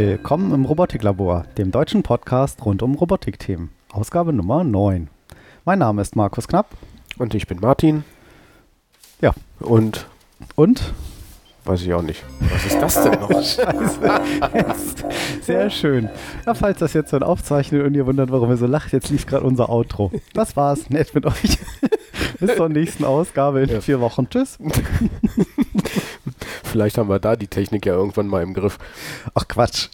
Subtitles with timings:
[0.00, 3.70] Willkommen im Robotiklabor, dem deutschen Podcast rund um Robotikthemen.
[3.90, 5.08] Ausgabe Nummer 9.
[5.64, 6.68] Mein Name ist Markus Knapp.
[7.18, 8.04] Und ich bin Martin.
[9.20, 9.32] Ja.
[9.58, 10.06] Und
[10.54, 10.94] Und?
[11.64, 12.22] weiß ich auch nicht.
[12.38, 13.28] Was ist das denn noch?
[13.42, 14.80] Scheiße.
[15.42, 16.08] Sehr schön.
[16.46, 19.10] Ja, falls das jetzt so ein Aufzeichnet und ihr wundert, warum ihr so lacht, jetzt
[19.10, 20.12] lief gerade unser Outro.
[20.32, 20.90] Das war's.
[20.90, 21.58] Nett mit euch.
[22.38, 23.80] Bis zur nächsten Ausgabe in Ja.
[23.80, 24.30] vier Wochen.
[24.30, 24.58] Tschüss.
[26.70, 28.78] Vielleicht haben wir da die Technik ja irgendwann mal im Griff.
[29.34, 29.88] Ach Quatsch.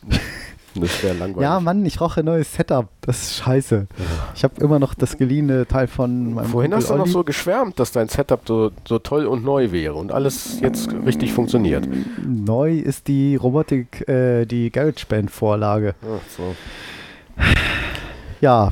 [0.77, 1.43] Das wäre langweilig.
[1.43, 2.89] Ja, Mann, ich brauche ein neues Setup.
[3.03, 3.87] Das ist scheiße.
[4.35, 7.13] Ich habe immer noch das geliehene Teil von meinem Vorhin hast du Kumpel noch Olli.
[7.13, 11.33] so geschwärmt, dass dein Setup so, so toll und neu wäre und alles jetzt richtig
[11.33, 11.87] funktioniert.
[12.27, 15.95] Neu ist die Robotik, äh, die GarageBand-Vorlage.
[16.03, 16.57] Ach so.
[18.41, 18.71] Ja,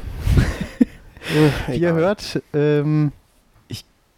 [1.68, 3.12] Äh, wie ihr hört, ähm,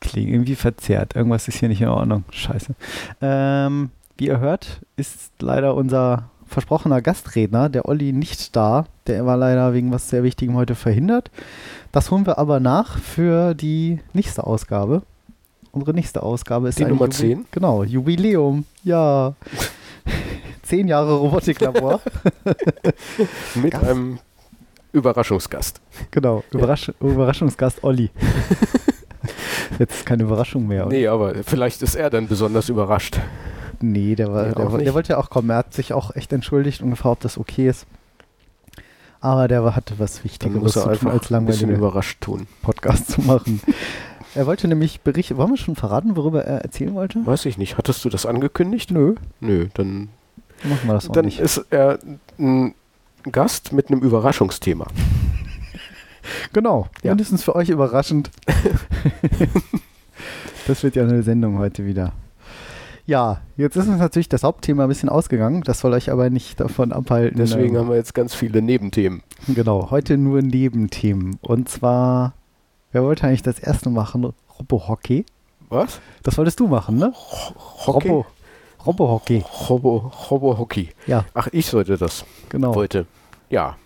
[0.05, 1.15] ich klinge irgendwie verzerrt.
[1.17, 2.25] Irgendwas ist hier nicht in Ordnung.
[2.31, 2.75] Scheiße.
[3.21, 8.87] Ähm, wie ihr hört, ist leider unser versprochener Gastredner, der Olli, nicht da.
[9.07, 11.31] Der war leider wegen was sehr Wichtigem heute verhindert.
[11.91, 15.03] Das holen wir aber nach für die nächste Ausgabe.
[15.73, 17.47] Unsere nächste Ausgabe ist Die Nummer Jubi- 10?
[17.51, 18.65] Genau, Jubiläum.
[18.85, 19.35] Ja.
[20.63, 22.01] Zehn Jahre Robotiklabor.
[23.57, 23.85] Mit Gast.
[23.85, 24.19] einem
[24.93, 25.81] Überraschungsgast.
[26.13, 28.11] Genau, Überrasch Überraschungsgast Olli.
[29.79, 30.87] Jetzt ist keine Überraschung mehr.
[30.87, 30.95] oder?
[30.95, 33.19] Nee, aber vielleicht ist er dann besonders überrascht.
[33.81, 35.51] Nee, der, war, Nee, der, der wollte ja auch kommen.
[35.51, 37.87] Er hat sich auch echt entschuldigt und gefragt, ob das okay ist.
[39.21, 42.47] Aber der hatte was Dann Wichtigeres zu tun, als langweilige überrascht tun.
[42.63, 43.61] Podcast zu machen.
[44.35, 45.37] er wollte nämlich berichten.
[45.39, 47.25] Wollen wir schon verraten, worüber er erzählen wollte?
[47.25, 47.79] Weiß ich nicht.
[47.79, 48.91] Hattest du das angekündigt?
[48.91, 50.09] Nö, Nö, dann,
[50.63, 51.41] dann machen wir das auch dann nicht.
[51.41, 51.99] ist er
[52.39, 52.75] ein
[53.31, 54.87] Gast mit einem Überraschungsthema.
[56.53, 57.13] Genau, Ja.
[57.13, 58.31] mindestens für euch überraschend.
[60.67, 62.13] das wird ja eine Sendung heute wieder.
[63.07, 65.63] Ja, jetzt ist uns natürlich das Hauptthema ein bisschen ausgegangen.
[65.63, 67.37] Das soll euch aber nicht davon abhalten.
[67.37, 69.23] Deswegen ähm, haben wir jetzt ganz viele Nebenthemen.
[69.49, 71.37] Genau, heute nur Nebenthemen.
[71.43, 72.33] Und zwar,
[72.93, 74.33] wer wollte eigentlich das erste machen?
[74.59, 75.27] Robo-Hockey.
[75.69, 76.01] Was?
[76.23, 77.13] Das wolltest du machen, ne?
[77.87, 78.09] Hockey?
[78.09, 78.27] Robo,
[78.87, 79.45] Robo-Hockey.
[79.69, 80.89] Robo, Robo Hockey.
[81.07, 82.75] Ja, Ach, ich sollte das genau.
[82.75, 83.05] heute.
[83.51, 83.77] Ja.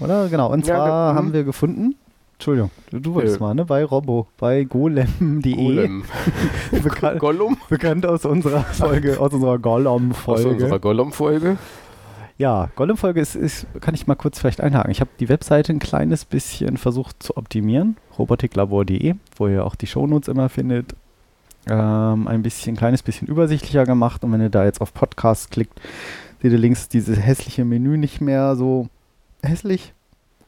[0.00, 0.28] Oder?
[0.28, 0.50] Genau.
[0.52, 1.18] Und Ja, zwar ge- mhm.
[1.18, 1.94] haben wir gefunden,
[2.34, 3.46] Entschuldigung, du, du wolltest Nö.
[3.46, 3.64] mal, ne?
[3.64, 5.54] Bei Robo, bei golem.de.
[5.54, 6.04] Golem.
[6.70, 7.56] Bekan Gollum?
[7.70, 10.48] bekannt aus unserer Folge, aus unserer Aus Gollum-Folge.
[10.50, 11.56] unserer Gollum-Folge.
[12.38, 14.90] Ja, Gollum-Folge ist, ist, kann ich mal kurz vielleicht einhaken.
[14.90, 19.86] Ich habe die Webseite ein kleines bisschen versucht zu optimieren, robotiklabor.de, wo ihr auch die
[19.86, 20.94] Shownotes immer findet,
[21.70, 24.22] ähm, ein bisschen, kleines bisschen übersichtlicher gemacht.
[24.24, 25.80] Und wenn ihr da jetzt auf Podcast klickt,
[26.42, 28.88] seht ihr links dieses hässliche Menü nicht mehr so
[29.46, 29.92] hässlich.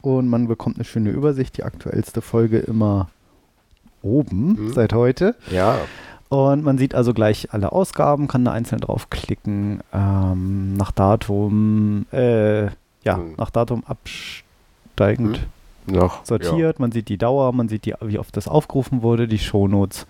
[0.00, 1.56] Und man bekommt eine schöne Übersicht.
[1.56, 3.08] Die aktuellste Folge immer
[4.02, 4.72] oben Mhm.
[4.72, 5.34] seit heute.
[5.50, 5.78] Ja.
[6.28, 12.64] Und man sieht also gleich alle Ausgaben, kann da einzeln draufklicken, ähm, nach Datum, äh,
[12.66, 13.34] ja, Hm.
[13.38, 15.46] nach Datum absteigend
[15.86, 16.24] Noch.
[16.26, 16.78] sortiert.
[16.80, 20.06] Man sieht die Dauer, man sieht, die, wie oft das aufgerufen wurde, die Shownotes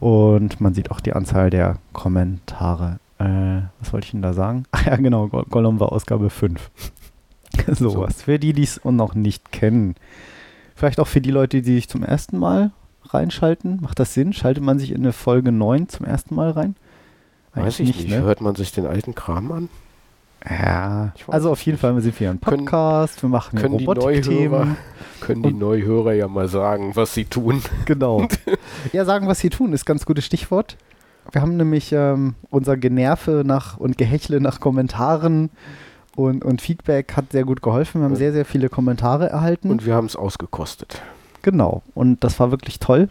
[0.00, 2.98] und man sieht auch die Anzahl der Kommentare.
[3.18, 4.64] Äh, was wollte ich denn da sagen?
[4.72, 6.68] Ach ja, genau, Go- Gollum war Ausgabe 5.
[7.68, 8.22] Sowas.
[8.22, 9.94] Für die, die es noch nicht kennen.
[10.74, 12.70] Vielleicht auch für die Leute, die sich zum ersten Mal
[13.04, 13.78] reinschalten.
[13.80, 14.32] Macht das Sinn?
[14.32, 16.76] Schaltet man sich in eine Folge 9 zum ersten Mal rein?
[17.56, 17.62] Ja.
[17.64, 18.08] Weiß ich nicht.
[18.08, 18.22] ne?
[18.22, 19.68] Hört man sich den alten Kram an?
[20.48, 21.80] Ja, also auf jeden nicht.
[21.80, 24.76] Fall sind wir ein Können- Podcast, wir machen können die Robotik-Themen.
[25.20, 27.60] Können die Neuhörer ja mal sagen, was sie tun.
[27.86, 28.28] Genau.
[28.92, 30.76] ja, sagen, was sie tun, ist ganz gutes Stichwort.
[31.32, 35.50] Wir haben nämlich ähm, unser Generve nach und Gehechle nach Kommentaren
[36.18, 38.00] und, und Feedback hat sehr gut geholfen.
[38.00, 39.70] Wir haben sehr, sehr viele Kommentare erhalten.
[39.70, 41.00] Und wir haben es ausgekostet.
[41.42, 41.82] genau.
[41.94, 43.08] Und das war wirklich toll.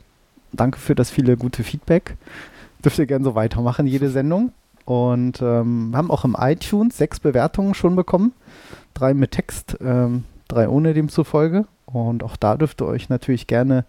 [0.52, 2.18] Danke für das viele gute Feedback.
[2.84, 4.52] Dürft ihr gerne so weitermachen, jede Sendung.
[4.84, 8.34] Und ähm, wir haben auch im iTunes sechs Bewertungen schon bekommen.
[8.94, 11.64] Drei mit Text, ähm, drei ohne demzufolge.
[11.86, 13.86] Und auch da dürft ihr euch natürlich gerne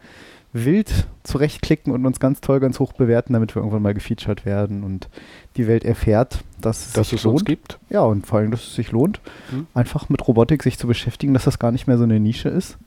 [0.53, 4.83] wild zurechtklicken und uns ganz toll, ganz hoch bewerten, damit wir irgendwann mal gefeatured werden
[4.83, 5.09] und
[5.57, 7.47] die Welt erfährt, dass es Dass sich es uns lohnt.
[7.47, 7.79] gibt.
[7.91, 9.67] Ja, und vor allem, dass es sich lohnt, Hm.
[9.75, 12.79] einfach mit Robotik sich zu beschäftigen, dass das gar nicht mehr so eine Nische ist.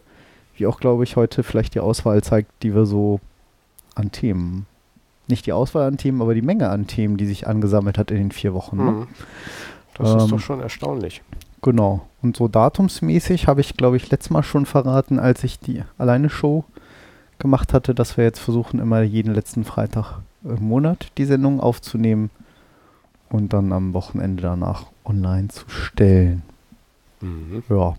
[0.58, 3.20] Wie auch, glaube ich, heute vielleicht die Auswahl zeigt, die wir so
[3.96, 4.66] an Themen.
[5.28, 8.18] Nicht die Auswahl an Themen, aber die Menge an Themen, die sich angesammelt hat in
[8.18, 8.78] den vier Wochen.
[8.78, 8.92] Ne?
[8.92, 9.08] Mhm.
[9.98, 11.22] Das Ähm, ist doch schon erstaunlich.
[11.62, 12.08] Genau.
[12.24, 16.30] Und so datumsmäßig habe ich, glaube ich, letztes Mal schon verraten, als ich die alleine
[16.30, 16.66] Show
[17.42, 22.30] gemacht hatte, dass wir jetzt versuchen, immer jeden letzten Freitag im Monat die Sendung aufzunehmen
[23.30, 26.44] und dann am Wochenende danach online zu stellen.
[27.22, 27.64] Mhm.
[27.70, 27.96] Ja.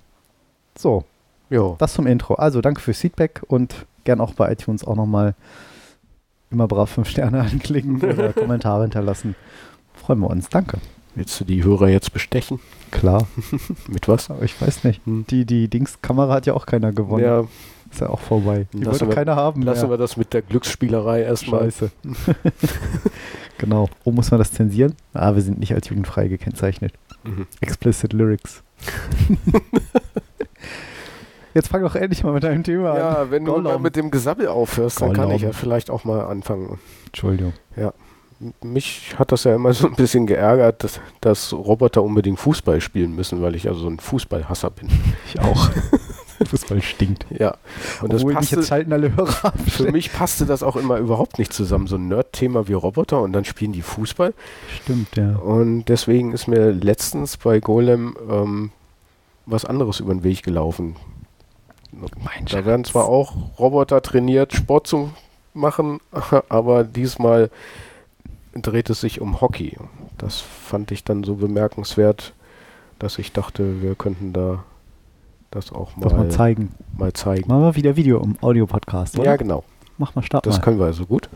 [0.77, 1.05] So,
[1.51, 1.75] Ja.
[1.79, 2.35] das zum Intro.
[2.35, 5.35] Also danke fürs Feedback und gern auch bei iTunes auch nochmal
[6.51, 9.35] immer brav fünf Sterne anklicken oder Kommentare hinterlassen.
[9.95, 10.49] Freuen wir uns.
[10.49, 10.79] Danke.
[11.15, 12.59] Willst du die Hörer jetzt bestechen?
[12.91, 13.27] Klar,
[13.89, 14.31] Mit was?
[14.31, 15.05] aber ich weiß nicht.
[15.05, 15.27] Hm.
[15.29, 17.25] Die, die Dings-Kamera hat ja auch keiner gewonnen.
[17.25, 17.45] Ja,
[17.93, 18.67] Ist ja auch vorbei.
[18.73, 19.63] Die Lassen wollte wir- keiner haben.
[19.63, 19.91] lassen mehr.
[19.91, 21.65] wir das mit der Glücksspielerei erstmal.
[21.65, 21.91] Scheiße.
[23.59, 23.89] genau.
[24.05, 24.95] Oh, muss man das zensieren?
[25.13, 26.95] Ah, wir sind nicht als jugendfrei gekennzeichnet.
[27.25, 27.47] Mhm.
[27.61, 28.63] Explicit Lyrics.
[31.55, 32.97] Jetzt fang doch endlich mal mit deinem Thema an.
[32.97, 33.83] Ja, wenn du mal Gollum.
[33.83, 35.37] mit dem Gesabbel aufhörst, dann kann Gollum.
[35.37, 36.79] ich ja vielleicht auch mal anfangen.
[37.07, 37.53] Entschuldigung.
[37.77, 37.93] M-
[38.63, 43.15] Mich hat das ja immer so ein bisschen geärgert, dass, dass Roboter unbedingt Fußball spielen
[43.15, 44.89] müssen, weil ich ja so ein Fußballhasser bin.
[45.29, 45.69] Ich auch.
[46.49, 47.27] Fußball stinkt.
[47.31, 47.57] Ja.
[48.01, 49.55] Und das Obwohl jetzt passte, schalten alle Hörer ab.
[49.67, 51.87] für mich passte das auch immer überhaupt nicht zusammen.
[51.87, 54.35] So ein Nerd-Thema wie Roboter und dann spielen die Fußball.
[54.83, 55.37] Stimmt, ja.
[55.37, 58.71] Und deswegen ist mir letztens bei Golem ähm,
[59.47, 60.97] was anderes über den Weg gelaufen.
[61.93, 65.13] Mein Da werden zwar auch Roboter trainiert, Sport zu
[65.53, 66.01] machen,
[66.49, 67.51] aber diesmal
[68.55, 69.77] dreht es sich um Hockey.
[70.19, 72.33] Das fand ich dann so bemerkenswert,
[72.99, 74.65] dass ich dachte, wir könnten da
[75.53, 76.71] das auch mal, Das mal zeigen.
[76.97, 77.49] mal zeigen.
[77.49, 79.17] Machen wir wieder Video im Audio-Podcast?
[79.19, 79.65] Ja, genau.
[79.99, 80.63] Mach mal Start Das mal.
[80.63, 81.29] können wir also gut.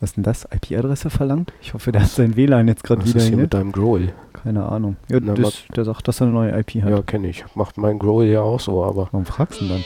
[0.00, 0.46] Was ist denn das?
[0.52, 1.52] IP-Adresse verlangt?
[1.62, 4.12] Ich hoffe, der hat sein WLAN jetzt gerade Was wieder ist hier mit deinem Growl?
[4.32, 4.96] Keine Ahnung.
[5.08, 6.90] Ja, Na, das, der sagt, dass er eine neue IP hat.
[6.90, 7.44] Ja, kenne ich.
[7.54, 9.84] Macht mein Growl ja auch so, aber Warum fragst du denn dann?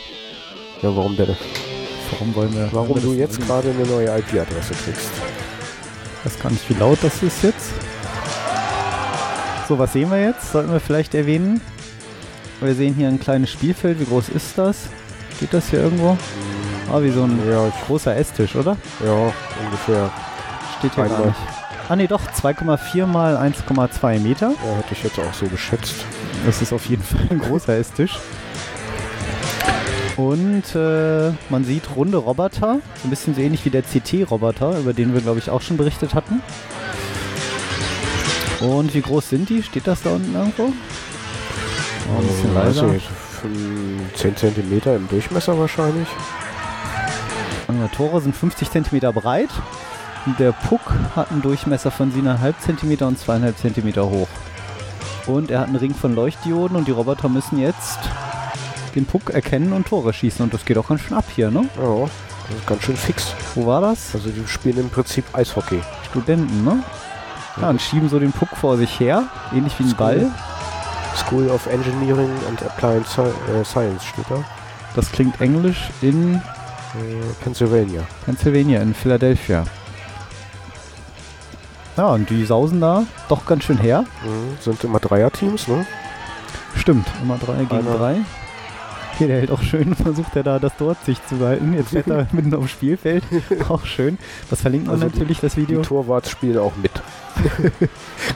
[0.83, 1.29] ja, warum der,
[2.11, 2.69] Warum wollen wir.
[2.73, 5.11] warum wir du das jetzt gerade eine neue IP-Adresse kriegst?
[6.21, 7.73] Ich weiß gar nicht, wie laut das ist jetzt.
[9.69, 10.51] So, was sehen wir jetzt?
[10.53, 11.61] Sollten wir vielleicht erwähnen?
[12.61, 14.01] Wir sehen hier ein kleines Spielfeld.
[14.01, 14.89] Wie groß ist das?
[15.41, 16.17] Geht das hier irgendwo?
[16.93, 18.77] Ah, wie so ein Ja, großer Esstisch, oder?
[19.05, 19.33] ja,
[19.65, 20.11] ungefähr.
[20.79, 21.27] Steht hier gar Einmal.
[21.29, 21.39] nicht.
[21.89, 24.49] Ah ne, doch, 2,4 mal 1,2 Meter.
[24.51, 25.95] Ja, hätte ich jetzt auch so geschätzt.
[26.45, 28.19] Das ist auf jeden Fall ein großer Esstisch.
[30.17, 34.93] Und äh, man sieht runde Roboter, so ein bisschen so ähnlich wie der CT-Roboter, über
[34.93, 36.43] den wir, glaube ich, auch schon berichtet hatten.
[38.61, 39.63] Und wie groß sind die?
[39.63, 40.73] Steht das da unten irgendwo?
[42.15, 42.87] Oh, ein bisschen weiß leiser.
[43.43, 46.09] fün- 10 cm im Durchmesser wahrscheinlich.
[47.71, 49.51] Die Tore sind 50 cm breit.
[50.39, 50.81] Der Puck
[51.15, 54.29] hat einen Durchmesser von 7,5 cm und 2,5 cm hoch.
[55.27, 57.99] Und er hat einen Ring von Leuchtdioden und die Roboter müssen jetzt
[58.95, 60.43] den Puck erkennen und Tore schießen.
[60.43, 61.69] Und das geht auch ganz schön ab hier, ne?
[61.81, 62.01] Ja,
[62.49, 63.35] das ist ganz schön fix.
[63.55, 64.15] Wo war das?
[64.15, 65.81] Also die spielen im Prinzip Eishockey.
[66.11, 66.83] Studenten, ne?
[67.61, 69.25] Ja, und schieben so den Puck vor sich her,
[69.55, 70.31] ähnlich wie ein Ball.
[71.19, 74.43] School of Engineering and Applied Sci äh, Science steht da.
[74.95, 76.41] Das klingt englisch in Äh,
[77.45, 78.03] Pennsylvania.
[78.25, 79.65] Pennsylvania, in Philadelphia.
[81.97, 84.05] Ja, und die sausen da doch ganz schön her.
[84.25, 84.57] Mhm.
[84.61, 85.85] Sind immer Dreierteams, ne?
[86.77, 87.97] Stimmt, immer drei gegen Einer.
[87.99, 88.17] drei.
[89.17, 91.75] Hier, der hält auch schön, versucht er da das dort sich zu halten.
[91.75, 93.25] Jetzt fährt er mitten aufs Spielfeld.
[93.69, 94.19] Auch schön.
[94.51, 95.83] Das verlinkt man Also die- natürlich, das Die Video.
[95.83, 96.93] Torwarts spielen auch mit.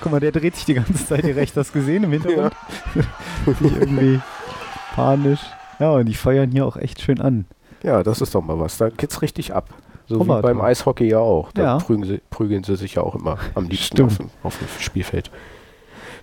[0.01, 1.55] Guck mal, der dreht sich die ganze Zeit hier rechts.
[1.55, 2.53] Das gesehen im Hintergrund?
[3.61, 4.21] Nicht irgendwie
[4.95, 5.41] panisch.
[5.79, 7.45] Ja, und die feuern hier auch echt schön an.
[7.83, 8.77] Ja, das ist doch mal was.
[8.79, 9.69] Da geht's richtig ab.
[10.07, 10.39] So Roboter.
[10.39, 11.53] wie beim Eishockey ja auch.
[11.53, 11.79] Da Ja.
[11.79, 15.31] prügeln, sie, prügeln sie sich ja auch immer am liebsten auf dem, auf dem Spielfeld.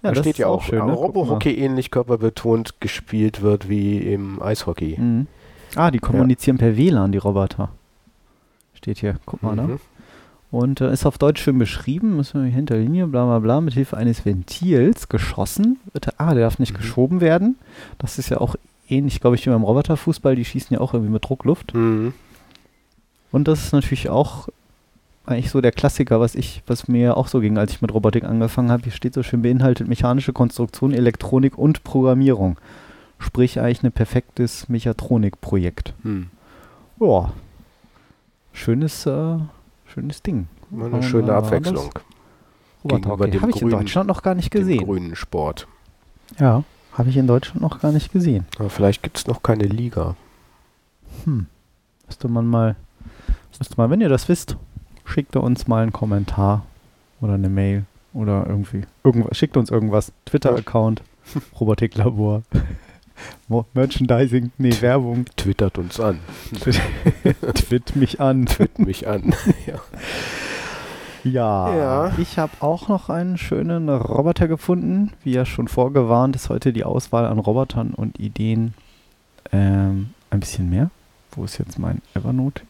[0.02, 0.94] Ja, da das steht ist ja auch schön, ne?
[0.94, 4.98] Robo-Hockey ähnlich körperbetont gespielt wird wie im Eishockey.
[5.00, 5.28] Mhm.
[5.76, 7.70] Ah, die kommunizieren per WLAN, die Roboter.
[8.74, 9.18] Steht hier.
[9.26, 9.64] Guck mal, ne?
[9.64, 9.80] Mhm.
[10.52, 13.76] Und äh, ist auf Deutsch schön beschrieben, müssen wir hinter Linie, bla bla bla, mit
[13.76, 15.80] Hilfe eines Ventils geschossen.
[15.94, 16.78] Er, ah, der darf nicht Mhm.
[16.78, 17.56] geschoben werden.
[18.00, 18.56] Das ist ja auch
[18.88, 20.36] ähnlich, glaube ich, wie beim Roboterfußball.
[20.36, 21.74] Die schießen ja auch irgendwie mit Druckluft.
[21.76, 22.14] Mhm.
[23.32, 24.48] Und das ist natürlich auch
[25.30, 28.24] eigentlich so der Klassiker, was ich, was mir auch so ging, als ich mit Robotik
[28.24, 28.84] angefangen habe.
[28.84, 32.58] Hier steht so schön beinhaltet mechanische Konstruktion, Elektronik und Programmierung.
[33.20, 35.94] Sprich eigentlich ein perfektes Mechatronikprojekt.
[36.04, 36.30] Mhm.
[37.00, 37.32] Ja.
[38.54, 39.38] Schönes, äh,
[39.86, 40.48] schönes Ding.
[40.72, 41.90] Eine schöne Abwechslung.
[42.84, 43.32] Gegenüber Roboterhockey.
[43.32, 44.86] dem Habe ich in Deutschland noch gar nicht gesehen.
[44.86, 45.68] grünen Sport.
[46.40, 48.46] Ja, habe ich in Deutschland noch gar nicht gesehen.
[48.58, 50.16] Aber vielleicht gibt es noch keine Liga.
[51.26, 51.48] Hm.
[52.08, 52.76] Müsste man mal,
[53.58, 54.58] müsste mal, wenn ihr das wisst,
[55.10, 56.66] schickt ihr uns mal einen Kommentar
[57.22, 59.38] oder eine Mail oder irgendwie irgendwas.
[59.38, 60.12] Schickt uns irgendwas.
[60.26, 61.02] Twitter-Account,
[61.60, 62.44] Robotiklabor,
[63.74, 65.26] Merchandising, nee, Werbung.
[65.36, 66.20] Twittert uns an.
[67.56, 68.46] Twit mich an.
[68.46, 69.34] Twitt mich an.
[69.66, 69.76] ja.
[71.26, 72.12] Ja, Ja.
[72.18, 75.12] ich habe auch noch einen schönen Roboter gefunden.
[75.24, 78.74] Wie ja schon vorgewarnt, ist heute die Auswahl an Robotern und Ideen
[79.52, 80.92] ähm, ein bisschen mehr.
[81.32, 82.62] Wo ist jetzt mein Evernote?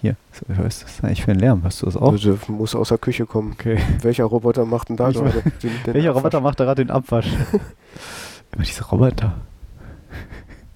[0.00, 0.16] Hier,
[0.48, 1.62] hörst du das eigentlich für einen Lärm?
[1.62, 2.12] Hörst du das auch?
[2.12, 3.52] Also muss aus der Küche kommen.
[3.52, 3.78] Okay.
[4.00, 6.16] Welcher Roboter macht denn da Ich gerade den, den Welcher Abwasch?
[6.24, 7.26] Roboter macht da gerade den Abwasch?
[8.52, 9.34] Immer diese Roboter.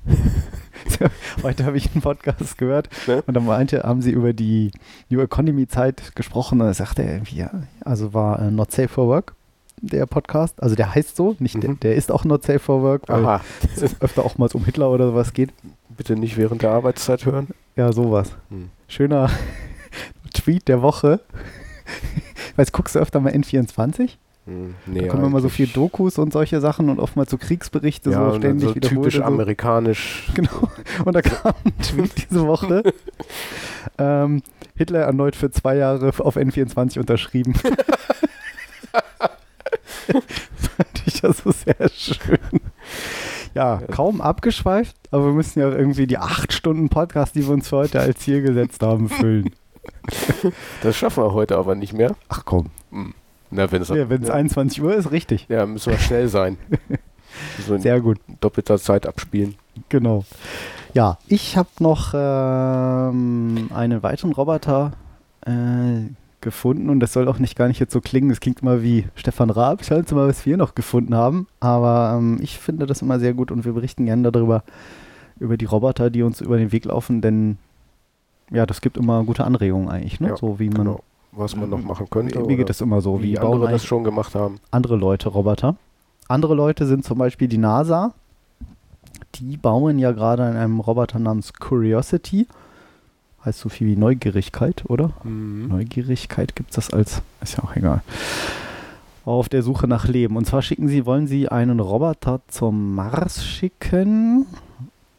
[1.42, 3.22] Heute habe ich einen Podcast gehört Ne?
[3.26, 4.70] und da meinte, haben sie über die
[5.08, 7.50] New Economy Zeit gesprochen und da sagte er irgendwie, ja,
[7.84, 9.34] also war äh, not safe for work.
[9.80, 10.62] der Podcast.
[10.62, 11.80] Also der heißt so, nicht der, Mhm.
[11.80, 13.40] der ist auch Not Safe for Work, weil Aha.
[13.76, 15.50] es öfter auch mal um Hitler oder sowas geht.
[15.96, 17.48] Bitte nicht während der Arbeitszeit hören.
[17.76, 18.30] Ja, sowas.
[18.50, 18.70] Hm.
[18.88, 19.30] Schöner
[20.34, 21.20] Tweet der Woche.
[22.56, 24.10] Weißt, guckst du öfter mal N24?
[24.46, 28.10] Hm, Nee, da kommen immer so viel Dokus und solche Sachen und oftmals so Kriegsberichte
[28.10, 29.22] ja, so ständig so typisch so.
[29.22, 30.30] amerikanisch.
[30.34, 30.68] Genau.
[31.04, 32.82] Und da kam ein Tweet diese Woche.
[33.98, 34.42] ähm,
[34.76, 37.54] Hitler erneut für zwei Jahre auf N24 unterschrieben.
[40.04, 42.38] Fand ich das so sehr schön.
[43.54, 47.68] Ja, kaum abgeschweift, aber wir müssen ja irgendwie die acht Stunden Podcast, die wir uns
[47.68, 49.50] für heute als Ziel gesetzt haben, füllen.
[50.82, 52.16] Das schaffen wir heute aber nicht mehr.
[52.28, 52.70] Ach komm,
[53.50, 55.46] Na, wenn es ja, ja, 21 Uhr ist, richtig.
[55.50, 56.56] ja, müssen wir schnell sein.
[57.66, 58.18] so in Sehr gut.
[58.40, 59.56] doppelter Zeit abspielen.
[59.90, 60.24] Genau.
[60.94, 64.92] Ja, ich habe noch ähm, einen weiteren Roboter
[65.46, 66.08] äh,
[66.44, 68.30] gefunden und das soll auch nicht gar nicht jetzt so klingen.
[68.30, 69.84] Es klingt immer wie Stefan Raab.
[69.84, 71.48] Schauen Sie mal, was wir noch gefunden haben.
[71.58, 74.62] Aber ähm, ich finde das immer sehr gut und wir berichten gerne darüber,
[75.40, 77.58] über die Roboter, die uns über den Weg laufen, denn
[78.50, 80.28] ja, das gibt immer gute Anregungen eigentlich, ne?
[80.28, 80.84] Ja, so wie man.
[80.84, 81.00] Genau.
[81.32, 82.38] Was man noch machen könnte.
[82.44, 83.20] Mir geht das immer so.
[83.20, 84.60] wie Wie andere das schon gemacht haben.
[84.70, 85.74] andere Leute Roboter.
[86.28, 88.14] Andere Leute sind zum Beispiel die NASA.
[89.34, 92.46] Die bauen ja gerade an einem Roboter namens Curiosity.
[93.44, 95.10] Heißt so viel wie Neugierigkeit, oder?
[95.22, 95.68] Mhm.
[95.68, 98.02] Neugierigkeit gibt es das als, ist ja auch egal.
[99.24, 100.36] Auf der Suche nach Leben.
[100.36, 104.46] Und zwar schicken sie, wollen sie einen Roboter zum Mars schicken.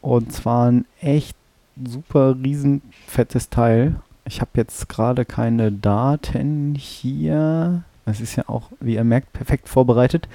[0.00, 1.36] Und zwar ein echt
[1.84, 3.96] super riesen fettes Teil.
[4.24, 7.82] Ich habe jetzt gerade keine Daten hier.
[8.06, 10.28] Es ist ja auch, wie ihr merkt, perfekt vorbereitet.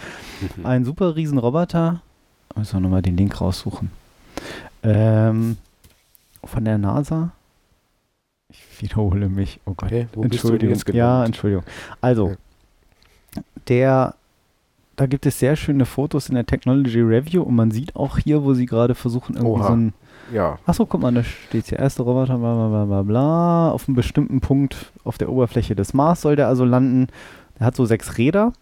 [0.58, 0.66] Mhm.
[0.66, 2.02] Ein super riesen Roboter.
[2.56, 3.92] Müssen wir nochmal den Link raussuchen.
[4.84, 5.58] Ähm,
[6.44, 7.32] von der NASA.
[8.52, 9.60] Ich wiederhole mich.
[9.66, 9.92] Oh Gott.
[9.92, 10.78] Denn Entschuldigung.
[10.94, 11.26] ja?
[11.26, 11.64] Entschuldigung.
[12.02, 12.30] Also,
[13.36, 13.42] Ja.
[13.68, 14.16] der,
[14.96, 18.44] da gibt es sehr schöne Fotos in der Technology Review und man sieht auch hier,
[18.44, 19.68] wo sie gerade versuchen, irgendwie Oha.
[19.68, 19.94] so ein.
[20.34, 23.72] Ja, Achso, guck mal, da steht hier erste Roboter, bla bla bla bla bla.
[23.72, 27.08] Auf einem bestimmten Punkt auf der Oberfläche des Mars soll der also landen.
[27.60, 28.54] Der hat so sechs Räder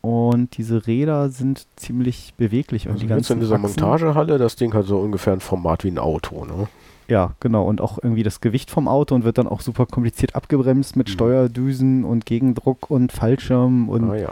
[0.00, 2.86] und diese Räder sind ziemlich beweglich.
[2.86, 5.40] Und also die jetzt ganzen in dieser Achsen- Montagehalle, das Ding hat so ungefähr ein
[5.40, 6.68] Format wie ein Auto, ne?
[7.08, 7.64] Ja, genau.
[7.66, 11.08] Und auch irgendwie das Gewicht vom Auto und wird dann auch super kompliziert abgebremst mit
[11.08, 11.12] Mhm.
[11.12, 14.28] Steuerdüsen und Gegendruck und Fallschirm und Ah ja.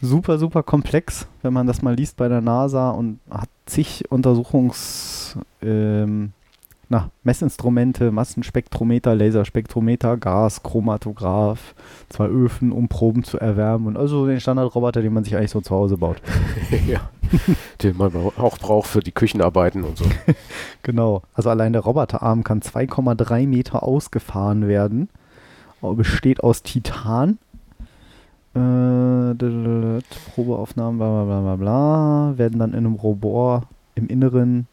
[0.00, 5.36] super, super komplex, wenn man das mal liest bei der NASA und hat zig Untersuchungs,
[5.62, 6.32] ähm,
[6.88, 11.74] na, Messinstrumente, Massenspektrometer, Laserspektrometer, Gas, Chromatograph,
[12.08, 15.60] zwei Öfen, um Proben zu erwärmen und also den Standardroboter, den man sich eigentlich so
[15.60, 16.22] zu Hause baut.
[16.86, 17.10] ja.
[17.82, 20.04] Den man auch braucht für die Küchenarbeiten und so.
[20.82, 21.22] Genau.
[21.34, 25.08] Also allein der Roboterarm kann 2,3 Meter ausgefahren werden.
[25.80, 27.38] Besteht aus Titan.
[28.54, 29.34] Äh,
[30.34, 32.38] Probeaufnahmen, bla bla bla bla bla.
[32.38, 33.64] Werden dann in einem Robot
[33.96, 34.68] im Inneren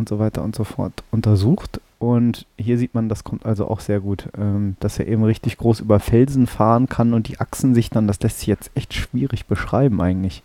[0.00, 1.80] und so weiter und so fort untersucht.
[2.00, 5.58] Und hier sieht man, das kommt also auch sehr gut, ähm, dass er eben richtig
[5.58, 8.94] groß über Felsen fahren kann und die Achsen sich dann, das lässt sich jetzt echt
[8.94, 10.42] schwierig beschreiben eigentlich.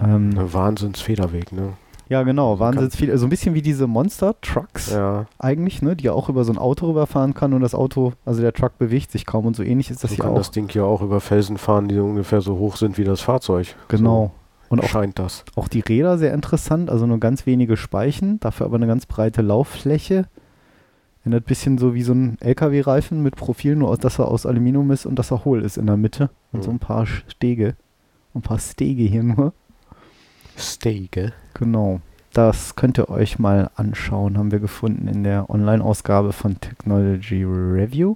[0.00, 1.74] Ähm, Wahnsinnsfederweg, ne?
[2.08, 2.52] ja, genau.
[2.56, 3.16] kann- Wahnsinns viel.
[3.18, 5.26] So ein bisschen wie diese Monster-Trucks Ja.
[5.38, 5.94] eigentlich, ne?
[5.96, 8.76] Die ja auch über so ein Auto rüberfahren kann und das Auto, also der Truck
[8.78, 10.38] bewegt sich kaum und so ähnlich ist das so hier kann auch.
[10.38, 13.74] das Ding hier auch über Felsen fahren, die ungefähr so hoch sind wie das Fahrzeug.
[13.88, 14.32] genau.
[14.72, 15.44] Und auch, scheint das.
[15.54, 19.42] auch die Räder sehr interessant, also nur ganz wenige Speichen, dafür aber eine ganz breite
[19.42, 20.26] Lauffläche.
[21.20, 24.46] Erinnert ein bisschen so wie so ein LKW-Reifen mit Profil, nur aus, dass er aus
[24.46, 26.30] Aluminium ist und dass er hohl ist in der Mitte.
[26.52, 26.64] Und Mhm.
[26.64, 27.76] so ein paar Stege.
[28.34, 29.52] Ein paar Stege hier nur.
[30.56, 31.32] Stege.
[31.54, 32.00] Genau.
[32.32, 38.14] Das könnt ihr euch mal anschauen, haben wir gefunden in der Online-Ausgabe von Technology Review.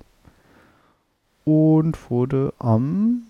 [1.45, 3.23] Und wurde am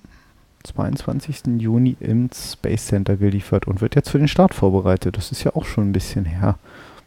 [0.66, 1.58] 22.
[1.58, 5.16] Juni im Space Center geliefert und wird jetzt für den Start vorbereitet.
[5.16, 6.58] Das ist ja auch schon ein bisschen her.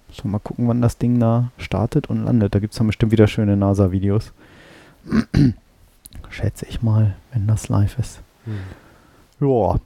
[0.08, 2.56] Müssen wir mal gucken, wann das Ding da startet und landet.
[2.56, 4.34] Da gibt es dann bestimmt wieder schöne NASA-Videos.
[6.30, 8.22] Schätze ich mal, wenn das live ist.
[8.46, 9.48] Hm.
[9.48, 9.80] Ja,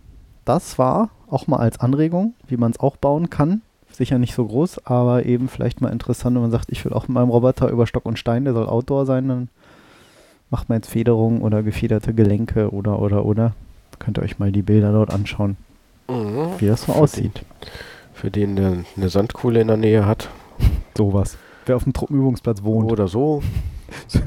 [0.46, 3.62] das war auch mal als Anregung, wie man es auch bauen kann.
[3.92, 7.08] Sicher nicht so groß, aber eben vielleicht mal interessant, wenn man sagt, ich will auch
[7.08, 9.50] mit meinem Roboter über Stock und Stein, der soll Outdoor sein, dann
[10.50, 13.54] macht man jetzt Federung oder gefederte Gelenke oder oder oder.
[14.04, 15.58] Könnt ihr euch mal die Bilder dort anschauen,
[16.10, 16.50] Mhm.
[16.60, 17.44] wie das so Für aussieht.
[18.14, 20.30] Für den, der eine Sandkuhle in der Nähe hat.
[20.98, 21.38] Sowas.
[21.66, 22.92] Wer auf dem Truppenübungsplatz wohnt.
[22.92, 23.42] Oder so.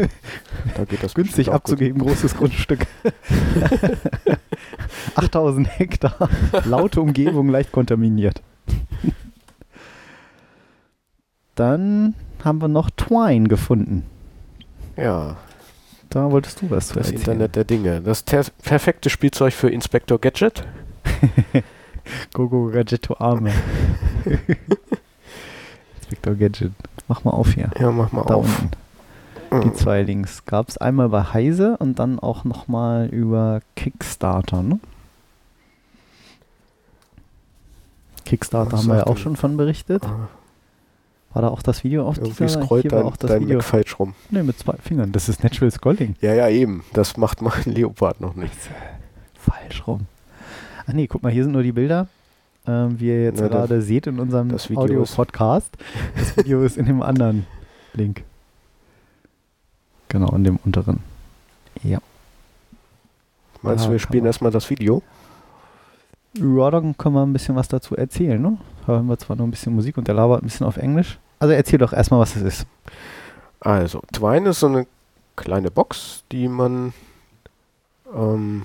[0.76, 2.86] da geht das Günstig abzugeben, großes Grundstück.
[5.16, 6.28] 8000 Hektar,
[6.64, 8.42] laute Umgebung, leicht kontaminiert.
[11.56, 12.14] Dann
[12.44, 14.04] haben wir noch Twine gefunden.
[14.96, 15.36] Ja,
[16.10, 17.16] da wolltest du was Das erzählen.
[17.18, 18.00] Internet der Dinge.
[18.00, 20.64] Das perfekte Spielzeug für Inspector Gadget.
[22.32, 23.52] Gogo Gadgetto Arme.
[25.98, 26.72] Inspector Gadget.
[27.08, 27.70] Mach mal auf hier.
[27.78, 28.46] Ja, mach mal Da auf.
[28.46, 28.70] unten.
[29.64, 30.44] Die zwei Links.
[30.44, 34.80] Gab es einmal bei Heise und dann auch nochmal über Kickstarter, ne?
[38.24, 40.02] Kickstarter Was haben wir ja auch schon von berichtet.
[40.04, 40.28] Ah,
[41.32, 42.62] War da auch das Video auf Irgendwie dieser?
[42.62, 43.58] scrollt dein, auch das dein Video.
[43.58, 44.14] Mac falsch rum.
[44.30, 45.12] Ne, mit zwei Fingern.
[45.12, 46.16] Das ist Natural Scrolling.
[46.20, 46.82] Ja, ja, eben.
[46.94, 48.54] Das macht mein Leopard noch nicht.
[49.34, 50.06] Falsch rum.
[50.86, 52.08] Ach nee, guck mal, hier sind nur die Bilder.
[52.66, 55.76] Ähm, wie ihr jetzt das- gerade seht in unserem das Audio-Podcast.
[56.16, 57.46] Das Video ist in dem anderen
[57.92, 58.24] Link.
[60.08, 61.00] Genau, in dem unteren.
[61.82, 61.98] Ja.
[63.62, 65.02] Meinst du, wir kann spielen erstmal das Video?
[66.38, 68.58] Ja, dann können wir ein bisschen was dazu erzählen, ne?
[68.86, 71.18] Hören wir zwar noch ein bisschen Musik und der labert ein bisschen auf Englisch.
[71.38, 72.66] Also erzähl doch erstmal, was es ist.
[73.60, 74.86] Also, Twine ist so eine
[75.34, 76.92] kleine Box, die man
[78.14, 78.64] ähm,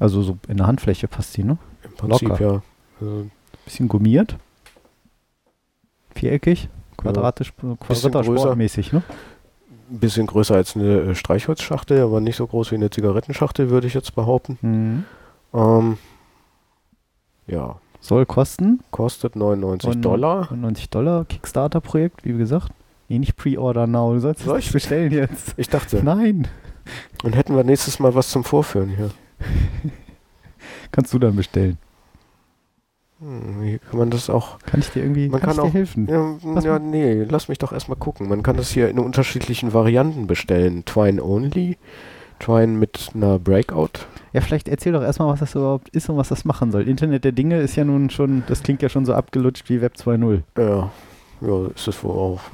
[0.00, 1.58] Also so in der Handfläche passt die, ne?
[1.84, 2.44] im Prinzip Locker.
[2.44, 2.62] ja
[3.00, 3.26] also
[3.64, 4.36] Bisschen gummiert.
[6.14, 6.68] Viereckig.
[6.96, 9.02] Quadratisch, bisschen quadratisch ne?
[9.90, 13.86] ein bisschen größer als eine äh, Streichholzschachtel, aber nicht so groß wie eine Zigarettenschachtel, würde
[13.86, 14.58] ich jetzt behaupten.
[14.60, 15.04] Mhm.
[15.54, 15.98] Ähm,
[17.48, 20.52] ja, Soll kosten kostet 99 Und- Dollar.
[20.54, 22.70] 90 Dollar Kickstarter-Projekt, wie gesagt.
[23.08, 24.12] Nee, nicht Pre-Order now.
[24.14, 25.54] Du sollst es bestellen jetzt.
[25.56, 26.46] Ich dachte, Nein.
[27.24, 29.10] und hätten wir nächstes Mal was zum Vorführen hier.
[30.92, 31.78] Kannst du dann bestellen.
[33.20, 34.58] Hm, Wie kann man das auch?
[34.60, 36.06] Kann ich dir irgendwie Man kann kann auch- dir helfen?
[36.08, 38.28] Ja, ja, nee, lass mich doch erstmal gucken.
[38.28, 40.84] Man kann das hier in unterschiedlichen Varianten bestellen.
[40.84, 41.78] Twine Only,
[42.38, 44.06] Twine mit einer Breakout.
[44.32, 46.88] Ja, vielleicht erzähl doch erstmal, was das überhaupt ist und was das machen soll.
[46.88, 49.94] Internet der Dinge ist ja nun schon, das klingt ja schon so abgelutscht wie Web
[49.96, 50.90] 2.0 Ja,
[51.40, 52.40] ja, ist es wohl auch.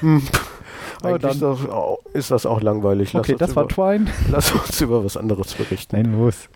[0.00, 0.22] Hm.
[1.02, 3.12] Aber Eigentlich ist das, auch, ist das auch langweilig.
[3.12, 4.10] Lass Okay, das war über, Twine.
[4.30, 5.96] Lass uns über was anderes berichten.
[5.96, 6.48] Nein, los.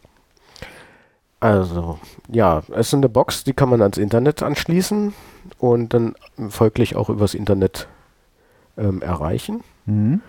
[1.41, 5.15] Also, ja, es ist eine Box, die kann man ans Internet anschließen
[5.59, 6.15] und dann
[6.51, 7.89] folglich auch übers Internet
[8.77, 9.63] ähm, erreichen.
[9.87, 10.21] Mhm.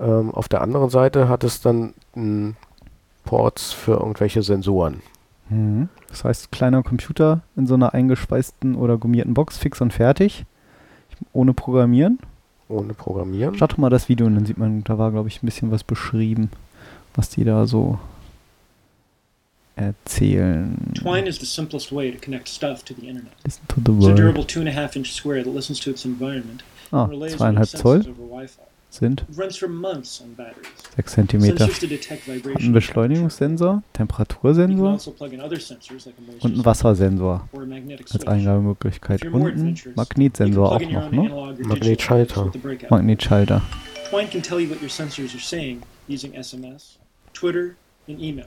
[0.00, 2.56] Ähm, auf der anderen Seite hat es dann m,
[3.24, 5.02] Ports für irgendwelche Sensoren.
[5.50, 5.88] Mhm.
[6.08, 10.44] Das heißt, kleiner Computer in so einer eingespeisten oder gummierten Box, fix und fertig.
[11.32, 12.18] Ohne Programmieren.
[12.68, 13.54] Ohne Programmieren.
[13.56, 15.70] Start doch mal das Video und dann sieht man, da war, glaube ich, ein bisschen
[15.70, 16.50] was beschrieben,
[17.14, 17.98] was die da so
[19.76, 20.76] erzählen.
[20.94, 23.32] Twine is the simplest way to connect stuff to the internet.
[23.44, 24.18] Listen to the It's a world.
[24.18, 28.00] durable two and a half inch square that listens to its environment Ah, zweieinhalb Zoll
[28.00, 28.60] over Wi-Fi.
[28.90, 30.66] Sind It runs for months on batteries.
[30.96, 31.56] sechs Zentimeter.
[31.58, 32.54] Sensors to detect vibration.
[32.54, 35.14] Hat einen Beschleunigungssensor, Temperatursensor also
[36.40, 38.26] und einen Wassersensor als.
[38.26, 39.24] Eingabemöglichkeit.
[39.24, 41.66] Und can Magnetsensor auch in your noch, own ne?
[41.66, 42.52] Magnetschalter.
[42.90, 43.62] Magnetschalter.
[44.10, 46.98] Twine can tell you what your sensors are saying using SMS,
[47.32, 47.76] Twitter,
[48.08, 48.46] and email.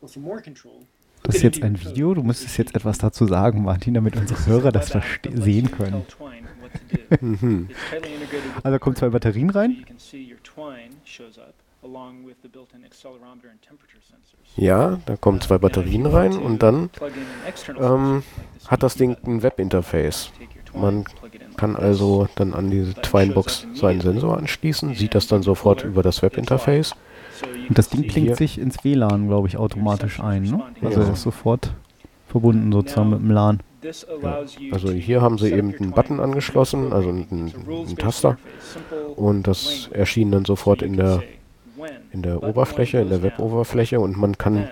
[0.00, 0.86] Or for more control,
[1.24, 4.72] Das ist jetzt ein Video, du müsstest jetzt etwas dazu sagen, Martin, damit unsere Hörer
[4.72, 4.90] das
[5.34, 6.02] sehen können.
[7.20, 7.68] Mhm.
[8.62, 9.84] Also kommen zwei Batterien rein.
[14.56, 16.90] Ja, da kommen zwei Batterien rein und dann
[17.80, 18.22] ähm,
[18.66, 20.30] hat das Ding ein Webinterface.
[20.74, 21.04] Man
[21.56, 26.22] kann also dann an diese Twinebox seinen Sensor anschließen, sieht das dann sofort über das
[26.22, 26.94] Webinterface.
[27.68, 30.42] Und das Ding klingt sich ins WLAN, glaube ich, automatisch ein.
[30.42, 30.62] Ne?
[30.82, 31.12] Also Ja.
[31.12, 31.72] ist sofort
[32.28, 33.60] verbunden sozusagen mit dem LAN.
[34.72, 38.36] Also hier haben sie eben einen Button angeschlossen, also einen, einen Taster.
[39.16, 41.22] Und das erschien dann sofort in der,
[42.12, 44.00] in der Oberfläche, in der Web-Oberfläche.
[44.00, 44.68] Und man kann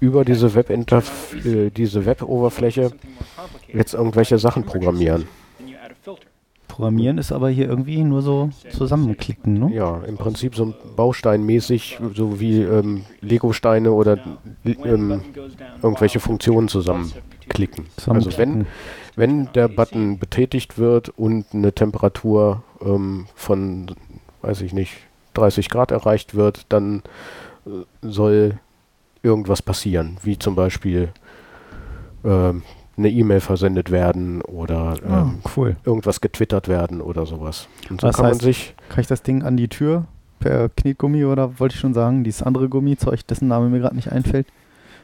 [0.00, 2.92] über diese Webinterf äh, diese Web-Oberfläche
[3.72, 5.26] jetzt irgendwelche Sachen programmieren.
[6.68, 9.54] Programmieren ist aber hier irgendwie nur so zusammenklicken.
[9.54, 9.74] Ne?
[9.74, 14.18] Ja, im Prinzip so bausteinmäßig, so wie ähm, Lego-Steine oder
[14.64, 15.22] ähm,
[15.82, 16.68] irgendwelche Funktionen
[17.48, 17.86] zusammenklicken.
[18.06, 18.66] Also wenn,
[19.16, 23.94] wenn der Button betätigt wird und eine Temperatur ähm, von,
[24.42, 24.92] weiß ich nicht,
[25.34, 27.02] 30 Grad erreicht wird, dann
[27.66, 27.70] äh,
[28.02, 28.58] soll
[29.22, 31.08] irgendwas passieren, wie zum Beispiel
[32.24, 32.62] ähm,
[32.96, 35.76] eine E-Mail versendet werden oder Ah, ähm, cool.
[35.84, 37.68] irgendwas getwittert werden oder sowas.
[37.90, 40.06] Und so Das kann man heißt- sich Kann ich das Ding an die Tür
[40.40, 44.12] per Knetgummi oder wollte ich schon sagen, dieses andere Gummizeug, dessen Name mir gerade nicht
[44.12, 44.46] einfällt?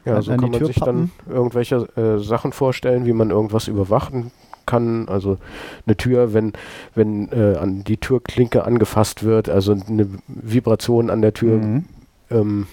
[0.05, 4.33] Ja, so an kann man sich dann irgendwelche äh, Sachen vorstellen, wie man irgendwas überwachen
[4.67, 5.09] kann.
[5.09, 5.38] Also
[5.87, 6.53] eine Tür, wenn,
[6.95, 11.85] wenn äh, an die Türklinke angefasst wird, also eine Vibration an der Tür Mhm.
[12.31, 12.67] ähm,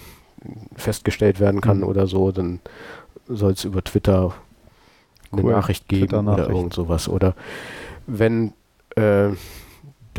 [0.76, 1.84] festgestellt werden kann Mhm.
[1.84, 2.60] oder so, dann
[3.28, 4.32] soll es über Twitter
[5.32, 5.52] eine Cool.
[5.52, 6.50] Nachricht geben oder Twitter-Nachricht.
[6.50, 7.08] irgend sowas.
[7.08, 7.34] Oder
[8.06, 8.52] wenn
[8.96, 9.28] äh,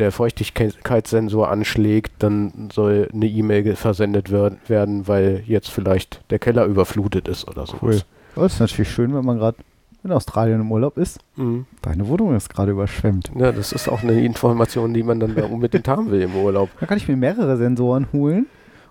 [0.02, 6.66] der Feuchtigkeitssensor anschlägt, dann soll eine E-Mail versendet wer- werden, weil jetzt vielleicht der Keller
[6.66, 7.76] überflutet ist oder so.
[7.82, 8.00] Cool.
[8.34, 9.58] Das ist natürlich schön, wenn man gerade
[10.04, 11.20] in Australien im Urlaub ist.
[11.36, 11.64] Mhm.
[11.82, 13.30] Deine Wohnung ist gerade überschwemmt.
[13.38, 16.70] Ja, das ist auch eine Information, die man dann da unbedingt haben will im Urlaub.
[16.80, 18.46] Da kann ich mir mehrere Sensoren holen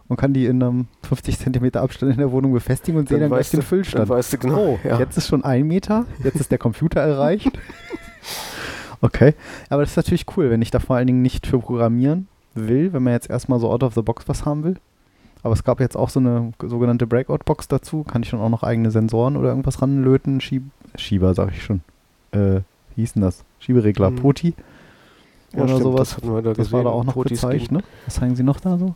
[0.07, 3.27] und kann die in einem 50 cm Abstand in der Wohnung befestigen und sehe dann,
[3.29, 4.09] gleich weißt den du, dann Füllstand.
[4.09, 4.57] weißt du genau.
[4.57, 4.99] Oh, ja.
[4.99, 7.51] jetzt ist schon ein Meter, jetzt ist der Computer erreicht.
[9.01, 9.33] Okay,
[9.69, 12.93] aber das ist natürlich cool, wenn ich da vor allen Dingen nicht für programmieren will,
[12.93, 14.75] wenn man jetzt erstmal so out of the box was haben will.
[15.43, 18.61] Aber es gab jetzt auch so eine sogenannte Breakout-Box dazu, kann ich dann auch noch
[18.61, 20.63] eigene Sensoren oder irgendwas ranlöten, Schieb
[20.95, 21.81] Schieber, sag ich schon.
[22.31, 22.57] Äh,
[22.95, 23.43] wie hieß denn das?
[23.59, 24.15] Schieberegler, Mhm.
[24.17, 24.53] Poti
[25.53, 26.15] Ja, oder stimmt, sowas.
[26.19, 27.83] Das, wir da Das war da auch noch Potis gezeigt, gehen, ne?
[28.05, 28.93] Was zeigen sie noch da so?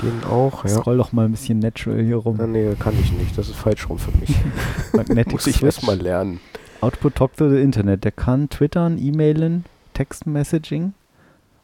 [0.00, 0.70] gehen auch, ja.
[0.70, 2.38] Scroll doch mal ein bisschen natural hier rum.
[2.40, 3.36] Ah, nee, kann ich nicht.
[3.38, 4.30] Das ist falsch rum für mich.
[4.92, 5.64] Magnetic Muss ich Switch.
[5.78, 6.38] erst mal lernen.
[6.80, 8.04] Output Talk to the Internet.
[8.04, 9.64] Der kann twittern, e-mailen,
[9.94, 10.94] Text-Messaging.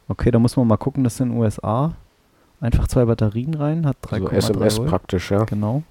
[0.09, 1.94] Okay, da muss man mal gucken, das sind USA.
[2.61, 4.88] Einfach zwei Batterien rein, hat 3,3 Also SMS Volt.
[4.88, 5.44] praktisch, ja.
[5.44, 5.83] Genau.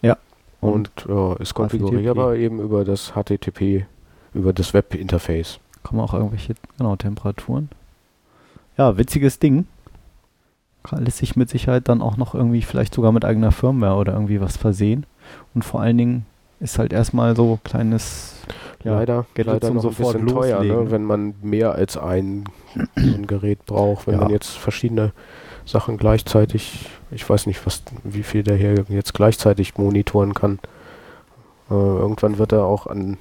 [0.00, 0.16] Ja.
[0.60, 3.86] Und ja, ist konfigurierbar eben über das HTTP,
[4.32, 5.58] über das Webinterface.
[5.82, 7.68] kommen auch irgendwelche, genau, Temperaturen.
[8.76, 9.66] Ja, witziges Ding.
[10.82, 14.14] Kann, lässt sich mit Sicherheit dann auch noch irgendwie vielleicht sogar mit eigener Firmware oder
[14.14, 15.04] irgendwie was versehen.
[15.54, 16.26] Und vor allen Dingen
[16.60, 18.36] ist halt erstmal so kleines
[18.84, 20.84] Ja, leider leider zum noch ein sofort bisschen teuer, loslegen.
[20.84, 22.44] ne, wenn man mehr als ein,
[22.96, 24.06] ein Gerät braucht.
[24.06, 24.20] Wenn Ja.
[24.22, 25.12] man jetzt verschiedene
[25.66, 30.58] Sachen gleichzeitig, ich weiß nicht, was, wie viel der hier jetzt gleichzeitig monitoren kann.
[31.70, 33.18] Äh, irgendwann wird er auch an,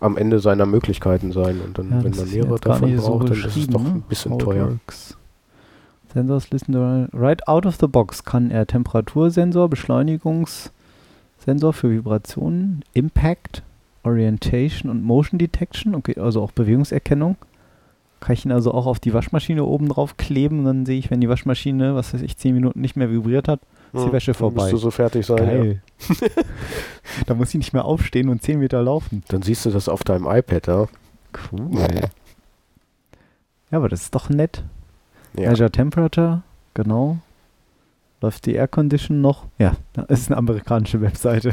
[0.00, 1.60] am Ende seiner Möglichkeiten sein.
[1.60, 3.90] Und dann, Ja, wenn man mehrere davon so braucht, dann ist es doch ne?
[3.96, 4.68] ein bisschen How teuer.
[4.70, 5.16] works.
[6.12, 13.62] Sensors listen to right out of the box kann er Temperatursensor, Beschleunigungssensor für Vibrationen, Impact,
[14.04, 17.36] Orientation und Motion Detection, okay, also auch Bewegungserkennung.
[18.20, 21.20] Kann ich ihn also auch auf die Waschmaschine oben drauf kleben dann sehe ich, wenn
[21.20, 23.60] die Waschmaschine, was weiß ich, 10 Minuten nicht mehr vibriert hat,
[23.92, 24.62] ist die Wäsche dann vorbei.
[24.62, 25.38] Musst du so fertig sein.
[25.38, 25.44] Ja.
[25.44, 25.82] Geil.
[27.26, 29.22] da muss ich nicht mehr aufstehen und 10 Meter laufen.
[29.28, 30.86] Dann siehst du das auf deinem iPad, ja.
[31.52, 31.68] Cool.
[33.70, 34.62] Ja, aber das ist doch nett.
[35.36, 35.50] ja.
[35.50, 36.42] Measure Temperature,
[36.74, 37.18] genau.
[38.20, 39.44] Läuft die Air Condition noch?
[39.58, 41.52] Ja, das ist eine amerikanische Webseite.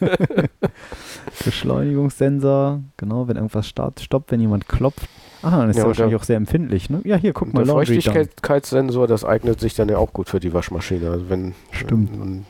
[1.44, 5.08] Beschleunigungssensor, genau, wenn irgendwas start, stoppt, wenn jemand klopft.
[5.42, 7.00] Ah, dann ist Ja, wahrscheinlich der- auch sehr empfindlich, ne?
[7.04, 8.00] Ja, hier, guck mal, der Laundry.
[8.02, 11.10] Feuchtigkeitssensor, das eignet sich dann ja auch gut für die Waschmaschine.
[11.10, 12.12] Also wenn, Stimmt.
[12.12, 12.44] Wenn,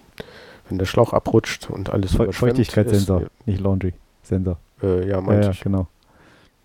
[0.69, 3.95] wenn der Schlauch abrutscht und alles Fe Feuchtigkeitssensor, ist, nicht Laundry.
[4.23, 4.59] Sensor.
[4.83, 5.61] Äh, ja, Ja, meinte ja, ich.
[5.61, 5.87] genau.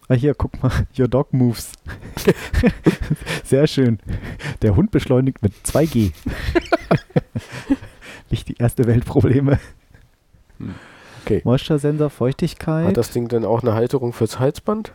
[0.08, 1.72] Ah, hier, guck mal, your dog moves.
[3.44, 4.00] Sehr schön.
[4.62, 6.12] Der Hund beschleunigt mit 2G.
[8.30, 9.60] nicht die erste Weltprobleme.
[11.24, 11.42] Okay.
[11.44, 12.88] Moisture-Sensor, Feuchtigkeit.
[12.88, 14.92] Hat das Ding denn auch eine Halterung fürs Halsband?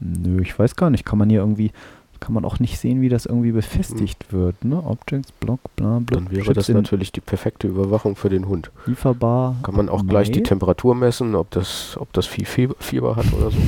[0.00, 1.04] Nö, ich weiß gar nicht.
[1.04, 1.70] Kann man hier irgendwie,
[2.18, 4.82] kann man auch nicht sehen, wie das irgendwie befestigt wird, ne?
[4.82, 6.18] Objects, Block, bla, bla.
[6.18, 8.70] Dann wäre Chips das natürlich die perfekte Überwachung für den Hund.
[8.86, 9.56] Lieferbar.
[9.62, 10.44] Kann man auch gleich die Mai.
[10.48, 13.58] Temperatur messen, ob das, ob das Vieh Fieber, Fieber hat oder so.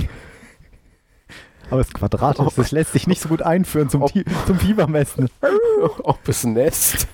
[1.73, 2.55] Aber es ist quadratisch.
[2.55, 4.13] Das lässt sich nicht so gut einführen zum, Ob-
[4.47, 5.31] zum Fiebermessen.
[6.03, 7.09] ob es nässt.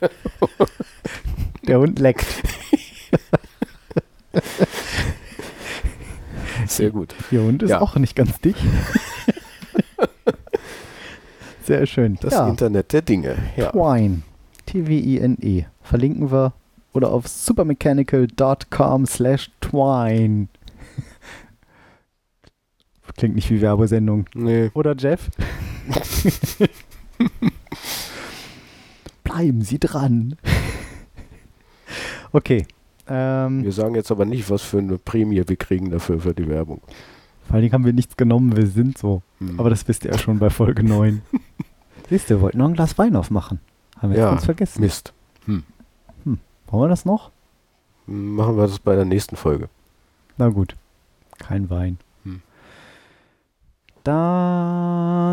[1.66, 2.26] Der Hund leckt.
[6.66, 7.14] Sehr gut.
[7.30, 7.80] Ihr Hund ist Ja.
[7.80, 8.58] auch nicht ganz dicht.
[11.64, 12.18] Sehr schön.
[12.20, 12.48] Das ja.
[12.48, 13.36] Internet der Dinge.
[13.56, 13.70] Ja.
[13.70, 14.22] Twine.
[14.66, 15.64] T-W-I-N-E.
[15.82, 16.52] Verlinken wir.
[16.92, 20.48] Oder auf supermechanical.com slash twine.
[23.18, 24.26] Klingt nicht wie Werbesendung.
[24.34, 24.70] Nee.
[24.74, 25.28] Oder Jeff?
[29.24, 30.36] Bleiben Sie dran.
[32.32, 32.66] okay.
[33.08, 36.48] Ähm, Wir sagen jetzt aber nicht, was für eine Prämie wir kriegen dafür für die
[36.48, 36.80] Werbung.
[37.46, 39.22] vor allen Dingen haben wir nichts genommen, wir sind so.
[39.38, 39.58] Hm.
[39.58, 41.22] Aber das wisst ihr ja schon bei Folge 9.
[42.10, 43.60] Siehst du, wir wollten noch ein Glas Wein aufmachen.
[43.96, 44.80] Haben wir jetzt Ja, ganz vergessen.
[44.80, 45.12] Mist.
[45.46, 47.30] Wollen wir das noch?
[48.06, 49.68] Machen wir das bei der nächsten Folge.
[50.36, 50.74] Na gut.
[51.38, 51.98] Kein Wein.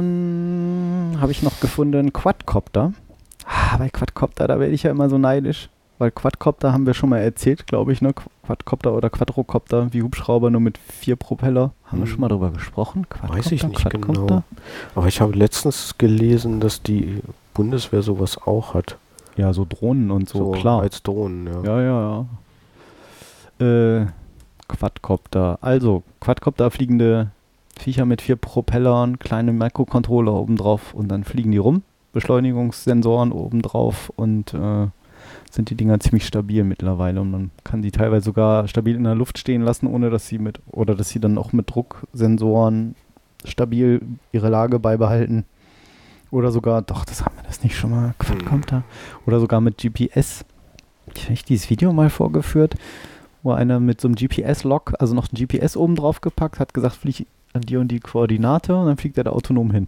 [0.06, 2.94] Dann habe ich noch gefunden Quadcopter.
[3.46, 5.70] Ah, bei Quadcopter, da werde ich ja immer so neidisch.
[5.98, 8.14] Weil Quadcopter haben wir schon mal erzählt, glaube ich, ne?
[8.46, 11.72] Quadcopter oder Quadrocopter, wie Hubschrauber nur mit vier Propeller.
[11.86, 12.12] Haben wir Hm.
[12.12, 13.08] schon mal drüber gesprochen?
[13.26, 14.08] Weiß ich nicht genau.
[14.08, 14.44] Quadcopter?
[14.94, 17.22] Aber ich habe letztens gelesen, dass die
[17.54, 18.98] Bundeswehr sowas auch hat.
[19.38, 20.82] Ja, so Drohnen und so, klar.
[20.82, 21.64] Als Drohnen, ja.
[21.64, 22.26] Ja, ja,
[23.62, 23.66] ja.
[24.02, 24.08] Äh,
[24.68, 25.60] Quadcopter.
[25.62, 27.30] Also, Quadcopter fliegende
[27.80, 31.84] Viecher mit vier Propellern, kleine Mikrocontroller obendrauf und dann fliegen die rum.
[32.14, 34.88] Beschleunigungssensoren obendrauf und äh,
[35.52, 39.16] sind die Dinger ziemlich stabil mittlerweile und man kann die teilweise sogar stabil in der
[39.16, 42.96] Luft stehen lassen, ohne dass sie mit oder dass sie dann auch mit Drucksensoren
[43.44, 45.46] stabil ihre Lage beibehalten
[46.32, 48.84] Oder sogar, doch, das haben wir das nicht schon mal, Quadcopter.
[49.26, 50.44] Oder sogar mit GPS.
[51.14, 52.76] Ich habe dieses Video mal vorgeführt,
[53.44, 56.96] wo einer mit so einem GPS-Log, also noch ein GPS oben drauf gepackt, hat gesagt,
[56.96, 59.88] flieg an die und die Koordinate und dann fliegt er da autonom hin.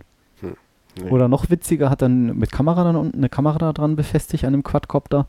[1.04, 1.10] Nee.
[1.10, 4.54] Oder noch witziger, hat dann mit Kamera dann unten eine Kamera da dran befestigt an
[4.54, 5.28] dem Quadcopter.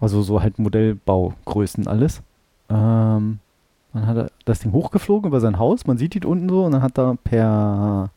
[0.00, 2.22] Also so halt Modellbaugrößen alles.
[2.68, 3.38] Ähm,
[3.92, 6.72] dann hat er das Ding hochgeflogen über sein Haus, man sieht ihn unten so und
[6.72, 8.10] dann hat er per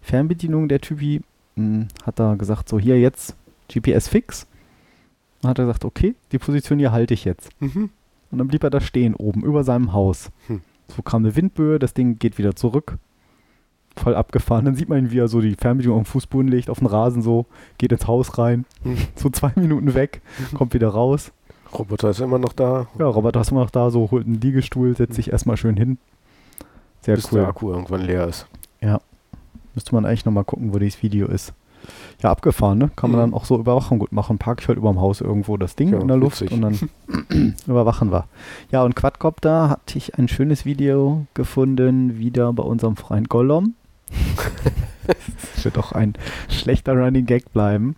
[0.00, 1.20] Fernbedienung der Typi,
[1.56, 3.36] mh, hat er gesagt, so hier jetzt
[3.68, 4.46] GPS fix.
[5.42, 7.50] Dann hat er gesagt, okay, die Position hier halte ich jetzt.
[7.60, 7.90] Mhm.
[8.30, 10.30] Und dann blieb er da stehen oben über seinem Haus.
[10.46, 10.60] Hm.
[10.94, 12.98] So kam eine Windböe, das Ding geht wieder zurück.
[13.96, 14.64] Voll abgefahren.
[14.64, 16.86] Dann sieht man ihn, wie er so die Fernbedienung auf den Fußboden legt, auf den
[16.86, 17.46] Rasen so,
[17.78, 18.96] geht ins Haus rein, Hm.
[19.16, 20.22] so zwei Minuten weg,
[20.54, 21.32] kommt wieder raus.
[21.76, 24.96] Roboter ist immer noch da, Ja, Robert, hast du noch da, so holt einen Liegestuhl,
[24.96, 25.98] setzt sich erstmal schön hin.
[27.02, 27.40] Sehr bis cool.
[27.40, 28.46] der Akku irgendwann leer ist.
[29.74, 31.52] Müsste man eigentlich nochmal gucken, wo dieses Video ist.
[32.22, 32.90] Ja, abgefahren, ne?
[32.96, 33.24] Kann man Mhm.
[33.30, 34.38] dann auch so Überwachung gut machen.
[34.38, 36.52] Park ich halt überm Haus irgendwo das Ding Ja, in der Luft witzig.
[36.52, 38.24] und dann überwachen wir.
[38.70, 43.74] Ja, und Quadcopter hatte ich ein schönes Video gefunden, wieder bei unserem Freund Gollum.
[45.06, 46.14] das wird auch ein
[46.48, 47.94] schlechter Running Gag bleiben.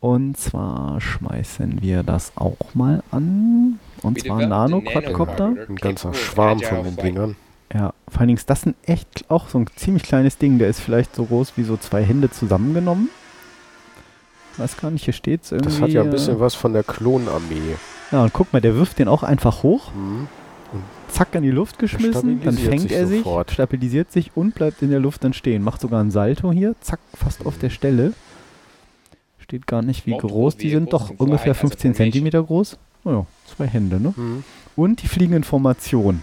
[0.00, 3.78] Und zwar schmeißen wir das auch mal an.
[4.02, 5.54] Und zwar Nano Quadcopter.
[5.66, 7.36] Ein ganzer Schwarm von den Dingern.
[7.74, 10.58] Ja, vor allen Dingen ist das ein echt auch so ein ziemlich kleines Ding.
[10.58, 13.08] Der ist vielleicht so groß wie so zwei Hände zusammengenommen.
[14.56, 15.70] Weiß gar nicht, hier steht's irgendwie.
[15.72, 17.74] Das hat ja ein bisschen äh, was von der Klonarmee.
[18.12, 20.28] Ja, und guck mal, der wirft den auch einfach hoch, Mhm.
[21.08, 23.50] zack in die Luft geschmissen, dann fängt sich er sich, sofort.
[23.50, 25.62] stabilisiert sich und bleibt in der Luft dann stehen.
[25.62, 28.12] Macht sogar ein Salto hier, zack, fast auf der Stelle.
[29.40, 30.92] Steht gar nicht, wie Multiple groß die sind.
[30.92, 31.94] Doch ungefähr as a 15 formation.
[32.12, 32.78] Zentimeter groß.
[33.04, 34.14] Oh ja, zwei Hände, ne?
[34.16, 34.44] Mhm.
[34.76, 36.22] Und die fliegen in Formation.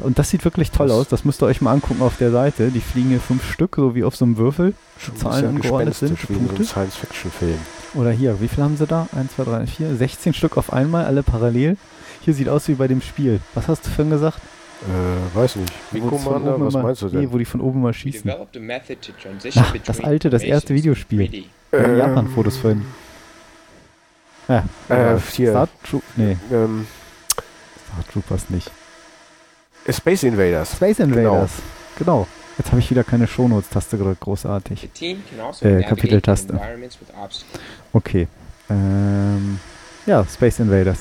[0.00, 1.08] Und das sieht wirklich toll Das- aus.
[1.08, 2.70] Das müsst ihr euch mal angucken auf der Seite.
[2.70, 4.74] Die fliegen hier fünf Stück, so wie auf so einem Würfel.
[4.98, 6.64] Schon Zahlen sehr angeordnet sind, wie in so einem.
[6.64, 7.58] Science-Fiction-Film.
[7.94, 9.08] Oder hier, wie viel haben sie da?
[9.16, 11.76] 1, 2, 3, 4, 16 Stück auf einmal, alle parallel.
[12.20, 13.40] Hier sieht aus wie bei dem Spiel.
[13.54, 14.38] Was hast du vorhin gesagt?
[14.82, 15.72] Äh, weiß nicht.
[15.92, 17.32] Wie Commander, was immer- meinst du Nee, denn?
[17.32, 18.30] wo die von oben mal schießen.
[18.30, 21.20] Ach, das alte, das erste Videospiel.
[21.22, 21.44] 3D.
[21.70, 22.82] Wir haben Ähm, Japan-Fotos vorhin.
[24.48, 25.50] Ja, Äh, hier.
[25.50, 26.86] Star Troop, nee, Ähm,
[27.86, 28.70] Star Troopers nicht.
[29.88, 30.72] Space Invaders.
[30.72, 31.50] Space Invaders.
[31.98, 32.26] Genau.
[32.58, 34.20] Jetzt habe ich wieder keine Shownotes-Taste gedrückt.
[34.20, 34.88] Großartig.
[35.38, 36.58] Also Äh, Kapiteltaste.
[37.92, 38.28] Okay.
[38.70, 39.60] Ähm,
[40.06, 40.98] ja, Space Invaders.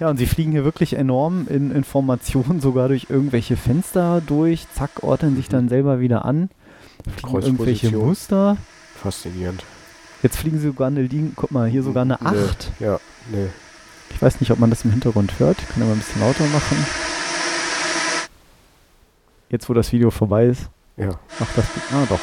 [0.00, 5.02] Ja, und sie fliegen hier wirklich enorm in Informationen, sogar durch irgendwelche Fenster durch, zack,
[5.02, 6.48] ordnen sich dann selber wieder an.
[7.16, 7.90] Fliegen irgendwelche.
[7.96, 8.56] Muster.
[9.00, 9.62] Faszinierend.
[10.22, 12.26] Jetzt fliegen sie sogar eine Linie, guck mal, hier sogar eine Nee.
[12.48, 12.72] 8.
[12.80, 12.98] Ja,
[13.30, 13.48] nee.
[14.10, 15.58] Ich weiß nicht, ob man das im Hintergrund hört.
[15.60, 16.86] Ich kann aber ein bisschen lauter machen.
[19.54, 21.10] Jetzt, wo das Video vorbei ist, Ja.
[21.38, 21.64] macht das.
[21.92, 22.18] Ah, doch.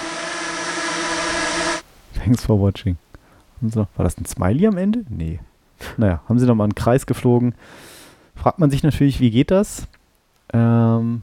[2.22, 2.98] Thanks for watching.
[3.62, 3.88] Und so.
[3.96, 5.06] War das ein Smiley am Ende?
[5.08, 5.40] Nee.
[5.96, 7.56] Naja, haben sie nochmal einen Kreis geflogen.
[8.36, 9.88] Fragt man sich natürlich, wie geht das?
[10.52, 11.22] Ähm,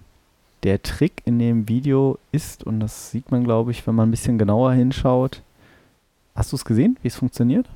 [0.63, 4.11] der Trick in dem Video ist, und das sieht man, glaube ich, wenn man ein
[4.11, 5.43] bisschen genauer hinschaut.
[6.35, 7.67] Hast du es gesehen, wie es funktioniert?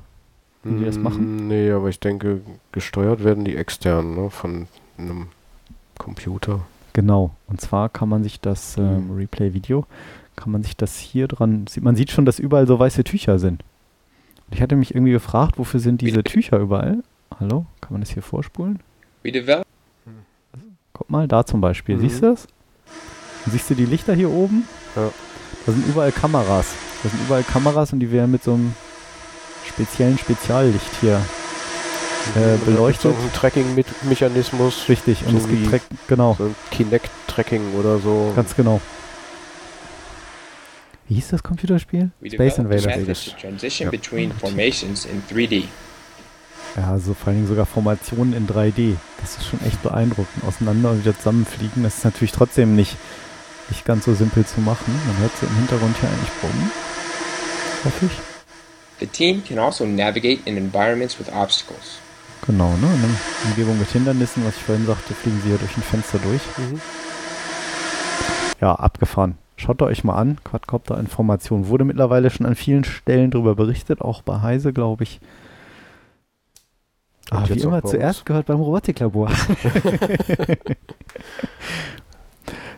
[0.63, 1.35] Wie die das machen?
[1.45, 2.41] Mm, Nee, aber ich denke,
[2.71, 4.67] gesteuert werden die extern, ne, von
[4.97, 5.27] einem
[5.99, 6.61] Computer.
[6.93, 7.35] Genau.
[7.47, 9.15] Und zwar kann man sich das ähm, Mhm.
[9.15, 9.85] Replay-Video,
[10.35, 13.39] kann man sich das hier dran, sieht, man sieht schon, dass überall so weiße Tücher
[13.39, 13.63] sind.
[14.47, 17.03] Und ich hatte mich irgendwie gefragt, wofür sind diese Wie- Tücher überall?
[17.39, 17.65] Hallo?
[17.81, 18.79] Kann man das hier vorspulen?
[19.23, 19.65] We developed
[20.95, 21.95] Guck mal, da zum Beispiel.
[21.97, 22.01] Mhm.
[22.01, 22.45] Siehst du das?
[23.45, 24.67] Und siehst du die Lichter hier oben?
[24.95, 25.09] Ja.
[25.65, 26.75] Da sind überall Kameras.
[27.01, 28.75] Da sind überall Kameras und die werden mit so einem
[29.65, 31.19] speziellen Speziallicht hier
[32.35, 33.01] Äh, Mit beleuchtet.
[33.03, 34.87] So ein Tracking-Mechanismus.
[34.89, 35.25] richtig.
[35.25, 38.31] Und So es gibt Track, genau, So ein Kinect-Tracking oder so.
[38.35, 38.81] ganz genau.
[41.07, 42.11] Wie hieß das Computerspiel?
[42.21, 43.35] we Space Invaders.
[43.39, 43.91] transition Ja.
[43.91, 45.65] between formations in 3D.
[46.77, 48.95] Ja, so vor allen Dingen sogar Formationen in 3D.
[49.21, 50.43] Das ist schon echt beeindruckend.
[50.47, 51.83] Auseinander und wieder zusammenfliegen.
[51.83, 52.95] Das ist natürlich trotzdem nicht,
[53.69, 54.93] nicht ganz so simpel zu machen.
[55.07, 56.71] Man hört sie im Hintergrund hier eigentlich brummen.
[57.83, 58.11] Hoffe ich.
[58.99, 61.99] The team can also navigate in environments with obstacles.
[62.45, 62.75] Genau, ne?
[62.87, 66.19] In einer Umgebung mit Hindernissen, was ich vorhin sagte, fliegen sie hier durch ein Fenster
[66.19, 66.41] durch.
[66.57, 66.81] Mhm.
[68.59, 69.37] Ja, abgefahren.
[69.55, 70.37] Schaut euch mal an.
[70.43, 71.67] Quadcopter Information.
[71.67, 75.19] Wurde mittlerweile schon an vielen Stellen darüber berichtet, auch bei Heise, glaube ich.
[77.31, 78.25] Und Ah, wie immer zuerst uns.
[78.25, 79.31] gehört beim Robotiklabor.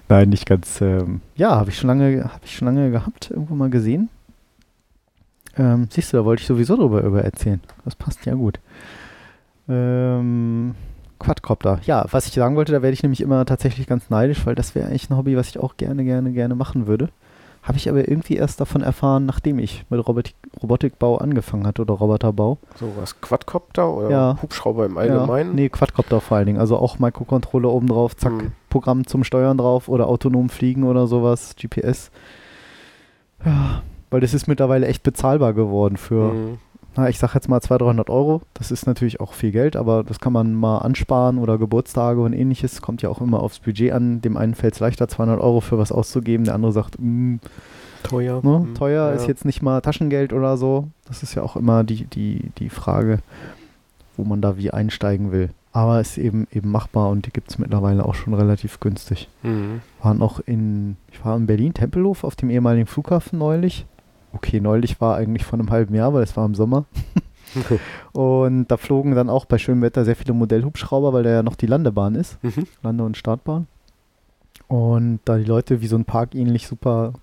[0.08, 0.80] Nein, nicht ganz.
[0.82, 4.10] Ähm, ja, habe ich schon lange, habe ich schon lange gehabt, irgendwo mal gesehen.
[5.58, 7.62] Ähm, siehst du, da wollte ich sowieso drüber über erzählen.
[7.84, 8.60] Das passt ja gut.
[9.70, 10.76] Ähm,
[11.20, 11.80] Quadcopter.
[11.86, 14.76] Ja, was ich sagen wollte, da werde ich nämlich immer tatsächlich ganz neidisch, weil das
[14.76, 17.10] wäre eigentlich ein Hobby, was ich auch gerne, gerne, gerne machen würde.
[17.64, 21.96] Habe ich aber irgendwie erst davon erfahren, nachdem ich mit Robotik, Robotikbau angefangen hatte oder
[21.96, 22.60] Roboterbau.
[22.80, 24.38] So was Quadcopter oder Ja.
[24.40, 25.50] Hubschrauber im Allgemeinen?
[25.52, 26.60] Ja, nee, Quadcopter vor allen Dingen.
[26.60, 28.52] Also auch Microcontroller oben drauf, zack, Hm.
[28.70, 32.12] Programm zum Steuern drauf oder autonom fliegen oder sowas, GPS.
[33.44, 36.58] Ja, weil das ist mittlerweile echt bezahlbar geworden für, Mhm.
[36.96, 38.42] Na, ich sag jetzt mal 200, 300 Euro.
[38.54, 42.34] Das ist natürlich auch viel Geld, aber das kann man mal ansparen oder Geburtstage und
[42.34, 42.82] ähnliches.
[42.82, 44.22] Kommt ja auch immer aufs Budget an.
[44.22, 46.46] Dem einen fällt es leichter, 200 Euro für was auszugeben.
[46.46, 47.36] Der andere sagt, mm,
[48.04, 48.40] Teuer.
[48.44, 48.60] Ne?
[48.68, 48.76] Mhm.
[48.76, 49.12] Teuer Ja.
[49.14, 50.88] ist jetzt nicht mal Taschengeld oder so.
[51.08, 53.20] Das ist ja auch immer die, die, die Frage,
[54.16, 55.50] wo man da wie einsteigen will.
[55.74, 59.28] Aber ist eben eben machbar und die gibt es mittlerweile auch schon relativ günstig.
[59.44, 59.82] Mhm.
[60.02, 63.86] Waren auch in, ich war in Berlin, Tempelhof, auf dem ehemaligen Flughafen neulich.
[64.36, 66.84] Okay, neulich war eigentlich vor einem halben Jahr, weil es war im Sommer.
[68.12, 71.56] und da flogen dann auch bei schönem Wetter sehr viele Modellhubschrauber, weil da ja noch
[71.56, 72.44] die Landebahn ist.
[72.44, 72.68] Mhm.
[72.84, 73.68] Lande- und Startbahn.
[74.68, 77.14] Und da die Leute wie so ein Park ähnlich super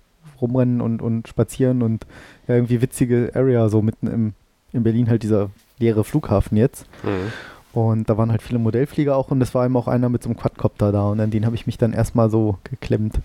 [0.41, 2.07] rumrennen und, und spazieren und
[2.47, 4.33] ja, irgendwie witzige Area, so mitten im,
[4.71, 6.87] in Berlin halt dieser leere Flughafen jetzt.
[7.03, 7.79] Mhm.
[7.79, 10.29] Und da waren halt viele Modellflieger auch und es war eben auch einer mit so
[10.29, 13.19] einem Quadcopter da und an den habe ich mich dann erstmal so geklemmt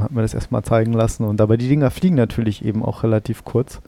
[0.00, 1.24] habe mir das erstmal zeigen lassen.
[1.24, 3.80] Und aber die Dinger fliegen natürlich eben auch relativ kurz.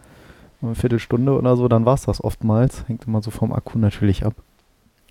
[0.62, 2.84] Eine Viertelstunde oder so, dann war es das oftmals.
[2.86, 4.34] Hängt immer so vom Akku natürlich ab.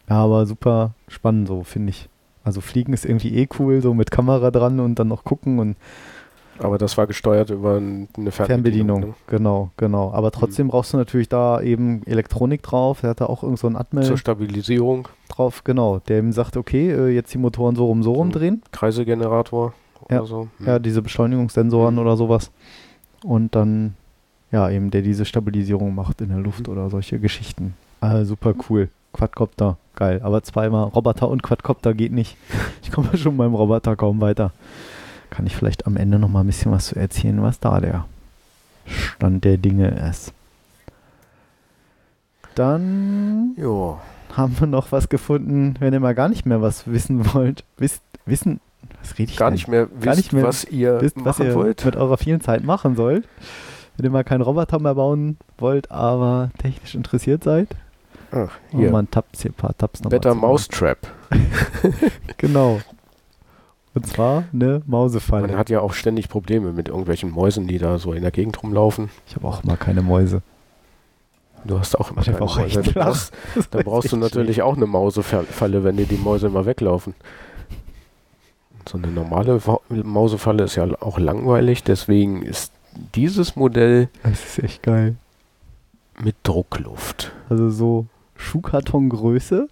[0.09, 2.09] Ja, aber super spannend so, finde ich.
[2.43, 5.75] Also fliegen ist irgendwie eh cool, so mit Kamera dran und dann noch gucken und
[6.61, 8.97] Aber das war gesteuert über ein- eine Fernbedienung.
[8.97, 8.99] Fernbedienung.
[9.01, 9.13] ne?
[9.27, 10.11] Genau, genau.
[10.11, 13.01] Aber trotzdem brauchst du natürlich da eben Elektronik drauf.
[13.03, 16.91] Er hatte auch irgend so ein Atmel Zur Stabilisierung, drauf, genau, der ihm sagt, okay,
[16.91, 18.39] äh, jetzt die Motoren so rum, so rum So.
[20.09, 20.23] Ja.
[20.25, 20.47] so.
[20.65, 22.01] Ja, diese Beschleunigungssensoren Mhm.
[22.01, 22.51] oder sowas.
[23.23, 23.95] Und dann,
[24.51, 26.73] ja, eben der diese Stabilisierung macht in der Luft Mhm.
[26.73, 27.73] oder solche Geschichten.
[28.01, 28.89] Ah, super cool.
[29.11, 30.21] Quadcopter, geil.
[30.23, 32.37] Aber zweimal Roboter und Quadcopter geht nicht.
[32.83, 34.51] Ich komme schon beim Roboter kaum weiter.
[35.29, 38.05] Kann ich vielleicht am Ende noch mal ein bisschen was zu erzählen, was da der
[38.87, 40.33] Stand der Dinge ist.
[42.55, 43.99] Dann Jo.
[44.35, 47.63] haben wir noch was gefunden, wenn ihr mal gar nicht mehr was wissen wollt.
[47.77, 48.59] Wisst, wissen,
[49.01, 49.55] was rede ich Gar denn?
[49.55, 51.85] nicht mehr wisst, Gar nicht mehr was ihr wisst, was ihr wollt.
[51.85, 53.27] mit eurer vielen Zeit machen sollt.
[53.97, 57.67] Wenn ihr mal keinen Roboter mehr bauen wollt, aber technisch interessiert seid.
[58.31, 58.91] Ach, Oh, hier.
[58.91, 60.35] mal ein Tabs, hier ein paar Tabs noch mal Better.
[60.35, 60.97] Mousetrap.
[62.37, 62.79] Genau.
[63.95, 65.47] Und zwar eine Mausefalle.
[65.47, 68.61] Man hat ja auch ständig Probleme mit irgendwelchen Mäusen, die da so in der Gegend
[68.61, 69.09] rumlaufen.
[69.27, 70.41] ich habe auch mal keine Mäuse.
[71.65, 72.79] Du hast auch immer keine auch Mäuse.
[72.81, 73.33] echt Da brauchst,
[73.71, 77.15] da brauchst du natürlich auch eine Mausefalle, wenn dir die Mäuse immer weglaufen.
[78.89, 82.71] So eine normale Mausefalle ist ja auch langweilig, deswegen ist
[83.13, 85.15] dieses Modell Das ist echt geil.
[86.19, 87.31] mit Druckluft.
[87.49, 89.67] Also so Schuhkartongröße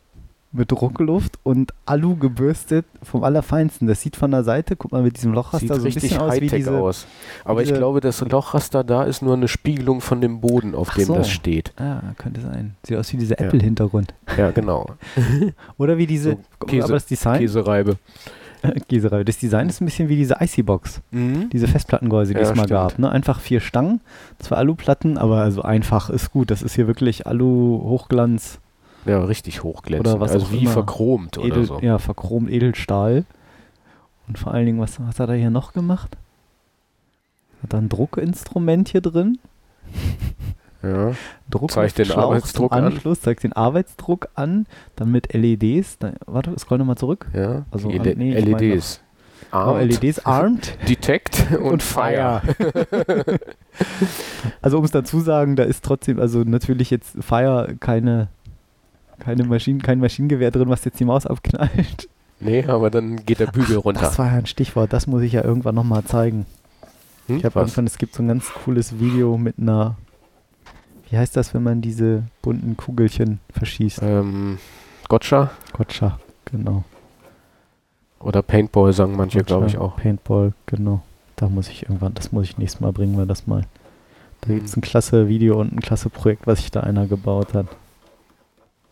[0.53, 3.87] mit Druckluft und Alu gebürstet vom Allerfeinsten.
[3.87, 6.21] Das sieht von der Seite, guck mal, mit diesem Lochraster Sieht so ein richtig bisschen
[6.21, 6.77] aus wie diese...
[6.77, 7.05] aus.
[7.43, 10.89] Aber ich diese- glaube, das Lochraster da ist nur eine Spiegelung von dem Boden, auf
[10.91, 11.15] Ach dem so.
[11.15, 11.73] das steht.
[11.77, 12.75] Ah, könnte sein.
[12.83, 13.47] Sieht aus wie dieser Ja.
[13.47, 14.13] Apple-Hintergrund.
[14.37, 14.85] Ja, genau.
[15.77, 16.37] Oder wie diese...
[16.59, 17.39] So Käse- aber das Design...
[17.39, 17.97] Käsereibe.
[18.89, 19.25] Käsereibe.
[19.25, 21.01] Das Design ist ein bisschen wie diese Icy-Box.
[21.11, 21.49] Mhm.
[21.51, 22.69] Diese Festplattengehäuse, die Ja, es mal stimmt.
[22.69, 22.99] gab.
[22.99, 23.09] Ne?
[23.11, 24.01] Einfach vier Stangen,
[24.39, 26.51] zwei Aluplatten, aber also einfach ist gut.
[26.51, 28.59] Das ist hier wirklich Alu-Hochglanz,
[29.05, 30.07] Ja, richtig hochglänzend.
[30.07, 31.79] Oder was also wie verchromt oder Edel, so.
[31.81, 33.25] ja, verchromt Edelstahl.
[34.27, 36.17] Und vor allen Dingen, was, was hat er hier noch gemacht?
[37.63, 39.39] Hat er ein Druckinstrument hier drin?
[40.83, 41.13] Ja.
[41.49, 42.83] Druck Zeigt den Schlauch zum Arbeitsdruck an.
[42.85, 45.97] Anschluss, zeigt den Arbeitsdruck an, dann mit LEDs.
[45.97, 47.27] Da, warte, scroll nochmal zurück.
[47.33, 47.65] ja.
[47.71, 49.01] Also, die nee, LEDs.
[49.51, 52.41] Oh, Armed, LEDs armed Detect und, Fire.
[54.61, 58.27] Also um es dazu sagen, da ist trotzdem, also natürlich jetzt Fire keine,
[59.19, 62.09] keine Maschinen, kein Maschinengewehr drin, was jetzt die Maus abknallt.
[62.39, 64.01] Nee, aber dann geht der Bügel runter.
[64.01, 66.45] Das war ja ein Stichwort, das muss ich ja irgendwann nochmal zeigen.
[67.27, 67.37] Hm?
[67.37, 69.95] Ich habe irgendwann, es gibt so ein ganz cooles Video mit einer,
[71.09, 73.99] wie heißt das, wenn man diese bunten Kugelchen verschießt?
[74.01, 74.57] Ähm,
[75.09, 76.83] Gotcha Gotcha, genau.
[78.19, 79.95] oder Paintball sagen manche, glaube ich, auch.
[79.97, 81.01] Paintball, genau.
[81.35, 83.63] Da muss ich irgendwann, das muss ich nächstes Mal bringen, weil das mal.
[84.41, 84.55] Da Hm.
[84.55, 87.67] gibt es ein klasse Video und ein klasse Projekt, was sich da einer gebaut hat.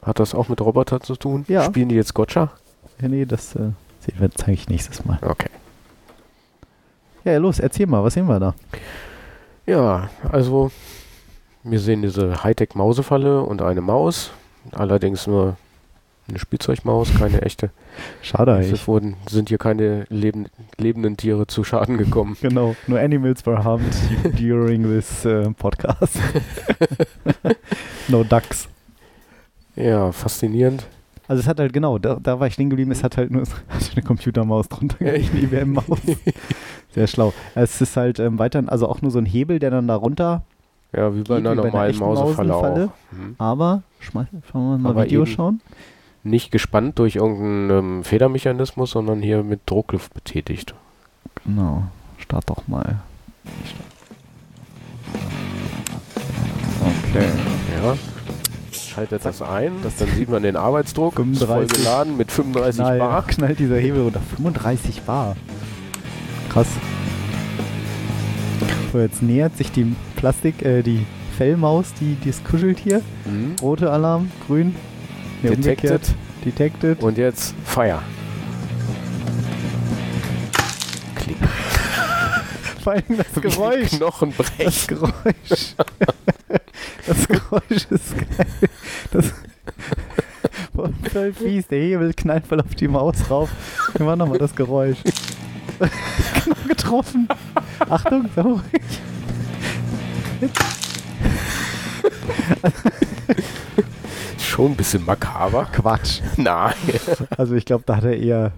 [0.04, 1.44] Hat das auch mit Roboter zu tun?
[1.48, 1.64] Ja.
[1.66, 2.52] Spielen die jetzt Gotcha?
[3.02, 3.72] Ja, nee, das äh,
[4.18, 5.18] wir- zeige ich nächstes Mal.
[5.22, 5.50] Okay.
[7.24, 8.54] Ja, los, erzähl mal, was sehen wir da?
[9.66, 10.70] Ja, also
[11.66, 14.32] wir sehen diese Hightech-Mausefalle und eine Maus.
[14.72, 15.58] Allerdings nur
[16.28, 17.72] eine Spielzeugmaus, keine echte.
[18.22, 18.88] Schade Es eigentlich.
[18.88, 20.48] wurden, sind hier keine leben,
[20.78, 22.38] lebenden Tiere zu Schaden gekommen.
[22.42, 23.96] Genau, nur Animals were harmed
[24.40, 26.20] during this äh, podcast.
[28.08, 28.68] no ducks.
[29.76, 30.86] Ja, faszinierend.
[31.28, 33.42] Also es hat halt genau, da, da war ich stehen geblieben, es hat halt nur
[33.42, 36.00] es hat eine Computermaus drunter, eine IBM-Maus.
[36.94, 37.34] Sehr schlau.
[37.56, 40.44] Es ist halt ähm, weiterhin, also auch nur so ein Hebel, der dann da runter,
[40.96, 42.86] Ja, wie bei Geht einer wie bei einer normalen Mausefalle Mausenfalle.
[42.86, 43.14] auch.
[43.18, 43.36] Mhm.
[43.38, 45.62] aber, schmeiß, schauen wir mal Aber Video schauen.
[46.24, 50.74] Nicht gespannt durch irgendeinen ähm, Federmechanismus, sondern hier mit Druckluft betätigt.
[51.46, 51.84] Genau.
[52.18, 53.00] Start doch mal.
[56.82, 57.26] Okay.
[57.84, 57.96] Ja.
[58.72, 61.20] Schaltet das ein, Das- dann sieht man den Arbeitsdruck.
[61.20, 61.78] Ist voll 35.
[61.78, 63.28] geladen mit 35 Knall, Bar.
[63.28, 64.22] knallt dieser Hebel runter.
[64.22, 65.36] 35 Bar.
[66.50, 66.68] Krass.
[68.96, 71.06] So, jetzt nähert sich die Plastik, äh, die
[71.38, 73.02] Fellmaus, die, die es kuschelt hier.
[73.26, 73.58] Mhm.
[73.62, 74.74] Rote Alarm, grün.
[75.44, 75.66] Nee, Detected.
[75.92, 76.16] umgekehrt.
[76.46, 77.04] Detected.
[77.04, 78.02] Und jetzt Fire.
[81.16, 81.36] Klick.
[82.84, 83.90] vor allem das Geräusch.
[83.90, 84.34] Knochen
[84.64, 84.88] Das.
[84.88, 85.12] Geräusch.
[87.06, 88.70] Das Geräusch ist geil.
[89.12, 89.34] Das
[91.12, 91.68] voll fies.
[91.68, 93.50] Der Hebel knallt voll auf die Maus rauf.
[93.98, 95.00] Wir machen nochmal das Geräusch.
[95.80, 97.28] Genau getroffen.
[97.90, 98.62] Achtung, sei ruhig.
[104.38, 105.66] Schon ein bisschen makaber.
[105.72, 106.22] Quatsch.
[106.38, 106.74] Nein.
[107.38, 108.52] Also ich glaube, da hat er eher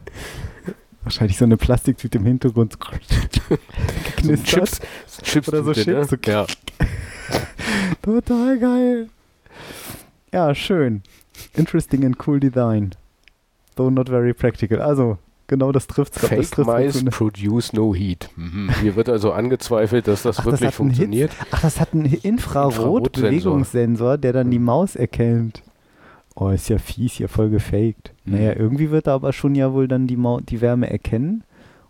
[1.04, 3.58] wahrscheinlich so eine Plastiktüte im Hintergrund So
[4.18, 4.46] geknistert.
[4.46, 4.80] Chips,
[5.24, 6.22] Chips Oder so Tüte, Chips, so- Ne?
[6.34, 6.46] Ja.
[8.02, 9.10] Total geil.
[10.34, 11.02] Ja, schön.
[11.56, 12.92] Interesting and cool design.
[13.76, 14.82] Though not very practical.
[14.82, 16.28] Also, genau das trifft es.
[16.28, 18.30] Fake Mice produce no heat.
[18.36, 18.70] Mhm.
[18.82, 20.98] Hier wird also angezweifelt, dass das Ach, das wirklich hat einen Hit?
[21.00, 21.32] funktioniert.
[21.52, 25.62] Ach, das hat einen Infrarot-Bewegungssensor, der dann die Maus erkennt.
[26.36, 28.12] Oh, ist ja fies, hier voll gefaked.
[28.26, 28.34] Mhm.
[28.34, 31.44] Naja, irgendwie wird er aber schon ja wohl dann die, Mau die Wärme erkennen.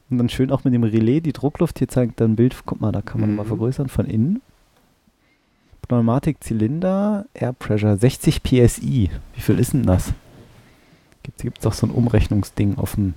[0.09, 1.79] Und dann schön auch mit dem Relais die Druckluft.
[1.79, 3.35] Hier zeigt dann ein Bild, guck mal, da kann man Mhm.
[3.37, 4.41] mal vergrößern von innen.
[5.87, 9.09] Pneumatik, Zylinder, Air Pressure, 60 PSI.
[9.35, 10.13] Wie viel ist denn das?
[11.23, 13.13] Gibt es doch so ein Umrechnungsding auf dem,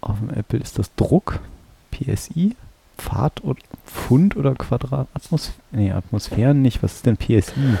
[0.00, 0.58] auf dem Apple.
[0.58, 1.40] Ist das Druck?
[1.90, 2.56] PSI?
[2.98, 5.08] Fahrt oder Pfund oder Quadrat?
[5.14, 6.82] Atmos nee, Atmosphären nicht.
[6.82, 7.78] Was ist denn PSI?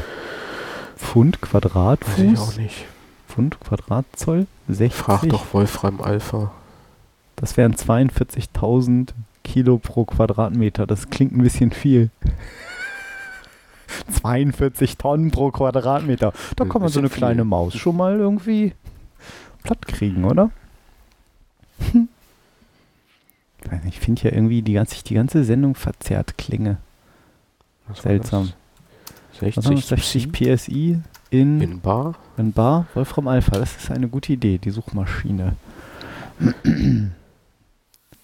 [0.96, 2.18] Pfund, Quadratfuß?
[2.18, 2.84] Weiß ich auch nicht.
[3.28, 4.46] Pfund, Quadratzoll?
[4.68, 4.94] 60?
[4.94, 6.52] Frag doch Wolfram Alpha.
[7.36, 9.10] Das wären 42.000
[9.44, 10.86] Kilo pro Quadratmeter.
[10.86, 12.10] Das klingt ein bisschen viel.
[14.20, 16.32] 42 Tonnen pro Quadratmeter.
[16.56, 17.44] Da kann man so eine kleine.
[17.44, 18.74] Maus schon mal irgendwie
[19.62, 20.50] platt kriegen, oder?
[23.86, 26.78] Ich finde ja irgendwie die ganze, die ganze Sendung verzerrt klinge.
[27.88, 28.52] Was Seltsam.
[29.38, 29.56] das?
[29.56, 29.82] Was haben wir?
[29.82, 30.98] 60, 60 PSI
[31.30, 32.14] in, in Bar.
[32.38, 33.52] in Bar Wolfram Alpha.
[33.58, 35.56] Das ist eine gute Idee, die Suchmaschine.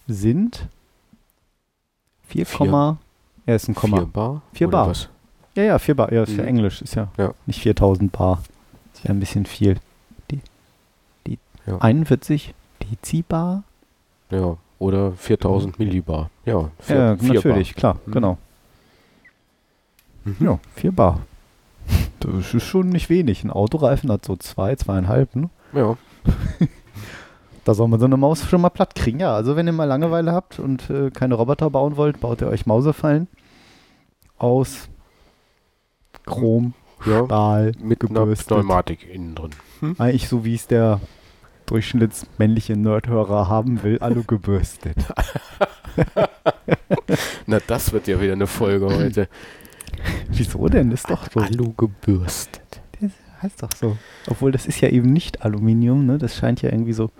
[0.08, 0.68] Sind
[2.28, 2.98] 4, Vier.
[3.46, 3.98] ja, ist ein Komma.
[3.98, 4.42] 4 Bar.
[4.52, 4.88] Vier Oder Bar.
[4.88, 5.08] Was?
[5.54, 6.12] Ja, ja, 4 Bar.
[6.12, 6.48] Ja, ist ja Mhm.
[6.48, 6.82] Englisch.
[6.82, 7.34] Ist ja, Ja.
[7.46, 8.42] nicht 4000 Bar.
[8.94, 9.76] Das wäre ein bisschen viel.
[10.30, 10.40] Die,
[11.26, 11.78] die Ja.
[11.78, 13.62] 41 Dezibar?
[14.30, 14.56] Ja.
[14.78, 16.30] Oder 4000 Millibar.
[16.44, 18.12] Ja, vier, ja, vier natürlich, klar, Mhm.
[18.12, 18.38] genau.
[20.24, 20.34] Bar.
[20.38, 20.46] Mhm.
[20.46, 21.20] Ja, 4 Bar.
[22.20, 23.44] Das ist schon nicht wenig.
[23.44, 25.50] Ein Autoreifen hat so zwei, zweieinhalb, ne?
[25.72, 25.96] Ja.
[27.64, 29.18] Da soll man so eine Maus schon mal platt kriegen.
[29.18, 32.46] Ja, also wenn ihr mal Langeweile habt und äh, keine Roboter bauen wollt, baut ihr
[32.46, 33.26] euch Mausefallen
[34.38, 34.88] aus
[36.24, 36.74] Chrom,
[37.04, 37.24] ja.
[37.24, 38.48] Stahl, Mit einer gebürstet.
[38.48, 39.50] Pneumatik innen drin.
[39.98, 41.00] Eigentlich so, wie es der
[41.66, 44.96] durchschnittsmännliche Nerdhörer haben will, alu gebürstet.
[47.46, 49.28] Na, das wird ja wieder eine Folge heute.
[50.28, 50.90] Wieso denn?
[50.90, 51.40] Das ist doch so.
[51.40, 52.80] Alu gebürstet.
[53.00, 53.10] Das
[53.42, 53.96] heißt doch so.
[54.28, 56.18] Obwohl, das ist ja eben nicht Aluminium, ne?
[56.18, 57.10] Das scheint ja irgendwie so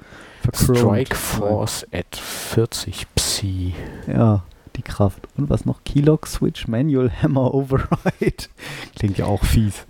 [0.54, 1.14] Strike.
[1.14, 3.74] Force at 40 Psi.
[4.06, 4.44] Ja,
[4.76, 5.26] die Kraft.
[5.36, 5.82] Und was noch?
[5.84, 8.44] Keylog Switch Manual Hammer Override.
[8.94, 9.86] Klingt ja auch fies.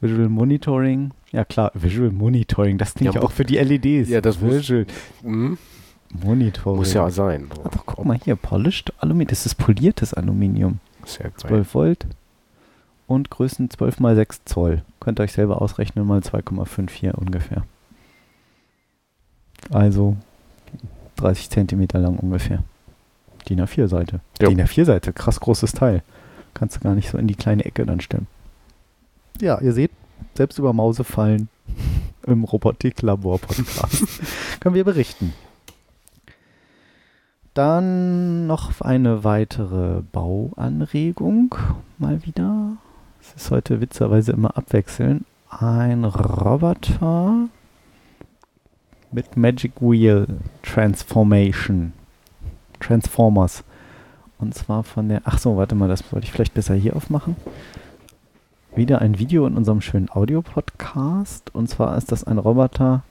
[0.00, 1.12] Visual Monitoring.
[1.32, 2.78] Ja klar, Visual Monitoring.
[2.78, 4.08] Das klingt Ja, ja, auch für die LEDs.
[4.08, 4.86] Ja, das muss- Visual
[5.22, 5.58] Hm?
[6.22, 6.78] Monitoring.
[6.78, 7.48] Muss ja sein.
[7.50, 9.28] Doch, guck mal hier, Polished Aluminium.
[9.28, 10.78] Das ist poliertes Aluminium.
[11.04, 11.34] Sehr geil.
[11.38, 12.06] 12 Volt
[13.06, 14.82] und Größen 12 mal 6 Zoll.
[15.00, 17.64] Könnt ihr euch selber ausrechnen, mal 2,54 ungefähr.
[19.70, 20.16] Also
[21.16, 22.62] 30 Zentimeter lang ungefähr.
[23.48, 24.20] DIN A4-Seite.
[24.40, 24.48] Ja.
[24.48, 26.02] DIN A4-Seite, krass großes Teil.
[26.54, 28.26] Kannst du gar nicht so in die kleine Ecke dann stellen.
[29.40, 29.90] Ja, ihr seht,
[30.34, 31.48] selbst über Mausefallen
[32.26, 34.06] im Robotik-Labor-Podcast
[34.60, 35.32] können wir berichten.
[37.52, 41.54] Dann noch eine weitere Bauanregung.
[41.98, 42.76] Mal wieder.
[43.20, 45.24] Es ist heute witzigerweise immer abwechseln.
[45.48, 47.48] Ein Roboter
[49.12, 50.26] mit Magic Wheel
[50.62, 51.92] Transformation.
[52.80, 53.62] Transformers.
[54.38, 55.22] Und zwar von der.
[55.24, 57.36] Ach so, warte mal, das wollte ich vielleicht besser hier aufmachen.
[58.76, 61.54] Wieder ein Video in unserem schönen Audio-Podcast.
[61.54, 63.02] Und zwar ist das ein Roboter.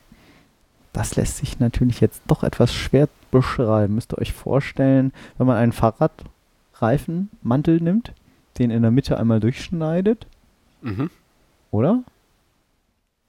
[0.92, 3.96] Das lässt sich natürlich jetzt doch etwas schwer beschreiben.
[3.96, 8.12] Müsst ihr euch vorstellen, wenn man einen Fahrradreifenmantel nimmt,
[8.60, 10.28] den in der Mitte einmal durchschneidet,
[10.82, 11.10] Mhm.
[11.72, 12.04] oder?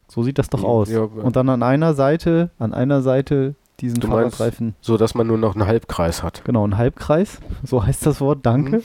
[0.08, 0.90] So sieht das doch aus.
[0.90, 5.14] ja, Und dann an einer Seite, an einer Seite diesen Du meinst- Fahrradreifen, So, dass
[5.14, 6.44] man nur noch einen Halbkreis hat.
[6.44, 8.82] genau, ein Halbkreis, so heißt das Wort, danke.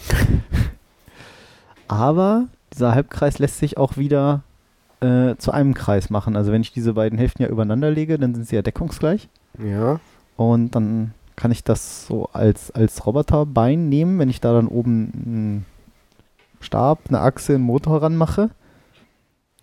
[1.88, 4.42] Aber dieser Halbkreis lässt sich auch wieder
[5.02, 6.36] äh, zu einem Kreis machen.
[6.36, 9.30] Also wenn ich diese beiden Hälften ja übereinander lege, dann sind sie ja deckungsgleich.
[9.64, 10.00] Ja.
[10.38, 15.12] Und dann kann ich das so als, als Roboterbein nehmen, wenn ich da dann oben
[15.26, 15.66] einen
[16.60, 18.50] Stab, eine Achse, einen Motor ranmache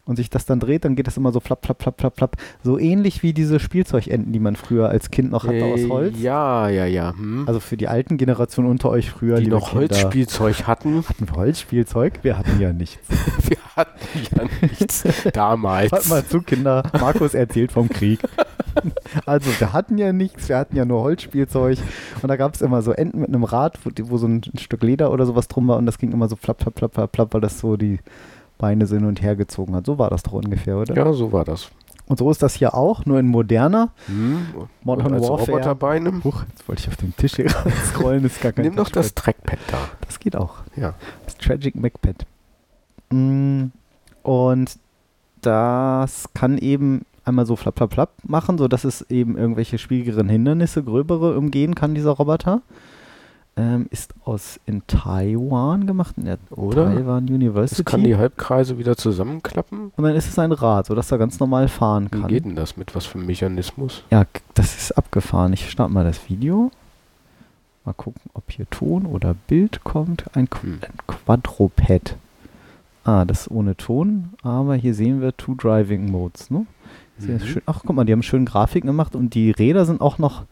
[0.07, 2.37] und sich das dann dreht, dann geht das immer so flapp, flapp, flapp, flapp, flapp.
[2.63, 6.17] So ähnlich wie diese Spielzeugenten, die man früher als Kind noch hatte aus Äh, Holz.
[6.21, 7.13] Ja, ja, ja.
[7.17, 7.45] Hm.
[7.47, 11.05] Also für die alten Generationen unter euch früher, die noch Kinder, Holzspielzeug hatten.
[11.09, 12.21] hatten wir Holzspielzeug?
[12.23, 12.99] Wir hatten ja nichts.
[13.49, 13.99] Wir hatten
[14.35, 15.05] ja nichts
[15.35, 15.93] damals.
[15.93, 16.83] Hört mal zu, Kinder.
[16.99, 18.21] Markus erzählt vom Krieg.
[19.25, 21.79] Also, wir hatten ja nichts, wir hatten ja nur Holzspielzeug.
[22.21, 24.59] Und da gab es immer so Enten mit einem Rad, wo, wo so ein, ein
[24.59, 25.79] Stück Leder oder sowas drum war.
[25.79, 28.01] Und das ging immer so flapp, flapp, flapp, flapp, flapp, weil das so die
[28.59, 29.87] Beine hin und her gezogen hat.
[29.87, 30.95] So war das doch ungefähr, oder?
[30.95, 31.69] Ja, so war das.
[32.09, 33.91] Und so ist das hier auch, nur in moderner.
[34.07, 34.47] Hm.
[34.85, 35.51] Modern als Warfare.
[35.51, 36.21] Roboterbeine.
[36.23, 37.49] Huch, jetzt wollte ich auf den Tisch hier
[37.89, 39.15] scrollen, ist gar kein Nimm doch das.
[39.15, 39.79] Trackpad da.
[40.07, 40.55] Das geht auch.
[40.77, 40.95] Ja.
[41.25, 42.25] Das Tragic MacPad.
[43.11, 43.67] Mm,
[44.23, 44.79] Und
[45.41, 50.85] das kann eben einmal so flapp, flapp, flapp machen, sodass es eben irgendwelche schwierigeren Hindernisse,
[50.85, 52.63] gröbere umgehen kann, dieser Roboter.
[53.59, 56.93] Ähm, ist aus in Taiwan gemacht, in der Oder?
[56.95, 57.85] Taiwan Es University.
[57.85, 59.93] kann die Halbkreise wieder zusammenklappen.
[59.97, 62.29] Und dann ist es ein Rad, sodass er ganz normal fahren Wie kann.
[62.29, 62.77] geht denn das?
[62.77, 64.03] Mit was für einem Mechanismus?
[64.11, 65.55] Ja, das ist abgefahren.
[65.55, 66.71] Ich starte mal das Video.
[67.87, 70.25] Mal gucken, ob hier Ton oder Bild kommt.
[70.37, 70.81] Ein, Qu Hm.
[70.83, 72.17] ein Quadruped.
[73.05, 76.51] Ah, das ist ohne Ton, aber hier sehen wir Two Driving Modes.
[76.51, 76.67] Ne?
[77.19, 77.41] Mhm.
[77.41, 77.63] schön.
[77.65, 80.43] Ach, guck mal, die haben schön Grafiken gemacht und die Räder sind auch noch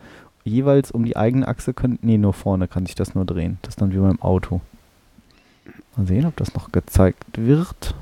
[0.45, 1.74] jeweils um die eigene Achse.
[1.74, 3.59] Können, nee, nur vorne kann sich das nur drehen.
[3.62, 4.61] Das ist dann wie beim Auto.
[5.97, 7.95] Mal sehen, ob das noch gezeigt wird.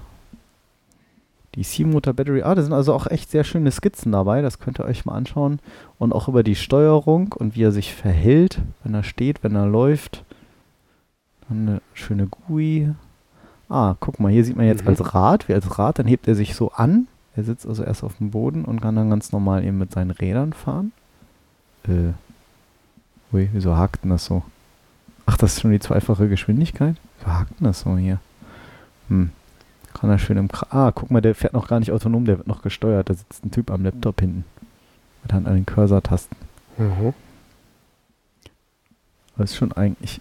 [1.54, 2.42] Die C-Motor Battery.
[2.42, 4.40] Ah, da sind also auch echt sehr schöne Skizzen dabei.
[4.40, 5.58] Das könnt ihr euch mal anschauen.
[5.98, 9.66] Und auch über die Steuerung und wie er sich verhält, wenn er steht, wenn er
[9.66, 10.24] läuft.
[11.48, 12.94] Dann eine schöne GUI.
[13.68, 14.88] Ah, guck mal, hier sieht man jetzt Mhm.
[14.88, 17.06] als Rad, wie als Rad, dann hebt er sich so an.
[17.36, 20.10] Er sitzt also erst auf dem Boden und kann dann ganz normal eben mit seinen
[20.10, 20.92] Rädern fahren.
[21.86, 22.12] Äh.
[23.32, 24.42] Ui, wieso hakt denn das so?
[25.24, 26.96] Ach, das ist schon die zweifache Geschwindigkeit?
[27.18, 28.20] Wieso hakt denn das so hier?
[29.08, 29.30] Hm.
[29.94, 32.38] Kann er schön im Kra Ah, guck mal, der fährt noch gar nicht autonom, der
[32.38, 33.08] wird noch gesteuert.
[33.08, 34.44] Da sitzt ein Typ am Laptop hinten.
[35.22, 36.36] Mit Hand an den Cursor-Tasten.
[36.78, 37.14] Mhm.
[39.36, 40.20] Das ist schon eigentlich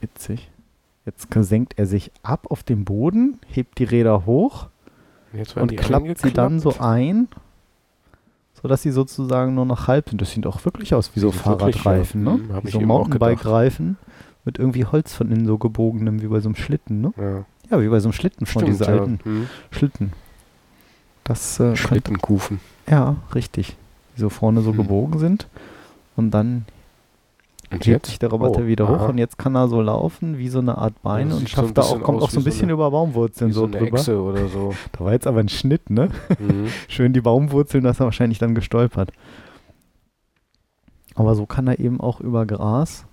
[0.00, 0.50] witzig.
[1.04, 4.68] Jetzt senkt er sich ab auf den Boden, hebt die Räder hoch
[5.54, 7.28] und klappt sie dann so ein,
[8.66, 10.20] sodass sie sozusagen nur noch halb sind.
[10.20, 12.32] Das sieht auch wirklich aus wie so wirklich, Fahrradreifen, ja.
[12.32, 12.60] ne?
[12.62, 12.80] Hm, so.
[12.80, 13.96] Mountainbike-Reifen
[14.44, 17.12] mit irgendwie Holz von innen so gebogenem, wie bei so einem Schlitten, ne?
[17.16, 18.98] Ja, Ja, wie bei so einem Schlitten von stimmt, diese ja.
[18.98, 19.46] alten Hm.
[19.70, 20.12] Schlitten.
[21.22, 22.58] Das äh, könnte, Schlittenkufen.
[22.90, 23.76] ja, richtig.
[24.16, 24.78] Die so vorne so Hm.
[24.78, 25.46] gebogen sind.
[26.16, 26.64] Und dann
[27.70, 29.06] Und hebt sich der Roboter Oh, wieder hoch aha.
[29.06, 31.62] und jetzt kann er so laufen wie so eine Art Beine das und sieht so
[31.62, 33.78] schafft da auch, kommt auch so ein so bisschen eine- über Baumwurzeln so so eine
[33.78, 33.98] drüber.
[33.98, 34.72] Echse oder so.
[34.92, 36.10] Da war jetzt aber ein Schnitt, ne?
[36.38, 36.68] Mhm.
[36.88, 39.10] Schön die Baumwurzeln, da ist er wahrscheinlich dann gestolpert.
[41.14, 43.04] Aber so kann er eben auch über Gras.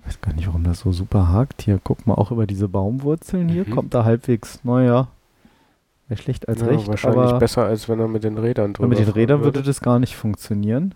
[0.00, 1.62] Ich weiß gar nicht, warum das so super hakt.
[1.62, 3.70] Hier, guck mal, auch über diese Baumwurzeln hier Mhm.
[3.70, 5.08] kommt er halbwegs, naja,
[6.08, 6.88] mehr schlecht als ja, recht.
[6.88, 9.80] wahrscheinlich aber besser, als wenn er mit den Rädern drüber mit den Rädern würde das
[9.80, 10.94] gar nicht funktionieren.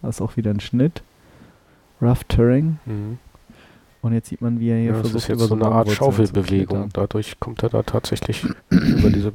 [0.00, 1.02] Da ist auch wieder ein Schnitt.
[2.00, 2.78] Rough Terrain.
[2.86, 3.18] Mhm.
[4.00, 5.90] Und jetzt sieht man, wie er hier Ja, das versucht, ist jetzt so eine Art
[5.90, 6.66] Schaufelbewegung.
[6.66, 6.90] klettern.
[6.92, 9.32] Dadurch kommt er da tatsächlich über diese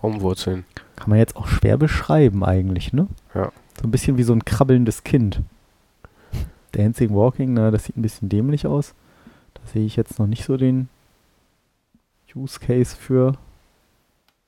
[0.00, 0.64] Baumwurzeln.
[0.96, 3.06] Kann man jetzt auch schwer beschreiben eigentlich, ne?
[3.34, 3.52] Ja.
[3.80, 5.40] So ein bisschen wie so ein krabbelndes Kind.
[6.72, 8.94] Dancing Walking, na, das sieht ein bisschen dämlich aus.
[9.54, 10.88] Da sehe ich jetzt noch nicht so den
[12.34, 13.34] Use Case für.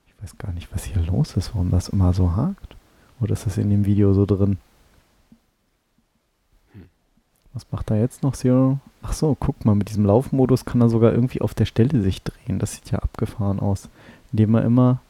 [0.06, 2.76] Ich weiß gar nicht, was hier los ist, warum das immer so hakt.
[3.20, 4.58] Oder ist das in dem Video so drin?
[7.55, 8.78] Was macht er jetzt noch, Zero?
[9.03, 12.22] Ach so, guck mal, mit diesem Laufmodus kann er sogar irgendwie auf der Stelle sich
[12.22, 12.59] drehen.
[12.59, 13.88] Das sieht ja abgefahren aus.
[14.32, 15.00] Indem er immer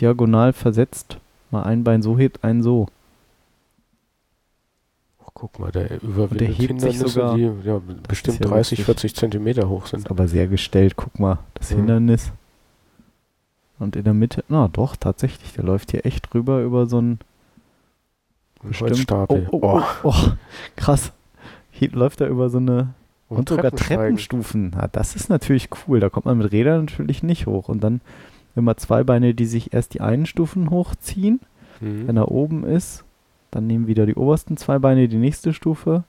[0.00, 1.18] diagonal versetzt,
[1.50, 2.88] mal ein Bein so hebt, ein so.
[5.20, 8.78] Oh, guck mal, der überwindet der hebt sich Hindernisse, sogar- die ja, bestimmt ja 30,
[8.78, 8.84] witzig.
[8.86, 10.00] 40 Zentimeter hoch sind.
[10.00, 10.94] Ist aber sehr gestellt.
[10.96, 11.76] Guck mal, das Ja.
[11.76, 12.32] Hindernis.
[13.78, 17.18] Und in der Mitte, na doch, tatsächlich, der läuft hier echt drüber über so einen
[18.80, 19.48] Holzstapel.
[19.50, 20.28] Oh, oh, oh, oh,
[20.76, 21.12] krass.
[21.88, 22.94] Läuft er über so eine
[23.28, 23.98] und, sogar Treppensteigen.
[24.02, 24.72] Treppenstufen.
[24.74, 26.00] Ja, das ist natürlich cool.
[26.00, 27.68] Da kommt man mit Rädern natürlich nicht hoch.
[27.68, 28.00] Und dann
[28.54, 31.40] immer zwei Beine, die sich erst die einen Stufen hochziehen.
[31.80, 32.06] Mhm.
[32.06, 33.04] Wenn er oben ist,
[33.50, 36.04] dann nehmen wieder die obersten zwei Beine die nächste Stufe.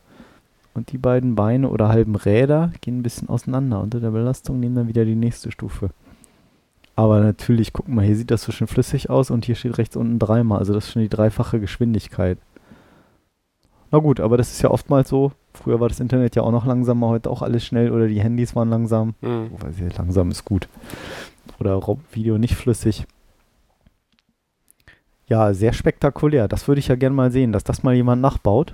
[0.74, 3.82] und die beiden Beine oder halben Räder gehen ein bisschen auseinander.
[3.82, 5.90] Unter der Belastung nehmen dann wieder die nächste Stufe.
[6.96, 9.96] Aber natürlich, guck mal, hier sieht das so schön flüssig aus und hier steht rechts
[9.96, 10.60] unten dreimal.
[10.60, 12.38] Also das ist schon die dreifache Geschwindigkeit.
[13.92, 15.32] Na gut, aber das ist ja oftmals so.
[15.54, 18.56] Früher war das Internet ja auch noch langsamer, heute auch alles schnell oder die Handys
[18.56, 19.14] waren langsam.
[19.22, 19.52] Mhm.
[19.52, 20.68] Wobei sehr langsam ist gut.
[21.60, 21.82] Oder
[22.12, 23.06] Video nicht flüssig.
[25.28, 26.48] Ja, sehr spektakulär.
[26.48, 28.74] Das würde ich ja gerne mal sehen, dass das mal jemand nachbaut.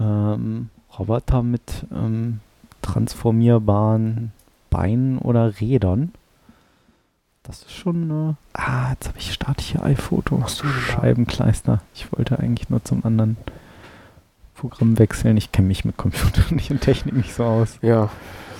[0.00, 2.40] Ähm, Roboter mit ähm,
[2.80, 4.32] transformierbaren
[4.70, 6.12] Beinen oder Rädern.
[7.42, 8.10] Das ist schon.
[8.10, 10.38] Äh, ah, jetzt habe ich hier iPhoto.
[10.38, 10.48] Da?
[10.48, 11.82] Scheibenkleister.
[11.94, 13.36] Ich wollte eigentlich nur zum anderen
[14.62, 15.36] Programm wechseln.
[15.36, 17.78] Ich kenne mich mit Computern nicht und Technik nicht so aus.
[17.82, 18.10] Ja,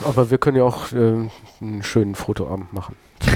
[0.04, 1.28] aber wir können ja auch äh,
[1.60, 2.96] einen schönen Fotoabend machen.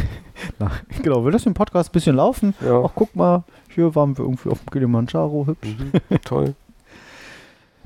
[0.58, 2.54] Na, genau, will das im Podcast ein bisschen laufen?
[2.60, 5.68] Ja, Ach, guck mal, hier waren wir irgendwie auf dem Kilimanjaro, hübsch.
[5.78, 5.92] mhm.
[6.24, 6.54] toll.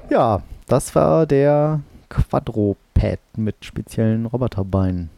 [0.09, 5.11] Ja, das war der Quadropad mit speziellen Roboterbeinen.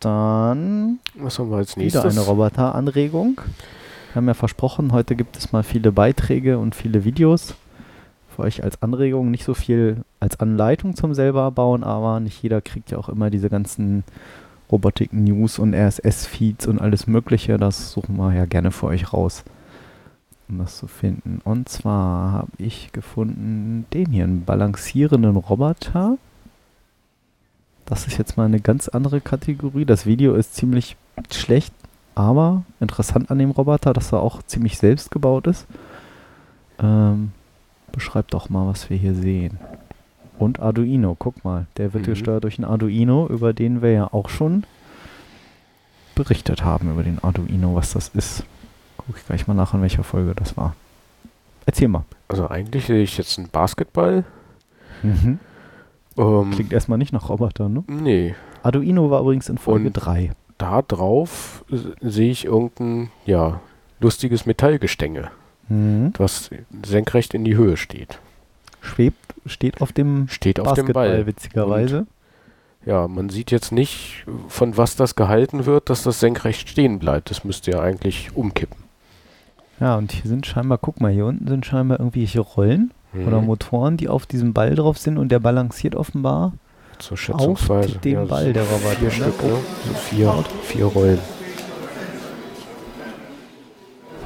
[0.00, 2.16] Dann Was haben wir als wieder nächstes?
[2.16, 3.36] eine Roboteranregung.
[3.36, 7.54] Wir haben ja versprochen, heute gibt es mal viele Beiträge und viele Videos.
[8.34, 12.60] Für euch als Anregung, nicht so viel als Anleitung zum selber bauen, aber nicht jeder
[12.62, 14.04] kriegt ja auch immer diese ganzen
[14.70, 17.58] Robotik-News und RSS-Feeds und alles Mögliche.
[17.58, 19.44] Das suchen wir ja gerne für euch raus,
[20.48, 21.42] um das zu finden.
[21.44, 26.16] Und zwar habe ich gefunden den hier, einen balancierenden Roboter.
[27.84, 29.84] Das ist jetzt mal eine ganz andere Kategorie.
[29.84, 30.96] Das Video ist ziemlich
[31.30, 31.74] schlecht,
[32.14, 35.66] aber interessant an dem Roboter, dass er auch ziemlich selbst gebaut ist.
[36.78, 37.32] Ähm,
[37.92, 39.58] beschreib doch mal, was wir hier sehen.
[40.38, 42.10] Und Arduino, guck mal, der wird Mhm.
[42.10, 44.64] gesteuert durch einen Arduino, über den wir ja auch schon
[46.14, 48.44] berichtet haben, über den Arduino, was das ist.
[48.98, 50.74] Guck ich gleich mal nach, in welcher Folge das war.
[51.66, 52.04] Erzähl mal.
[52.28, 54.24] Also eigentlich sehe ich jetzt einen Basketball.
[55.02, 55.38] Mhm.
[56.18, 57.84] Ähm, Klingt erstmal nicht nach Roboter, ne?
[57.86, 60.32] nee, Arduino war übrigens in Folge Und- 3.
[60.58, 61.64] da drauf
[62.00, 63.60] sehe ich irgendein, ja,
[63.98, 65.30] lustiges Metallgestänge,
[65.68, 66.12] Mhm.
[66.18, 66.50] was
[66.84, 68.18] senkrecht in die Höhe steht.
[68.80, 71.26] Schwebt, steht auf dem Steht auf dem Basketball, Ball.
[71.26, 72.06] witzigerweise.
[72.84, 77.30] Ja, man sieht jetzt nicht, von was das gehalten wird, dass das senkrecht stehen bleibt.
[77.30, 78.76] Das müsste ja eigentlich umkippen.
[79.78, 83.26] Ja, und hier sind scheinbar, guck mal, hier unten sind scheinbar irgendwelche Rollen Mhm.
[83.28, 86.52] oder Motoren, die auf diesem Ball drauf sind und der balanciert offenbar
[86.98, 87.98] Zur auf Schätzungsweise.
[87.98, 88.96] dem Ja, Ball, der Roboter.
[88.96, 89.10] Vier?
[89.10, 89.50] Stück, ne?
[89.86, 91.18] So vier, vier Rollen.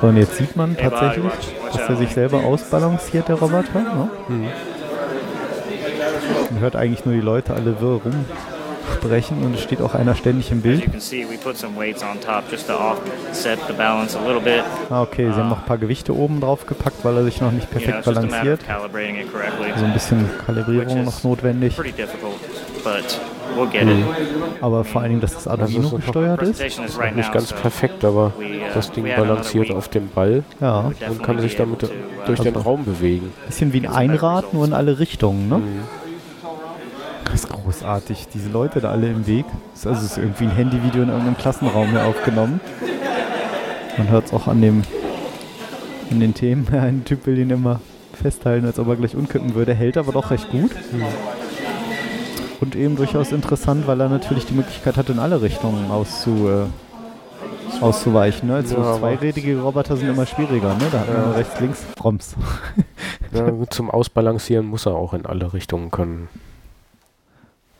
[0.00, 1.32] So, und jetzt sieht man tatsächlich,
[1.72, 3.80] dass er sich selber ausbalanciert, der Roboter.
[3.80, 4.10] Ne?
[4.28, 4.46] Mhm.
[6.50, 10.50] Man hört eigentlich nur die Leute alle wirr rumsprechen und es steht auch einer ständig
[10.52, 10.84] im Bild.
[14.90, 17.52] Ah, okay, sie haben noch ein paar Gewichte oben drauf gepackt, weil er sich noch
[17.52, 18.60] nicht perfekt balanciert.
[19.24, 19.72] correctly.
[19.72, 21.76] Also ein bisschen Kalibrierung noch notwendig.
[22.86, 23.20] But
[23.56, 24.04] we'll get it.
[24.60, 26.58] Aber vor allen Dingen, dass das Arduino Also so- gesteuert ist.
[26.60, 28.42] Presentation is Noch right nicht ganz perfekt, aber uh,
[28.74, 31.82] das Ding balanciert auf dem Ball Ja, und kann sich damit
[32.26, 33.32] durch den Also- Raum bewegen.
[33.46, 35.58] bisschen wie ein Einrad, nur in alle Richtungen, ne?
[35.58, 35.80] Mhm.
[37.24, 38.28] Das ist großartig.
[38.32, 39.46] Diese Leute da alle im Weg.
[39.72, 42.60] Das ist also es ist irgendwie ein Handyvideo in irgendeinem Klassenraum hier aufgenommen.
[43.98, 44.84] Man hört es auch an dem
[46.12, 46.68] an den Themen.
[46.72, 47.80] Ein Typ will ihn immer
[48.14, 49.74] festhalten, als ob er gleich umkippen würde.
[49.74, 50.70] Hält aber doch recht gut.
[52.60, 57.82] Und eben durchaus interessant, weil er natürlich die Möglichkeit hat, in alle Richtungen auszu, äh,
[57.82, 58.48] auszuweichen.
[58.48, 58.56] Ne?
[58.56, 60.74] Also Ja, zweirädige Roboter sind immer schwieriger.
[60.74, 60.84] Ne?
[60.90, 61.32] Da hat man Ja.
[61.32, 62.34] rechts, links, Roms.
[63.32, 66.28] Ja, zum Ausbalancieren muss er auch in alle Richtungen können.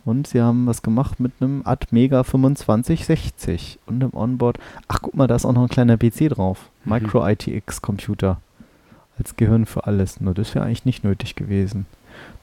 [0.05, 4.59] Und sie haben was gemacht mit einem Atmega 2560 und einem Onboard.
[4.89, 6.68] Ach, guck mal, da ist auch noch ein kleiner PC drauf.
[6.85, 6.93] Mhm.
[6.93, 8.39] Micro ITX Computer.
[9.18, 10.20] Als Gehirn für alles.
[10.20, 11.87] Nur das wäre eigentlich nicht nötig gewesen.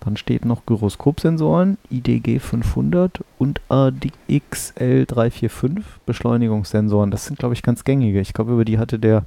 [0.04, 7.10] Dann steht noch Gyroskopsensoren, IDG 500 und ADXL 345 Beschleunigungssensoren.
[7.10, 8.20] Das sind, glaube ich, ganz gängige.
[8.20, 9.24] Ich glaube, über die hatte der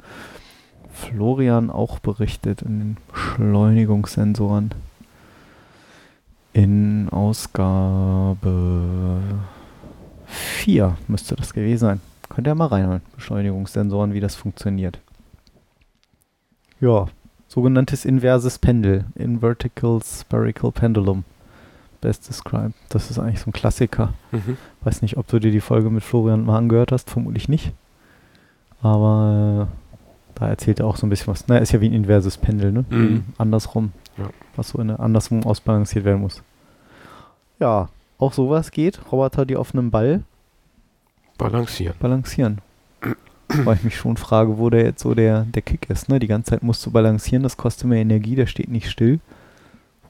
[0.92, 4.72] Florian auch berichtet in den Beschleunigungssensoren.
[6.52, 8.42] In Ausgabe
[10.26, 12.00] 4 müsste das gewesen sein.
[12.28, 13.02] Könnt ihr mal reinholen.
[13.14, 14.98] Beschleunigungssensoren, wie das funktioniert.
[16.80, 17.06] Ja,
[17.56, 19.06] sogenanntes inverses Pendel.
[19.14, 21.24] Invertical Spherical Pendulum.
[22.02, 22.74] Best described.
[22.90, 24.12] Das ist eigentlich so ein Klassiker.
[24.30, 24.58] Mhm.
[24.82, 27.08] Weiß nicht, ob du dir die Folge mit Florian mal angehört hast.
[27.08, 27.72] Vermutlich nicht.
[28.82, 31.48] Aber äh, da erzählt er auch so ein bisschen was.
[31.48, 32.84] Na, ist ja wie ein inverses Pendel, ne?
[32.90, 33.24] Mhm.
[33.38, 33.92] Andersrum.
[34.18, 34.28] Ja.
[34.54, 36.42] Was so in der andersrum ausbalanciert werden muss.
[37.58, 37.88] Ja,
[38.18, 39.00] auch sowas geht.
[39.10, 40.24] Roboter, die auf einem Ball
[41.38, 41.96] Balancieren.
[42.00, 42.58] balancieren.
[43.64, 46.08] Weil ich mich schon frage, wo der jetzt so der, der Kick ist.
[46.08, 46.18] Ne?
[46.18, 49.20] Die ganze Zeit musst du balancieren, das kostet mehr Energie, der steht nicht still.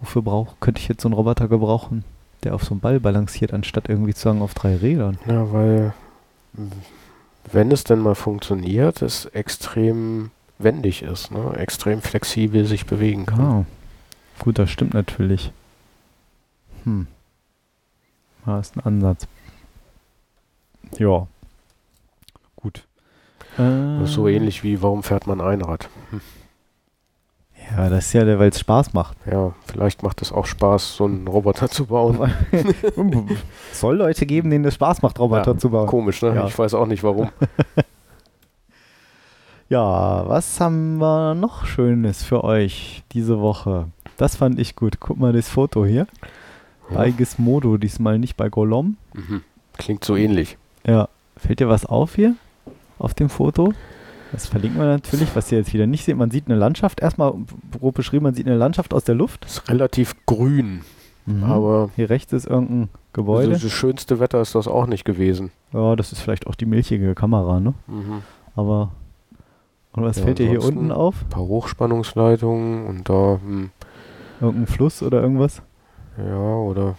[0.00, 2.04] Wofür brauch, könnte ich jetzt so einen Roboter gebrauchen,
[2.44, 5.18] der auf so einem Ball balanciert, anstatt irgendwie zu sagen auf drei Rädern?
[5.26, 5.94] Ja, weil
[7.52, 11.54] wenn es denn mal funktioniert, es extrem wendig ist, ne?
[11.56, 13.40] extrem flexibel sich bewegen kann.
[13.40, 13.64] Ah,
[14.38, 15.52] gut, das stimmt natürlich.
[16.84, 17.06] Hm.
[18.46, 19.26] Ja, ist ein Ansatz.
[20.98, 21.26] Ja.
[23.58, 25.88] Ist so ähnlich wie, warum fährt man Einrad?
[27.70, 29.16] Ja, das ist ja, weil es Spaß macht.
[29.30, 32.30] Ja, vielleicht macht es auch Spaß, so einen Roboter zu bauen.
[32.52, 35.86] Es soll Leute geben, denen es Spaß macht, Roboter Ja, zu bauen.
[35.86, 36.34] Komisch, ne?
[36.34, 36.46] Ja.
[36.46, 37.30] Ich weiß auch nicht warum.
[39.68, 43.88] Ja, was haben wir noch Schönes für euch diese Woche?
[44.16, 45.00] Das fand ich gut.
[45.00, 46.06] Guck mal das Foto hier.
[46.88, 48.96] Bei Gizmodo, diesmal nicht bei Golom.
[49.12, 49.42] Mhm.
[49.76, 50.56] Klingt so ähnlich.
[50.86, 52.36] Ja, fällt dir was auf hier
[52.98, 53.72] auf dem Foto?
[54.32, 56.16] Das verlinken wir natürlich, was ihr jetzt wieder nicht seht.
[56.16, 57.00] Man sieht eine Landschaft.
[57.00, 57.32] Erstmal
[57.78, 59.44] grob beschrieben, man sieht eine Landschaft aus der Luft.
[59.44, 60.80] Ist relativ grün,
[61.42, 63.50] aber Hier rechts ist irgendein also Gebäude.
[63.52, 65.50] das schönste Wetter ist das auch nicht gewesen.
[65.72, 67.74] Ja, das ist vielleicht auch die milchige Kamera, ne?
[67.86, 68.22] Mhm.
[68.56, 68.90] Aber.
[69.92, 71.22] Und was Ja, fällt dir hier unten auf?
[71.22, 73.70] Ein paar Hochspannungsleitungen und da, hm,
[74.40, 75.62] Irgendein Fluss oder irgendwas?
[76.18, 76.96] ja, oder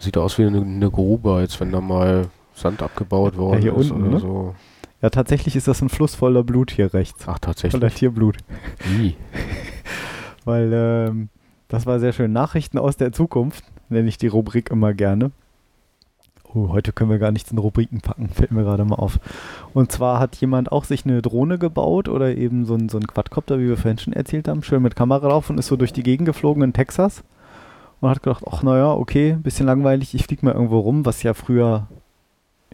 [0.00, 3.90] sieht aus wie eine, eine Grube, als wenn da mal Sand abgebaut worden hier ist
[3.92, 4.20] unten, oder ne?
[4.20, 4.54] so.
[5.00, 7.20] Ja, tatsächlich ist das ein Fluss voller Blut hier rechts.
[7.22, 7.94] Ach, Voller tatsächlich.
[7.94, 8.38] Tierblut.
[8.96, 9.16] Wie?
[10.44, 11.28] Weil ähm,
[11.68, 12.32] das war sehr schön.
[12.32, 15.30] Nachrichten aus der Zukunft nenne ich die Rubrik immer gerne.
[16.54, 19.20] Oh, heute können wir gar nichts in Rubriken packen, fällt mir gerade mal auf.
[19.74, 23.06] Und zwar hat jemand auch sich eine Drohne gebaut oder eben so ein, so ein
[23.06, 25.92] Quadcopter, wie wir vorhin schon erzählt haben, schön mit Kamera drauf und ist so durch
[25.92, 27.22] die Gegend geflogen in Texas
[28.00, 31.34] und hat gedacht, ach naja, okay, bisschen langweilig, ich fliege mal irgendwo rum, was ja
[31.34, 31.86] früher,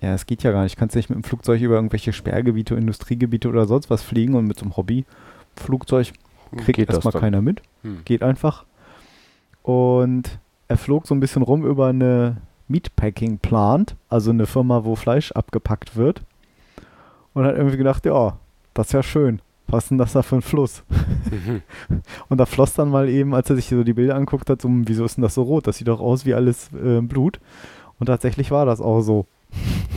[0.03, 3.49] ja, es geht ja gar nicht, kannst nicht mit dem Flugzeug über irgendwelche Sperrgebiete, Industriegebiete
[3.49, 6.13] oder sonst was fliegen und mit so einem Hobbyflugzeug
[6.57, 8.03] kriegt Geht das erstmal keiner mit Hm.
[8.05, 8.65] geht einfach.
[9.63, 10.39] Und
[10.69, 12.37] er flog so ein bisschen rum über eine
[12.69, 16.23] Meatpacking Plant, also eine Firma, wo Fleisch abgepackt wird.
[17.33, 18.39] Und hat irgendwie gedacht, ja,
[18.75, 19.41] das ist ja schön.
[19.67, 20.85] Was ist denn das da für ein Fluss?
[21.31, 21.63] Mhm.
[22.29, 24.69] Und da floss dann mal eben, als er sich so die Bilder anguckt hat, so,
[24.71, 25.67] wieso ist denn das so rot?
[25.67, 27.41] Das sieht doch aus wie alles äh, Blut.
[27.99, 29.27] Und tatsächlich war das auch so.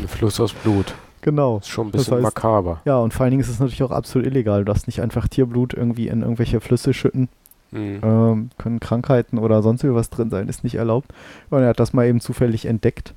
[0.02, 0.94] Ein Fluss aus Blut.
[1.22, 1.58] Genau.
[1.58, 2.82] Ist schon ein Das bisschen heißt- makaber.
[2.86, 4.60] Ja, und vor allen Dingen ist es natürlich auch absolut illegal.
[4.60, 7.30] Du darfst nicht einfach Tierblut irgendwie in irgendwelche Flüsse schütten.
[7.72, 8.00] Mhm.
[8.02, 11.12] ähm, können Krankheiten oder sonst irgendwas drin sein, ist nicht erlaubt.
[11.50, 13.14] Und er hat das mal eben zufällig entdeckt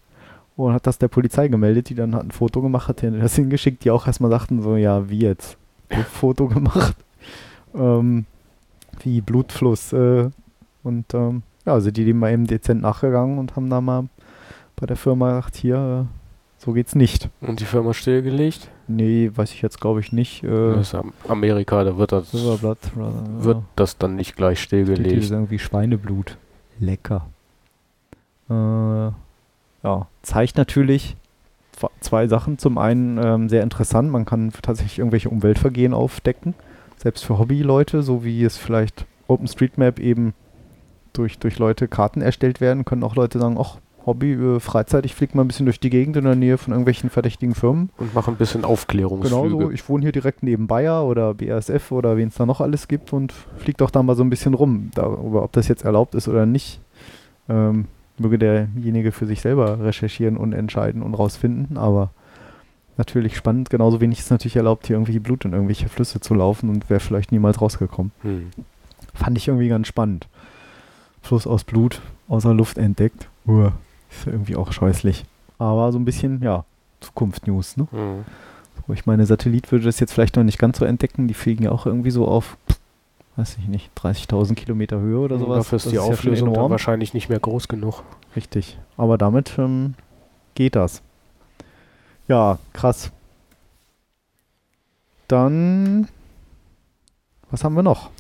[0.56, 3.34] und hat das der Polizei gemeldet, die dann hat ein Foto gemacht, hat denen das
[3.36, 5.56] hingeschickt, die auch erstmal sagten so, ja, wie jetzt?
[5.94, 6.96] So, Foto gemacht.
[7.76, 8.24] Ähm,
[9.04, 9.92] wie Blutfluss.
[9.92, 10.30] Äh,
[10.82, 14.08] und ähm, ja, also die dem mal eben dezent nachgegangen und haben da mal
[14.74, 16.19] bei der Firma gesagt, hier, äh,
[16.62, 17.28] so geht's nicht.
[17.40, 18.68] Und die Firma stillgelegt?
[18.86, 20.44] Nee, weiß ich jetzt glaube ich nicht.
[20.44, 24.86] Äh, Das ist Am- Amerika, da wird das, Silberblatt, wird das dann nicht gleich Steht
[24.86, 25.30] hier stillgelegt.
[25.30, 26.36] irgendwie Schweineblut.
[26.78, 27.26] Lecker.
[28.48, 28.54] Äh,
[29.82, 31.16] ja, zeigt natürlich
[31.78, 32.58] zw- zwei Sachen.
[32.58, 36.54] Zum einen ähm, sehr interessant, man kann tatsächlich irgendwelche Umweltvergehen aufdecken,
[36.96, 40.34] selbst für Hobbyleute, so wie es vielleicht OpenStreetMap eben
[41.12, 45.14] durch, durch Leute Karten erstellt werden, können auch Leute sagen, ach, Hobby, äh, Freizeit, ich
[45.14, 47.90] fliege mal ein bisschen durch die Gegend in der Nähe von irgendwelchen verdächtigen Firmen.
[47.98, 49.48] Und machen ein bisschen Aufklärungsflüge.
[49.48, 52.60] Genau so, ich wohne hier direkt neben Bayer oder BASF oder wen es da noch
[52.60, 54.90] alles gibt und fliege doch da mal so ein bisschen rum.
[54.94, 56.80] Darüber, ob das jetzt erlaubt ist oder nicht,
[57.48, 57.86] ähm,
[58.18, 61.76] möge derjenige für sich selber recherchieren und entscheiden und rausfinden.
[61.76, 62.10] Aber
[62.96, 66.70] natürlich spannend, genauso wenig ist natürlich erlaubt, hier irgendwie Blut in irgendwelche Flüsse zu laufen
[66.70, 68.12] und wäre vielleicht niemals rausgekommen.
[68.22, 68.50] Hm.
[69.14, 70.28] Fand ich irgendwie ganz spannend.
[71.22, 73.28] Fluss aus Blut, außer Luft entdeckt.
[73.46, 73.72] Uah,
[74.10, 75.24] ist irgendwie auch scheußlich.
[75.58, 76.64] Aber so ein bisschen, ja,
[77.00, 77.88] Zukunft-News, ne?
[77.90, 78.24] Hm.
[78.86, 81.28] So, ich meine, Satellit würde das jetzt vielleicht noch nicht ganz so entdecken.
[81.28, 82.56] Die fliegen ja auch irgendwie so auf,
[83.36, 85.58] weiß ich nicht, 30.000 Kilometer Höhe oder sowas.
[85.64, 86.70] Dafür ist Das die ja schon Auflösung dann enorm.
[86.70, 88.02] wahrscheinlich nicht mehr groß genug.
[88.36, 88.78] Richtig.
[88.96, 89.94] Aber damit ähm,
[90.54, 91.02] geht das.
[92.28, 93.10] Ja, krass.
[95.28, 96.08] Dann,
[97.50, 98.10] was haben wir noch?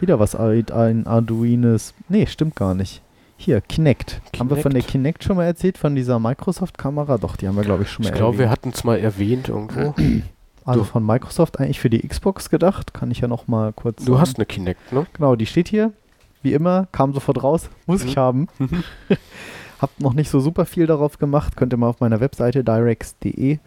[0.00, 1.94] Wieder was, ein ein Arduines.
[2.08, 3.02] Nee, stimmt gar nicht.
[3.40, 4.20] Hier, Kinect.
[4.38, 4.90] Haben wir von der Kinect?
[5.20, 7.18] Kinect schon mal erzählt, von dieser Microsoft-Kamera?
[7.18, 8.50] Doch, die haben wir, glaube ich, schon mal Ich glaube, wir erwähnt.
[8.58, 9.94] hatten es mal erwähnt irgendwo.
[10.64, 12.92] Also von Microsoft eigentlich für die Xbox gedacht.
[12.92, 14.20] Kann ich ja noch mal kurz Du sagen.
[14.20, 15.06] hast eine Kinect, ne?
[15.14, 15.94] Genau, die steht hier.
[16.42, 17.70] Wie immer, kam sofort raus.
[17.86, 18.20] Muss ich Mhm.
[18.20, 18.48] haben.
[19.80, 21.56] Hab noch nicht so super viel darauf gemacht.
[21.56, 23.60] Könnt ihr mal auf meiner Webseite directs.de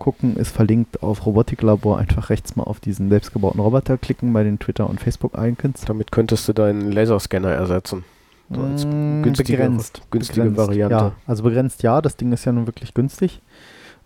[0.00, 0.34] gucken.
[0.36, 1.98] Ist verlinkt auf Robotiklabor.
[1.98, 5.82] Einfach rechts mal auf diesen selbstgebauten Roboter klicken bei den Twitter- und Facebook-Icons.
[5.82, 8.04] Damit könntest du deinen Laserscanner ersetzen.
[8.50, 10.00] So als Mm, günstige- begrenzt.
[10.10, 10.58] günstige begrenzt.
[10.68, 10.94] Variante.
[10.94, 12.00] Ja, also begrenzt ja.
[12.00, 13.42] Das Ding ist ja nun wirklich günstig.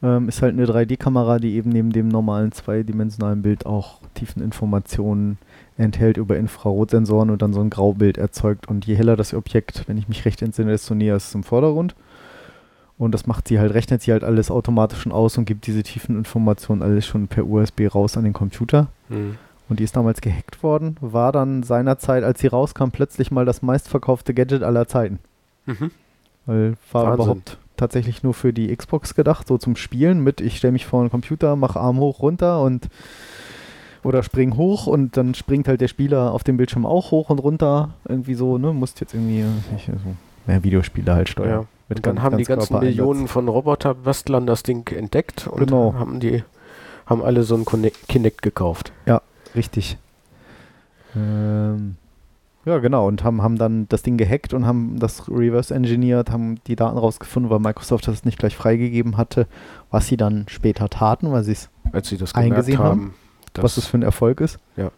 [0.03, 5.39] Ähm, ist halt eine 3D-Kamera, die eben neben dem normalen zweidimensionalen Bild auch Tiefeninformationen
[5.77, 8.67] enthält über Infrarotsensoren und dann so ein Graubild erzeugt.
[8.69, 11.45] Und je heller das Objekt, wenn ich mich recht entsinne, desto näher ist es zum
[11.45, 11.95] Vordergrund.
[12.99, 15.83] Und das macht sie halt, rechnet sie halt alles automatisch schon aus und gibt diese
[15.85, 18.89] tiefen Informationen alles schon per USB raus an den Computer.
[19.09, 19.37] Hm.
[19.73, 23.63] Und die ist damals gehackt worden, war dann seinerzeit, als sie rauskam, plötzlich mal das
[23.63, 25.19] meistverkaufte Gadget aller Zeiten.
[25.65, 25.91] Mhm.
[26.45, 27.15] Weil war Wahnsinn.
[27.25, 31.03] überhaupt tatsächlich nur für die Xbox gedacht, so zum Spielen mit, ich stelle mich vor
[31.03, 32.91] den Computer, mache Arm hoch, runter und
[34.05, 37.39] oder spring hoch und dann springt halt der Spieler auf dem Bildschirm auch hoch und
[37.39, 37.95] runter.
[38.07, 38.75] Irgendwie so, ne?
[38.75, 39.93] Musst jetzt irgendwie nicht, so
[40.47, 41.51] mehr Videospiele halt steuern.
[41.63, 41.65] Ja.
[41.89, 42.97] Mit Und dann ganz- haben die ganz ganzen Körpereinsatz.
[42.99, 45.95] Millionen von Roboterbastlern das Ding entdeckt und Genau.
[45.95, 46.45] haben die
[47.07, 48.93] haben alle so ein Connect- Kinect gekauft.
[49.55, 49.99] Richtig.
[51.15, 51.97] Ähm,
[52.65, 53.09] ja, genau.
[53.09, 56.97] Und haben, haben dann das Ding gehackt und haben das reverse engineert, haben die Daten
[56.97, 59.47] rausgefunden, weil Microsoft das nicht gleich freigegeben hatte,
[59.91, 63.15] was sie dann später taten, weil sie es, das Eingesehen haben,
[63.53, 64.59] dass was es für ein Erfolg ist.
[64.77, 64.91] Ja.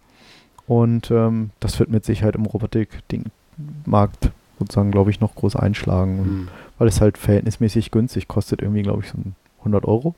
[0.67, 6.19] Und ähm, das wird mit Sicherheit im Robotik-Markt sozusagen, glaube ich, noch groß einschlagen.
[6.19, 6.49] Und Hm.
[6.79, 10.15] weil es halt verhältnismäßig günstig kostet, irgendwie, glaube ich, so ein 100 Euro.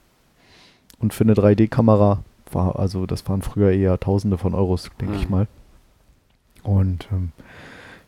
[0.99, 2.23] Und für eine 3D-Kamera
[2.53, 5.31] war, also das waren früher eher Tausende von Euros, denke ich Mhm.
[5.31, 5.47] mal.
[6.63, 7.33] Und ähm,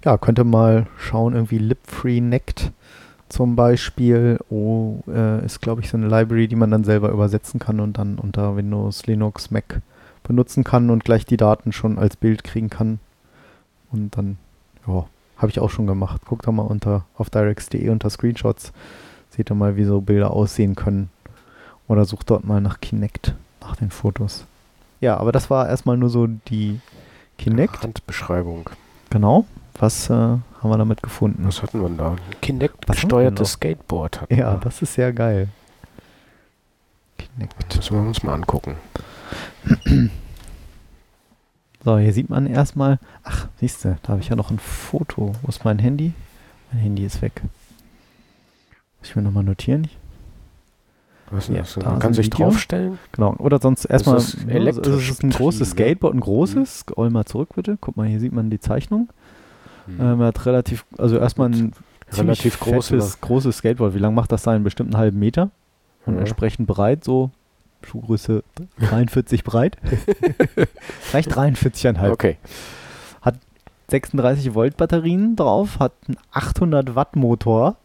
[0.05, 2.73] ja, könnte mal schauen, irgendwie Lip-Free Nect
[3.29, 4.39] zum Beispiel.
[4.51, 7.99] Oh, äh, ist, glaube ich, so eine Library, die man dann selber übersetzen kann und
[7.99, 9.81] dann unter Windows, Linux, Mac
[10.23, 12.99] benutzen kann und gleich die Daten schon als Bild kriegen kann.
[13.91, 14.39] Und dann,
[14.87, 16.23] ja, habe ich auch schon gemacht.
[16.27, 18.73] Guckt doch mal unter auf directs.de unter Screenshots.
[19.31, 21.11] Seht ihr mal, wie so Bilder aussehen können.
[21.87, 23.35] Oder sucht dort mal nach Kinect,
[23.69, 24.47] nach den Fotos.
[25.01, 26.81] Ja, aber das war erstmal nur so die
[27.37, 27.83] Kinect.
[27.83, 28.69] Handbeschreibung.
[29.11, 29.45] Genau.
[29.79, 31.45] Was äh, haben wir damit gefunden?
[31.47, 32.11] Was hatten wir denn da?
[32.13, 33.49] Ein Kinect Was haben wir denn gesteuertes noch?
[33.57, 34.61] Skateboard Ja, wir.
[34.63, 35.49] das ist sehr geil.
[37.17, 37.55] Kinect.
[37.69, 38.77] Das müssen wir uns mal angucken.
[41.85, 42.99] So, hier sieht man erstmal.
[43.23, 45.33] Ach, siehst du, da habe ich ja noch ein Foto.
[45.41, 46.13] Wo ist mein Handy?
[46.73, 47.41] Mein Handy ist weg.
[48.99, 49.89] Muss ich mir nochmal notieren?
[51.31, 51.75] Was ist Ja, das?
[51.75, 52.47] da Man ist kann sich Video.
[52.47, 52.99] draufstellen.
[53.13, 53.35] Genau.
[53.39, 54.17] Oder sonst erstmal.
[54.17, 55.67] es ja, elektrisch es ist ein großes ne?
[55.67, 56.81] Skateboard, ein großes.
[56.81, 57.77] Scroll mal zurück bitte.
[57.81, 59.09] Guck mal, hier sieht man die Zeichnung.
[59.99, 61.73] Ähm, er hat relativ, also erstmal ein
[62.13, 63.95] Relativ ziemlich groß, fettes, großes Skateboard.
[63.95, 64.65] Wie lang macht das sein?
[64.65, 65.51] Bestimmt einen halben Meter.
[66.07, 66.21] Und Ja.
[66.21, 67.31] entsprechend breit, so
[67.83, 68.43] Schuhgröße
[68.81, 69.77] 43 breit.
[71.01, 72.11] Vielleicht 43,5.
[72.11, 72.37] Okay.
[73.91, 77.77] 36 Volt Batterien drauf, hat einen 800 Watt Motor.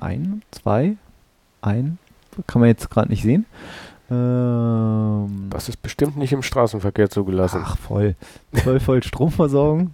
[0.00, 0.96] Ein, zwei,
[1.62, 1.98] ein,
[2.46, 3.46] kann man jetzt gerade nicht sehen.
[4.10, 7.62] Ähm, Das ist bestimmt nicht im Straßenverkehr zugelassen.
[7.64, 8.14] ach voll.
[8.54, 9.90] 12 Volt Stromversorgung.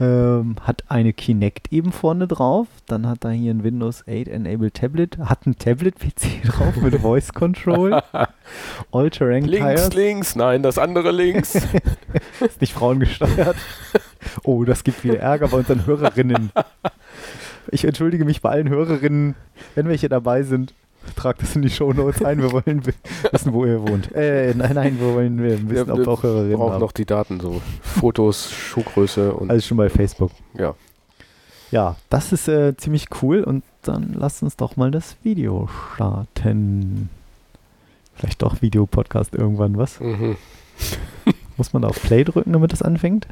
[0.00, 2.66] Ähm, hat eine Kinect eben vorne drauf.
[2.86, 5.18] Dann hat er hier ein Windows 8 Enabled Tablet.
[5.18, 8.02] Hat ein Tablet-PC drauf mit Voice Control.
[8.90, 9.94] All-Terrain links, Tires.
[9.94, 11.54] links, nein, das andere links.
[12.40, 13.54] Ist nicht frauengesteuert.
[14.42, 16.50] Oh, das gibt wieder Ärger bei unseren Hörerinnen.
[17.70, 19.36] Ich entschuldige mich bei allen Hörerinnen,
[19.76, 20.74] wenn welche dabei sind.
[21.16, 22.40] Tragt das in die Shownotes ein.
[22.40, 22.94] Wir wollen wi-
[23.30, 24.12] wissen, wo ihr wohnt.
[24.14, 26.80] Äh, nein, nein, wir wollen wissen, Wir- ob wir wir auch Hörerinnen brauchen haben.
[26.80, 30.30] noch die Daten, so Fotos, Schuhgröße und Alles schon bei Facebook.
[30.54, 30.74] ja.
[31.70, 33.42] Ja, das ist äh, ziemlich cool.
[33.44, 37.08] Und dann lasst uns doch mal das Video starten.
[38.14, 39.98] Vielleicht doch Videopodcast irgendwann, was?
[39.98, 40.36] Mhm.
[41.56, 43.26] Muss man da auf Play drücken, damit es anfängt?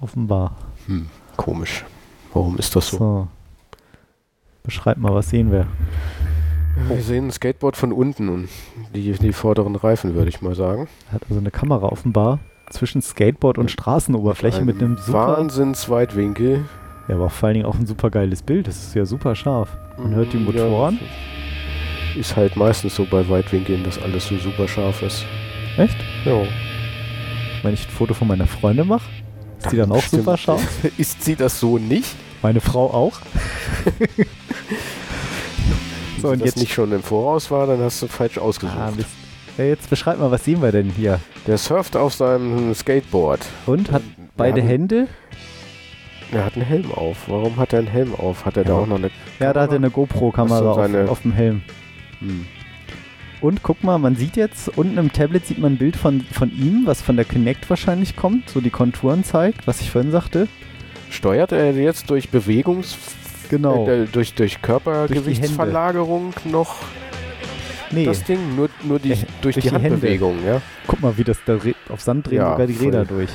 [0.00, 0.56] Offenbar.
[0.88, 1.06] Hm.
[1.36, 1.84] Komisch.
[2.34, 2.98] Warum ist das so?
[2.98, 3.28] So.
[4.64, 5.68] Beschreib mal, was sehen wir?
[6.86, 8.48] Wir sehen ein Skateboard von unten und
[8.94, 10.88] die, die vorderen Reifen, würde ich mal sagen.
[11.12, 12.38] Hat also eine Kamera offenbar
[12.70, 15.38] zwischen Skateboard und Straßenoberfläche mit einem super.
[15.38, 16.64] Wahnsinns-Weitwinkel.
[17.08, 18.68] Ja, aber vor allen Dingen auch ein super geiles Bild.
[18.68, 19.70] Das ist ja super scharf.
[19.98, 20.98] Man hört die Ja, Motoren.
[22.16, 25.24] Ist halt meistens so bei Weitwinkeln, dass alles so super scharf ist.
[25.76, 25.96] Echt?
[26.24, 26.42] Ja.
[27.62, 29.08] Wenn ich ein Foto von meiner Freundin mache,
[29.58, 30.24] ist die dann auch Stimmt.
[30.24, 30.84] super scharf.
[30.98, 32.14] Ist sie das so nicht?
[32.42, 33.18] Meine Frau auch.
[36.20, 36.58] so, Wenn und das jetzt.
[36.58, 38.76] nicht schon im Voraus war, dann hast du falsch ausgesucht.
[38.78, 38.92] Ah,
[39.58, 41.20] ja, jetzt beschreib mal, was sehen wir denn hier?
[41.46, 43.40] Der surft auf seinem Skateboard.
[43.66, 44.02] Und hat
[44.36, 45.08] beide hat, Hände.
[46.30, 47.24] Er hat einen Helm auf.
[47.26, 48.44] Warum hat er einen Helm auf?
[48.44, 48.78] Hat er da Ja.
[48.80, 49.10] auch noch eine...
[49.40, 51.62] Ja, da hat er eine GoPro-Kamera auf, auf dem Helm.
[52.20, 52.46] Hm.
[53.40, 56.50] Und guck mal, man sieht jetzt, unten im Tablet sieht man ein Bild von, von
[56.50, 60.48] ihm, was von der Kinect wahrscheinlich kommt, so die Konturen zeigt, was ich vorhin sagte.
[61.10, 62.96] Steuert er jetzt durch Bewegungs...
[63.48, 63.86] Genau.
[63.88, 66.76] Äh, durch, durch Körpergewichtsverlagerung noch
[67.90, 68.54] Nee, das Ding?
[68.54, 69.90] Nur, nur die, Äh, durch, durch die, die Hände.
[69.92, 70.60] Handbewegung, ja?
[70.86, 71.56] guck mal, wie das da
[71.88, 72.86] auf Sand drehen Ja, sogar die voll.
[72.86, 73.30] Räder durch.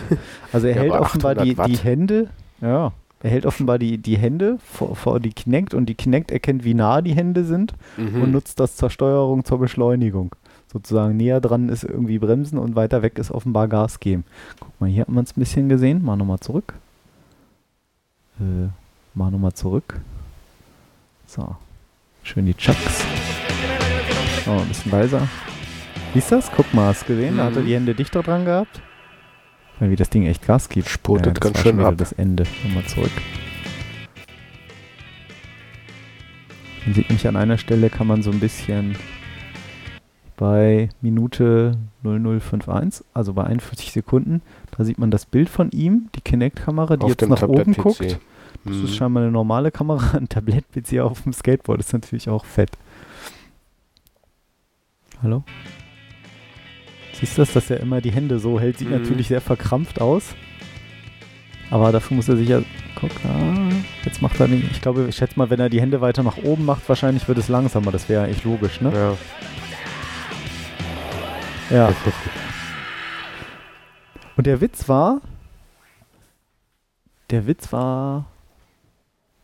[0.52, 1.78] Also er Ja, hält offenbar die, 800 die.
[1.84, 2.30] Hände,
[2.62, 2.92] ja,
[3.24, 6.76] Er hält offenbar die, die Hände vor, vor die Kinect und die Kinect erkennt, wie
[6.76, 8.22] nah die Hände sind Mhm.
[8.22, 10.36] und nutzt das zur Steuerung, zur Beschleunigung.
[10.72, 14.24] Sozusagen näher dran ist irgendwie bremsen und weiter weg ist offenbar Gas geben.
[14.60, 16.04] Guck mal, hier hat man es ein bisschen gesehen.
[16.06, 16.74] Mal nochmal zurück.
[18.40, 18.68] Äh,
[19.16, 20.00] mal nochmal zurück.
[21.28, 21.56] So.
[22.24, 23.04] Schön die Chucks.
[24.48, 25.28] Oh, ein bisschen leiser.
[26.14, 26.52] Siehst du das?
[26.56, 27.38] Guck mal, hast du gesehen?
[27.38, 27.66] Da hat er Mhm.
[27.66, 28.82] die Hände dichter dran gehabt.
[29.80, 30.88] Weil wie das Ding echt Gas gibt.
[30.90, 31.96] Spurtet das ganz schön ab.
[31.98, 32.44] das Ende.
[32.64, 33.12] Nochmal zurück.
[36.86, 38.96] Man sieht nämlich an einer Stelle kann man so ein bisschen
[40.36, 44.42] bei Minute 0051, also bei 41 Sekunden,
[44.78, 48.20] da sieht man das Bild von ihm, die Kinect-Kamera, die Auf jetzt nach oben guckt.
[48.66, 48.86] Das Mhm.
[48.86, 51.80] ist scheinbar eine normale Kamera, ein Tablett-PC auf dem Skateboard.
[51.80, 52.72] Ist natürlich auch fett.
[55.22, 55.44] Hallo?
[57.14, 58.78] Siehst du das, dass er immer die Hände so hält?
[58.80, 58.98] Sieht Mhm.
[59.02, 60.36] natürlich sehr verkrampft aus.
[61.70, 62.62] Aber dafür muss er sich ja.
[63.00, 63.70] Guck, ah,
[64.06, 64.70] jetzt macht er nicht.
[64.72, 67.38] Ich glaube, ich schätze mal, wenn er die Hände weiter nach oben macht, wahrscheinlich wird
[67.38, 67.92] es langsamer.
[67.92, 69.18] Das wäre eigentlich logisch, ne?
[71.70, 71.78] Ja.
[71.90, 71.94] Ja.
[74.38, 75.22] Und der Witz war.
[77.32, 78.26] Der Witz war.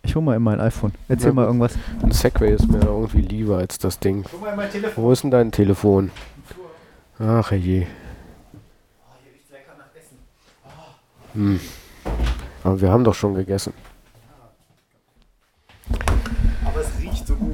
[0.10, 0.92] Ich hol mal in mein iPhone.
[1.08, 1.50] Erzähl Ja, mal gut.
[1.50, 1.74] irgendwas.
[2.02, 4.26] Ein Segway ist mir irgendwie lieber als das Ding.
[4.32, 5.04] Hol mal in mein Telefon.
[5.04, 6.10] Wo ist denn dein Telefon?
[7.20, 7.86] Ach je.
[11.36, 11.60] Hm.
[12.64, 13.72] Aber wir haben doch schon gegessen.
[16.66, 17.52] Aber es riecht so gut.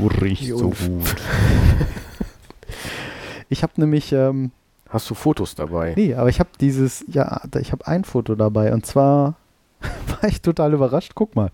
[0.00, 0.72] Du riechst so
[3.48, 4.50] Ich habe nämlich, ähm,
[4.88, 5.94] Hast du Fotos dabei?
[5.96, 9.36] nee, aber ich habe dieses, ja, ich habe ein Foto dabei und zwar
[10.20, 11.12] war ich total überrascht.
[11.14, 11.50] Guck mal,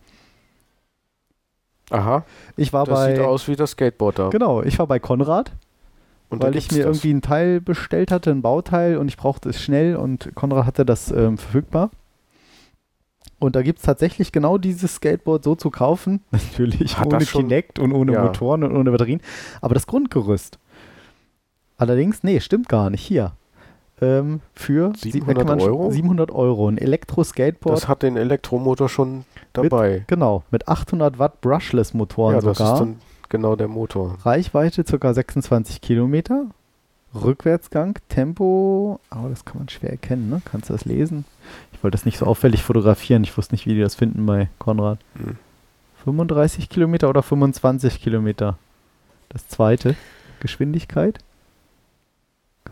[1.91, 2.25] Aha,
[2.57, 4.29] ich war das sieht bei, aus wie das Skateboard da.
[4.31, 5.53] genau, ich war bei Konrad,
[6.31, 6.87] Und weil ich mir das.
[6.87, 10.85] irgendwie ein Teil bestellt hatte, ein Bauteil und ich brauchte es schnell und Konrad hatte
[10.85, 11.91] das ähm, verfügbar.
[13.39, 16.25] Und da gibt es tatsächlich genau dieses Skateboard so zu kaufen.
[16.31, 18.23] Natürlich Hat ohne Kinect und ohne Ja.
[18.25, 19.21] Motoren und ohne Batterien.
[19.61, 20.59] Aber das Grundgerüst.
[21.77, 23.03] Allerdings, nee, stimmt gar nicht.
[23.03, 23.33] Hier.
[24.03, 25.91] Ähm, für sie- 700 da kann man sch- Euro?
[25.91, 26.69] 700 Euro.
[26.69, 27.77] Ein Elektro-Skateboard.
[27.77, 29.25] Das hat den Elektromotor schon
[29.55, 30.05] dabei.
[30.07, 32.75] Genau, mit 800 Watt Brushless-Motoren ja, das sogar.
[32.75, 32.97] ist dann
[33.31, 34.19] genau der Motor.
[34.23, 35.15] Reichweite ca.
[35.15, 36.47] 26 Kilometer.
[37.15, 40.43] Rückwärtsgang, Tempo, aber das kann man schwer erkennen, ne?
[40.45, 41.25] Kannst du das lesen?
[41.73, 43.25] Ich wollte das nicht so auffällig fotografieren.
[43.25, 44.99] Ich wusste nicht, wie die das finden bei Konrad.
[45.15, 45.37] Hm.
[46.05, 48.59] 35 Kilometer oder 25 Kilometer?
[49.31, 49.97] Das zweite.
[50.41, 51.19] Geschwindigkeit?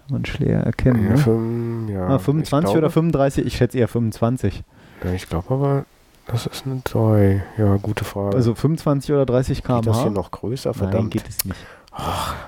[0.07, 1.17] Kann man schwer erkennen, Ja, ne?
[1.19, 3.47] fünf, ja, ah, 25 ich oder glaube, 35?
[3.47, 4.63] Ich schätze eher 25.
[5.03, 5.85] Ja, ich glaube aber,
[6.27, 7.43] das ist eine 3.
[7.59, 8.37] Ja, gute Frage.
[8.37, 10.11] Also 25 oder 30 Geht das hier km/h?
[10.11, 10.71] noch größer?
[10.71, 11.11] Nein, Verdammt.
[11.11, 11.59] geht es nicht.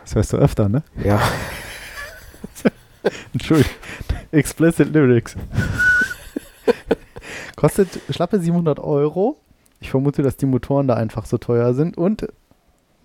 [0.02, 0.82] Das hörst du öfter, ne?
[1.02, 1.20] ja,
[3.32, 3.70] Entschuldigung.
[4.32, 5.36] Explicit Lyrics.
[7.56, 9.36] Kostet schlappe 700 Euro.
[9.80, 12.26] Ich vermute, dass die Motoren da einfach so teuer sind und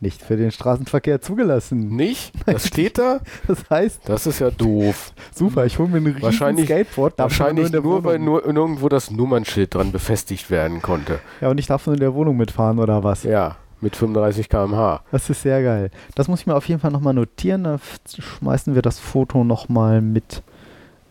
[0.01, 1.95] nicht für den Straßenverkehr zugelassen.
[1.95, 2.33] nicht?
[2.45, 3.19] Das steht da?
[3.47, 5.13] Das heißt, Das ist ja doof.
[5.33, 7.17] super, ich hole mir ein riesen Wahrscheinlich- Skateboard.
[7.17, 11.19] Wahrscheinlich in der nur, weil nur irgendwo das Nummernschild dran befestigt werden konnte.
[11.39, 13.23] Ja, und ich darf nur in der Wohnung mitfahren oder was?
[13.23, 15.01] Ja, mit 35 km/h.
[15.11, 15.91] Das ist sehr geil.
[16.15, 17.63] Das muss ich mir auf jeden Fall nochmal notieren.
[17.63, 20.43] Da f- schmeißen wir das Foto nochmal mit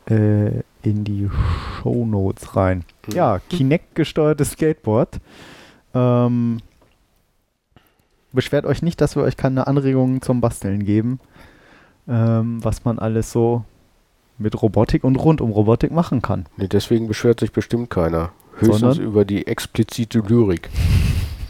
[0.08, 1.28] äh, in die
[1.82, 2.84] Shownotes rein.
[3.06, 3.14] Hm.
[3.14, 5.18] Ja, Kinect-gesteuertes Skateboard.
[5.94, 6.58] Ähm,
[8.32, 11.20] beschwert euch nicht, dass wir euch keine Anregungen zum Basteln geben,
[12.08, 13.64] ähm, was man alles so
[14.38, 16.46] mit Robotik und rund um Robotik machen kann.
[16.56, 18.32] Nee, deswegen beschwert sich bestimmt keiner.
[18.58, 19.00] Höchstens Sondern?
[19.02, 20.70] über die explizite Lyrik.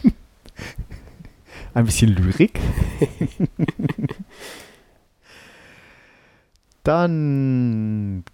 [1.74, 2.58] Ein bisschen Lyrik.
[6.82, 8.24] Dann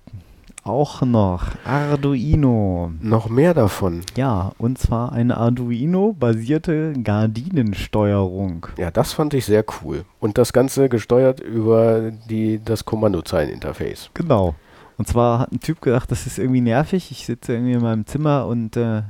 [0.67, 2.93] auch noch Arduino.
[3.01, 4.03] Noch mehr davon.
[4.17, 8.67] Ja, und zwar eine Arduino-basierte Gardinensteuerung.
[8.79, 10.05] Ja, das fand ich sehr cool.
[10.21, 14.11] Und das Ganze gesteuert über die, das Kommandozeileninterface.
[14.15, 14.55] Genau.
[14.99, 17.11] Und zwar hat ein Typ gedacht, das ist irgendwie nervig.
[17.11, 19.03] Ich sitze irgendwie in meinem Zimmer und äh,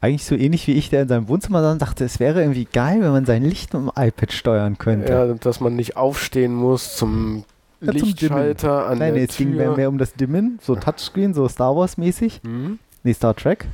[0.00, 3.00] eigentlich so ähnlich wie ich, der in seinem Wohnzimmer dann dachte, es wäre irgendwie geil,
[3.02, 5.12] wenn man sein Licht mit dem iPad steuern könnte.
[5.12, 7.44] Ja, dass man nicht aufstehen muss zum
[7.82, 11.34] Ja, zum Lichtschalter an Nein, nee, der es ging mehr, um das Dimmen, so Touchscreen,
[11.34, 12.40] so Star Wars mäßig.
[12.44, 12.78] Hm?
[13.02, 13.66] Nee, Star Trek.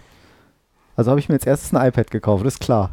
[0.97, 2.91] Also habe ich mir als erstes ein iPad gekauft, ist klar.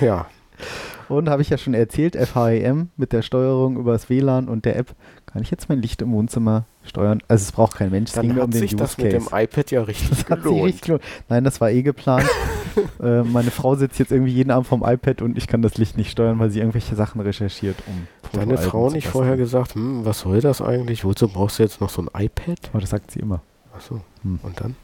[0.00, 0.26] Ja,
[1.08, 4.76] Und habe ich ja schon erzählt, FHEM mit der Steuerung über das WLAN und der
[4.76, 4.94] App
[5.32, 7.22] kann ich jetzt mein Licht im Wohnzimmer steuern.
[7.28, 9.70] Also es braucht kein Mensch, es dann mir hat um sich das mit dem iPad
[9.70, 10.64] ja richtig gelohnt.
[10.64, 11.02] richtig gelohnt.
[11.28, 12.28] Nein, das war eh geplant.
[13.02, 15.96] äh, meine Frau sitzt jetzt irgendwie jeden Abend vom iPad und ich kann das Licht
[15.96, 20.20] nicht steuern, weil sie irgendwelche Sachen recherchiert, um Deine Frau nicht vorher gesagt, hm, was
[20.20, 21.04] soll das eigentlich?
[21.04, 22.58] Wozu brauchst du jetzt noch so ein iPad?
[22.72, 23.42] Aber das sagt sie immer.
[23.74, 24.38] Achso, Hm.
[24.42, 24.76] und dann?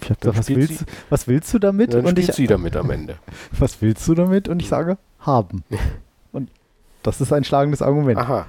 [0.00, 1.94] Ich hab gesagt, was willst, was willst du damit?
[1.94, 3.16] Dann und ich, sie damit am Ende.
[3.58, 4.48] was willst du damit?
[4.48, 5.62] Und ich sage, haben.
[6.32, 6.50] Und
[7.02, 8.18] das ist ein schlagendes Argument.
[8.18, 8.46] Aha,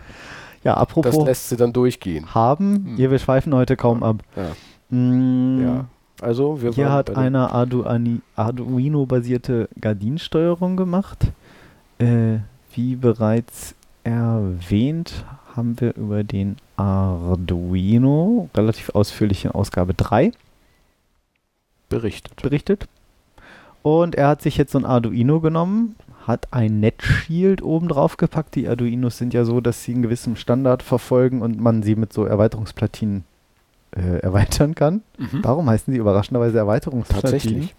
[0.64, 2.34] Ja, das apropos lässt sie dann durchgehen.
[2.36, 2.95] haben, Hm.
[2.97, 4.18] hier, wir schweifen heute kaum ab.
[4.36, 4.51] Ja.
[4.95, 5.86] Mm, Ja.
[6.22, 11.32] Also, wir Hier hat bei den- eine Arduani- Arduino-basierte Gardinensteuerung gemacht.
[11.97, 12.39] Äh,
[12.74, 15.24] wie bereits erwähnt,
[15.55, 20.32] haben wir über den Arduino relativ ausführlich in Ausgabe 3
[21.89, 22.41] berichtet.
[22.41, 22.88] berichtet.
[23.82, 25.95] Und er hat sich jetzt so ein Arduino genommen,
[26.30, 28.55] hat ein Netshield oben drauf gepackt.
[28.55, 32.13] Die Arduinos sind ja so, dass sie einen gewissen Standard verfolgen und man sie mit
[32.13, 33.25] so Erweiterungsplatinen
[33.95, 35.01] äh, erweitern kann.
[35.41, 37.32] Darum heißen sie überraschenderweise Erweiterungsplatinen.
[37.32, 37.75] Tatsächlich.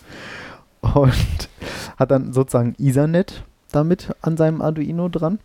[0.83, 1.49] Und
[1.97, 5.39] hat dann sozusagen Ethernet damit an seinem Arduino dran.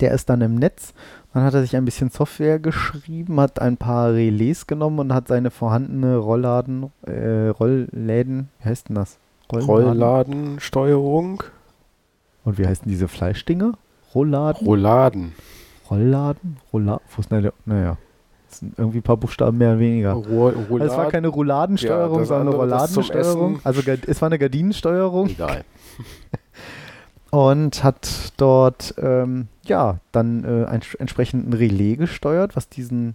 [0.00, 0.92] Der ist dann im Netz.
[1.32, 5.28] Dann hat er sich ein bisschen Software geschrieben, hat ein paar Relais genommen und hat
[5.28, 9.16] seine vorhandene Rollladen, äh, Rollläden, wie heißt denn das?
[9.52, 11.44] Rollladensteuerung.
[12.44, 13.72] Und wie heißen diese Fleischdinger?
[14.14, 14.66] Rolladen.
[15.90, 16.56] Rollladen?
[16.72, 17.52] Rolla Wo ist denn der?
[17.64, 17.96] Naja.
[18.48, 20.12] Das sind irgendwie ein paar Buchstaben mehr oder weniger.
[20.12, 21.10] Ro Also es war Rolladen.
[21.12, 23.60] keine Rouladensteuerung, Ja, sondern eine Rolladensteuerung.
[23.62, 25.28] Also es war eine Gardinensteuerung.
[25.28, 25.64] Egal.
[27.30, 33.14] und hat dort ähm, ja dann äh, ein entsprechenden Relais gesteuert, was diesen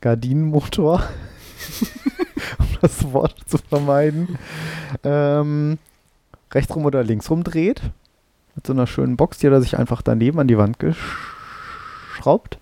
[0.00, 1.00] Gardinenmotor,
[2.58, 4.36] um das Wort zu vermeiden,
[5.04, 5.78] ähm,
[6.52, 7.82] rechts rum oder links rum dreht.
[8.54, 12.58] Mit so einer schönen Box, die hat er sich einfach daneben an die Wand geschraubt.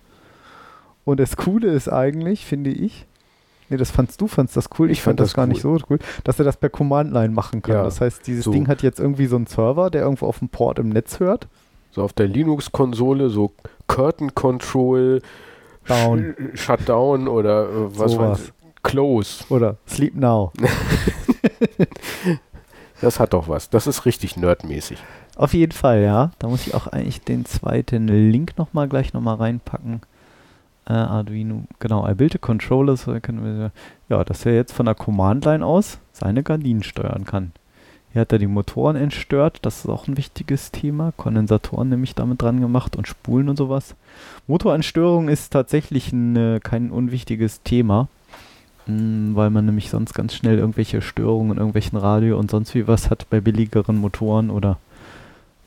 [1.05, 3.05] Und das Coole ist eigentlich, finde ich,
[3.69, 5.61] nee, das fandst du, fandst das cool, ich, Ich fand fand das das gar nicht
[5.61, 7.75] so cool, dass er das per Command-Line machen kann.
[7.75, 8.51] Ja, das heißt, dieses so.
[8.51, 11.47] Ding hat jetzt irgendwie so einen Server, der irgendwo auf dem Port im Netz hört.
[11.91, 13.51] So auf der Linux-Konsole, so
[13.87, 15.21] Curtain Control,
[15.85, 16.35] Down.
[16.53, 18.39] Sh Shutdown oder äh, was Sowas.
[18.39, 19.43] weiß Close.
[19.49, 20.51] Oder Sleep Now.
[23.01, 23.69] Das hat doch was.
[23.69, 24.97] Das ist richtig nerdmäßig.
[25.35, 26.31] Auf jeden Fall, ja.
[26.39, 30.01] Da muss ich auch eigentlich den zweiten Link nochmal gleich nochmal reinpacken.
[30.85, 33.71] Äh, Arduino, genau, I built controller, so können wir,
[34.09, 37.53] ja, dass er jetzt von der Command-Line aus seine Gardinen steuern kann.
[38.11, 41.13] Hier hat er die Motoren entstört, das ist auch ein wichtiges Thema.
[41.17, 43.95] Kondensatoren nämlich damit dran gemacht und Spulen und sowas.
[44.45, 48.07] Motorentstörung ist tatsächlich ein, äh, kein unwichtiges Thema,
[48.85, 53.09] weil man nämlich sonst ganz schnell irgendwelche Störungen in irgendwelchen Radio und sonst wie was
[53.09, 54.77] hat bei billigeren Motoren oder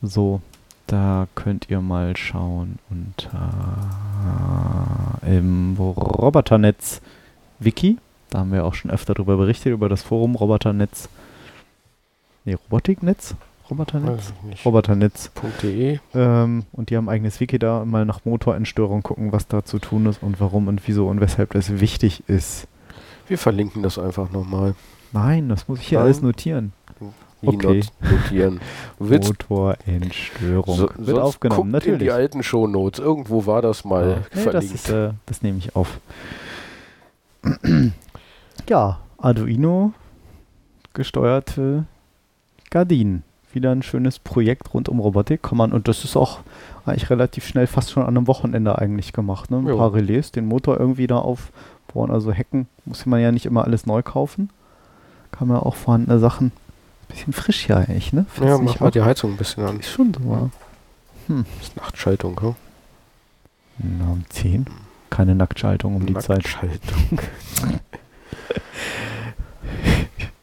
[0.03, 0.41] so.
[0.87, 3.51] Da könnt ihr mal schauen unter
[5.27, 7.01] im Roboternetz
[7.59, 7.99] Wiki.
[8.31, 11.09] Da haben wir auch schon öfter darüber berichtet, über das Forum Roboternetz.
[12.45, 13.35] Nee, Robotiknetz?
[13.69, 14.17] Roboternetz?
[14.17, 14.65] Weiß ich nicht.
[14.65, 15.33] Roboternetz.
[15.63, 15.99] .de.
[16.15, 19.81] Ähm, und die haben ein eigenes Wiki da mal nach Motorentstörung gucken, was da zu
[19.81, 22.69] tun ist und warum und wieso und weshalb das wichtig ist.
[23.27, 24.77] Wir verlinken das einfach nochmal.
[25.13, 26.07] Nein, das muss ich hier Nein.
[26.07, 26.73] alles notieren.
[27.45, 27.83] Okay.
[28.01, 28.61] Not notieren.
[28.99, 30.77] Willst, Motorentstörung.
[30.77, 32.01] so, Wird aufgenommen, natürlich.
[32.01, 32.99] die alten Shownotes.
[32.99, 34.43] Irgendwo war das mal Ja.
[34.45, 36.01] Nee, das, ist, äh, das nehme ich auf.
[38.69, 39.93] ja, Arduino
[40.95, 41.85] gesteuerte
[42.71, 43.23] Gardinen.
[43.53, 45.43] Wieder ein schönes Projekt rund um Robotik.
[45.43, 46.41] Kann man, und das ist auch
[46.85, 49.51] eigentlich relativ schnell, fast schon an einem Wochenende eigentlich gemacht.
[49.51, 49.59] Ne?
[49.59, 49.77] Ein Jo.
[49.77, 52.67] paar Relais, den Motor irgendwie da aufbauen, also hacken.
[52.85, 54.51] Muss man ja nicht immer alles neu kaufen.
[55.33, 56.53] Kann man auch vorhandene Sachen.
[57.09, 58.27] Bisschen frisch hier eigentlich, ne?
[58.29, 59.81] ja, Findest du mach mal die Heizung ein bisschen an.
[59.81, 60.21] Ist schon so.
[60.31, 60.51] Ja.
[61.29, 62.55] Das ist Nachtschaltung, hm?
[63.79, 64.67] Na, um 10.
[65.11, 66.39] Keine Nacktschaltung um die Zeit.
[66.39, 67.19] Nachtschaltung.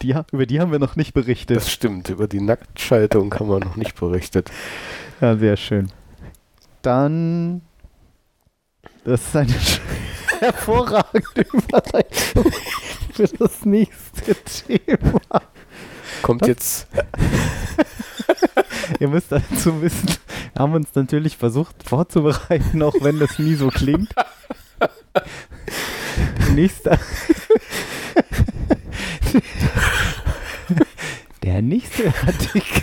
[0.02, 1.56] Die, über die haben wir noch nicht berichtet.
[1.56, 2.10] Das stimmt.
[2.10, 4.50] Über die Nacktschaltung haben wir noch nicht berichtet.
[5.22, 5.90] Ja, sehr schön.
[6.82, 7.62] Dann.
[9.04, 9.54] Das ist eine
[10.40, 12.52] hervorragende Überleitung
[13.14, 15.20] für das nächste Thema.
[16.24, 16.86] Kommt jetzt.
[18.98, 20.08] Ihr müsst dazu wissen,
[20.54, 24.08] wir haben uns natürlich versucht vorzubereiten, auch wenn das nie so klingt.
[26.54, 26.98] Nächster.
[31.42, 32.82] Der nächste Artikel.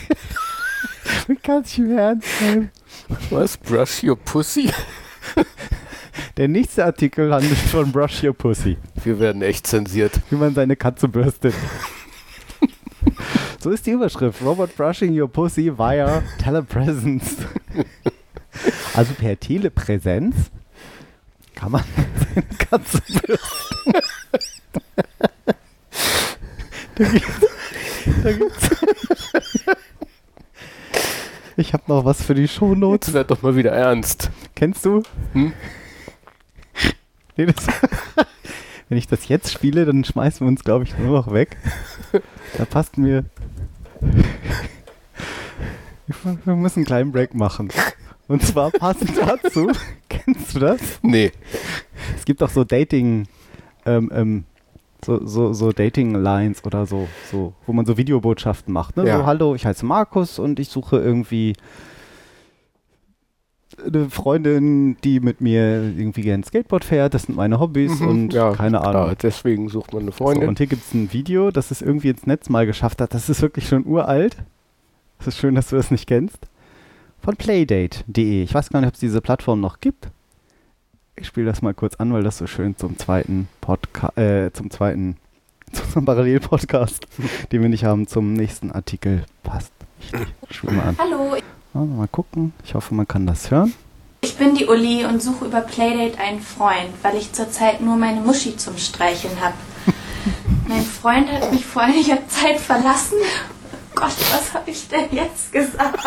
[1.26, 2.70] Wie kannst du im Ernst nehmen?
[3.32, 3.58] Was?
[3.58, 4.70] Brush your pussy?
[6.38, 8.78] Der nächste Artikel handelt von Brush Your Pussy.
[9.04, 10.14] Wir werden echt zensiert.
[10.30, 11.54] wie man seine Katze bürstet.
[13.62, 14.42] So ist die Überschrift.
[14.42, 17.38] Robot brushing your pussy via telepresence.
[18.96, 20.36] also per Telepräsenz
[21.54, 21.84] kann man
[22.34, 23.94] seine Katze bürsten.
[26.96, 27.48] da gibt's,
[28.24, 28.70] da gibt's
[31.58, 33.10] ich habe noch was für die Shownotes.
[33.10, 34.32] Jetzt werd doch mal wieder ernst.
[34.56, 35.04] Kennst du?
[35.34, 35.54] Hm?
[37.38, 37.68] Nee, das
[38.92, 41.56] Wenn ich das jetzt spiele, dann schmeißen wir uns, glaube ich, nur noch weg.
[42.58, 43.24] Da passt mir.
[46.44, 47.70] Wir müssen einen kleinen Break machen.
[48.28, 49.72] Und zwar passend dazu,
[50.10, 51.00] kennst du das?
[51.04, 51.32] Nee.
[52.18, 53.30] Es gibt auch so Dating,
[53.86, 54.44] ähm, ähm,
[55.06, 58.98] so, so, so Dating-Lines oder so, so, wo man so Videobotschaften macht.
[58.98, 59.08] Ne?
[59.08, 59.20] Ja.
[59.20, 61.54] So, hallo, ich heiße Markus und ich suche irgendwie
[63.86, 67.14] eine Freundin, die mit mir irgendwie gern Skateboard fährt.
[67.14, 68.30] Das sind meine Hobbys und Mhm.
[68.32, 68.92] ja, keine Ahnung.
[68.92, 70.48] klar, deswegen sucht man eine So, Freundin.
[70.50, 73.14] und hier gibt es ein Video, das es irgendwie ins Netz mal geschafft hat.
[73.14, 74.38] Das ist wirklich schon uralt.
[75.20, 76.40] Es ist schön, dass du das nicht kennst.
[77.22, 78.44] Von playdate.de.
[78.44, 80.10] Ich weiß gar nicht, ob es diese Plattform noch gibt.
[81.16, 84.72] Ich spiele das mal kurz an, weil das so schön zum zweiten Podcast, äh, zum
[84.72, 85.18] zweiten,
[85.72, 87.06] zu unserem Parallel-Podcast,
[87.52, 89.72] den wir nicht haben, zum nächsten Artikel passt.
[90.50, 90.96] Ich spiele mal an.
[90.98, 91.36] Hallo,
[91.74, 92.54] Ja, mal gucken.
[92.66, 93.74] Ich hoffe, man kann das hören.
[94.22, 98.22] ich bin die Uli und suche über Playdate einen Freund, weil ich zurzeit nur meine
[98.22, 99.56] Muschi zum Streicheln habe.
[100.68, 103.18] mein Freund hat mich vor einiger Zeit verlassen.
[103.96, 106.00] Gott, was habe ich denn jetzt gesagt?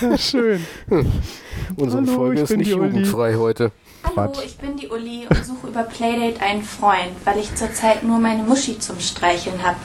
[0.00, 0.64] Ja, schön.
[1.76, 2.86] Unsere Hallo, Folge ist nicht Uli.
[2.88, 3.70] jugendfrei heute.
[4.04, 8.18] Hallo, ich bin die Uli und suche über Playdate einen Freund, weil ich zurzeit nur
[8.18, 9.76] meine Muschi zum Streicheln habe.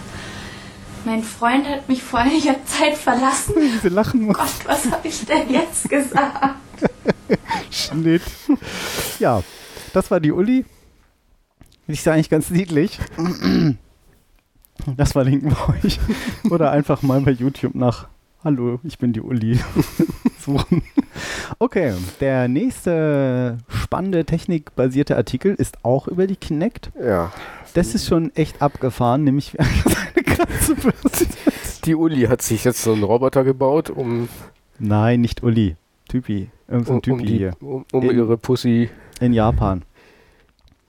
[1.06, 3.54] Mein Freund hat mich vor einiger Zeit verlassen.
[3.82, 4.38] Sie lachen muss.
[4.38, 6.56] Gott, was habe ich denn jetzt gesagt?
[7.72, 8.24] Schnitt.
[9.20, 9.44] Ja,
[9.94, 10.66] das war die Uli.
[11.88, 13.00] Ich sah eigentlich ganz niedlich.
[14.98, 16.00] Das verlinken wir euch.
[16.50, 18.08] Oder einfach mal bei YouTube nach
[18.44, 19.60] Hallo, ich bin die Uli
[20.46, 20.82] suchen.
[21.60, 26.92] Okay, der nächste spannende technikbasierte Artikel ist auch über die Kinect.
[27.02, 27.32] Ja.
[27.74, 29.56] Das ist schon echt abgefahren, nämlich.
[31.86, 34.28] Die Uli hat sich jetzt so einen Roboter gebaut, um,
[34.80, 35.76] Nein, nicht Uli.
[36.10, 36.50] Typi.
[36.68, 37.54] Irgend so um, ein Typi um, die, hier.
[37.62, 38.90] um, um In- ihre Pussy
[39.20, 39.84] In Japan.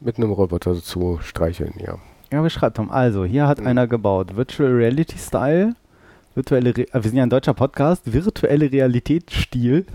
[0.00, 1.96] mit einem Roboter zu streicheln, ja.
[2.32, 2.90] Ja, beschreibt haben.
[2.90, 3.66] Also, hier hat Mhm.
[3.68, 4.36] einer gebaut.
[4.36, 5.74] Virtual Reality Style.
[6.36, 8.12] Virtuelle Re äh, wir sind ja ein deutscher Podcast.
[8.12, 9.86] Virtuelle Realität Stil.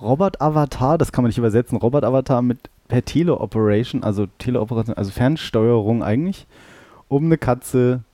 [0.00, 1.76] Robot Avatar, das kann man nicht übersetzen.
[1.76, 6.46] Robot Avatar mit per Teleoperation, also Teleoperation, also Fernsteuerung eigentlich,
[7.08, 8.04] um eine Katze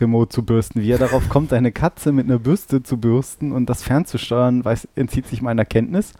[0.00, 0.80] remote zu bürsten.
[0.80, 4.88] Wie er darauf kommt, eine Katze mit einer Bürste zu bürsten und das fernzusteuern, weiß,
[4.94, 6.14] entzieht sich meiner Kenntnis.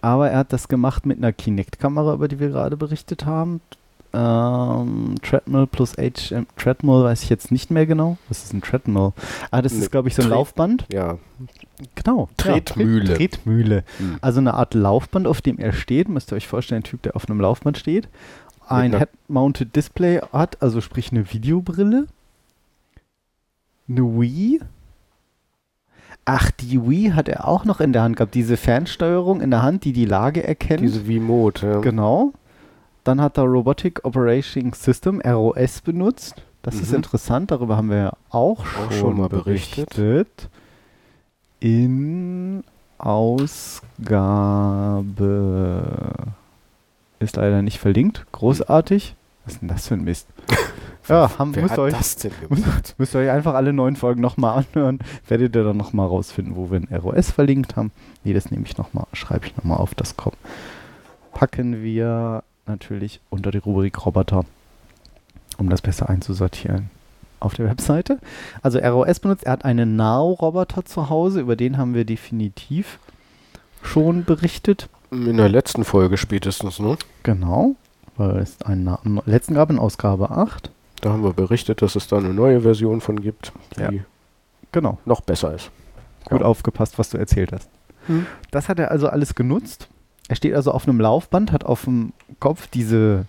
[0.00, 3.60] Aber er hat das gemacht mit einer Kinect-Kamera, über die wir gerade berichtet haben.
[4.16, 6.46] Ähm, Treadmill plus HM.
[6.56, 8.16] Treadmill weiß ich jetzt nicht mehr genau.
[8.28, 9.12] Was ist ein Treadmill?
[9.50, 10.86] Ah, das Eine ist, glaube ich, so ein Tret- Laufband.
[10.92, 11.18] Ja,
[11.94, 12.28] Genau.
[12.38, 13.10] Tretmühle.
[13.10, 13.84] Ja, Tret Tretmühle.
[13.98, 14.16] Hm.
[14.22, 16.08] Also eine Art Laufband, auf dem er steht.
[16.08, 18.08] Müsst ihr euch vorstellen, ein Typ, der auf einem Laufband steht.
[18.66, 22.06] Ein Head-Mounted Display hat, also sprich eine Videobrille.
[23.88, 24.60] Eine Wii.
[26.24, 28.34] Ach, die Wii hat er auch noch in der Hand gehabt.
[28.34, 30.80] Diese Fernsteuerung in der Hand, die die Lage erkennt.
[30.80, 31.78] diese V-Mode, ja.
[31.80, 32.32] Genau.
[33.06, 36.42] Dann hat er Robotic Operating System, ROS, benutzt.
[36.62, 36.96] Das ist Mhm.
[36.96, 39.90] interessant, darüber haben wir ja auch, Auch schon, schon mal berichtet.
[39.94, 40.48] berichtet.
[41.60, 42.64] In
[44.96, 46.34] Ausgabe
[47.18, 48.26] ist leider nicht verlinkt.
[48.32, 49.14] Großartig.
[49.44, 50.26] Was ist denn das für ein Mist?
[51.08, 51.94] ja, haben, Wer müsst, euch,
[52.98, 54.98] müsst ihr euch einfach alle neun Folgen nochmal anhören.
[55.28, 57.92] Werdet ihr dann nochmal rausfinden, wo wir ein ROS verlinkt haben.
[58.24, 60.36] Nee, das nehme ich nochmal, schreibe ich nochmal auf das kommt.
[61.32, 64.44] Packen wir natürlich unter die Rubrik Roboter,
[65.58, 66.90] um das besser einzusortieren
[67.40, 68.18] auf der Webseite.
[68.62, 72.98] Also ROS benutzt, er hat einen Nao-Roboter zu Hause, über den haben wir definitiv
[73.82, 74.88] schon berichtet.
[75.10, 76.96] In der letzten Folge spätestens, ne?
[77.22, 77.76] Genau,
[78.16, 80.70] weil es einen Na letzten gab in Ausgabe 8.
[81.02, 83.90] Da haben wir berichtet, dass es da eine neue Version von gibt, die Ja.
[84.72, 85.70] Genau, noch besser ist.
[86.24, 86.46] gut Ja.
[86.46, 87.68] aufgepasst, was du erzählt hast.
[88.06, 88.26] Hm.
[88.50, 89.88] Das hat er also alles genutzt.
[90.28, 93.26] Er steht also auf einem Laufband, hat auf dem Kopf diese,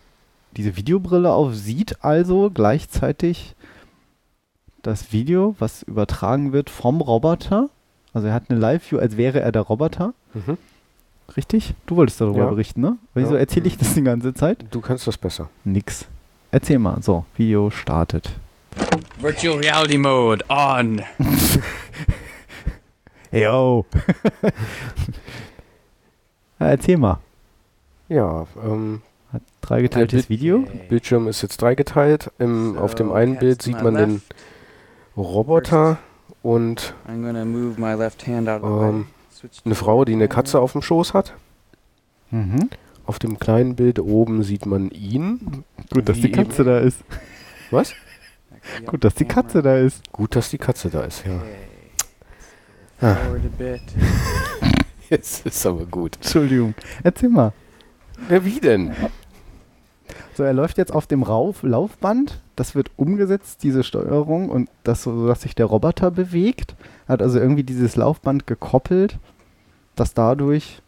[0.56, 3.56] diese Videobrille auf, sieht also gleichzeitig
[4.82, 7.70] das Video, was übertragen wird vom Roboter.
[8.14, 10.14] Also er hat eine Live-View, als wäre er der Roboter.
[10.34, 10.58] Mhm.
[11.36, 11.74] Richtig?
[11.86, 12.46] Du wolltest darüber Ja.
[12.50, 12.98] berichten, ne?
[13.14, 13.40] Wieso Ja.
[13.42, 14.66] erzähle ich das die ganze Zeit?
[14.72, 15.50] Du kannst das besser.
[15.66, 16.06] Nix.
[16.52, 17.04] Erzähl mal.
[17.04, 18.32] So, Video startet.
[19.20, 21.02] Virtual reality mode on.
[23.32, 23.86] Yo.
[26.60, 27.20] ja, erzähl mal.
[28.10, 29.02] Ja, ähm,
[29.34, 30.66] Hat dreigeteiltes Bild- Video.
[30.90, 32.32] Bildschirm ist jetzt dreigeteilt.
[32.40, 34.22] Im, So, auf dem einen Bild sieht man den.
[35.16, 35.98] Roboter
[36.44, 39.08] und ähm,
[39.66, 41.34] eine Frau, die eine Katze auf dem Schoß hat.
[42.32, 42.70] Mhm.
[43.06, 45.64] Auf dem kleinen Bild oben sieht man ihn.
[45.94, 47.00] Gut, dass die Katze da ist.
[47.72, 47.94] Was?
[48.86, 50.12] Gut, dass die Katze da ist.
[50.12, 51.36] Gut, dass die Katze da ist, ja.
[53.00, 53.80] Okay.
[55.10, 56.16] Jetzt ist aber gut.
[56.18, 56.74] Entschuldigung.
[57.04, 57.54] Erzähl mal.
[58.30, 58.92] Na, wie denn?
[60.34, 62.42] So, er läuft jetzt auf dem Rauf Laufband.
[62.56, 66.76] Das wird umgesetzt, diese Steuerung, und das so, dass sich der Roboter bewegt.
[67.08, 69.18] Hat also irgendwie dieses Laufband gekoppelt,
[69.96, 70.82] dass dadurch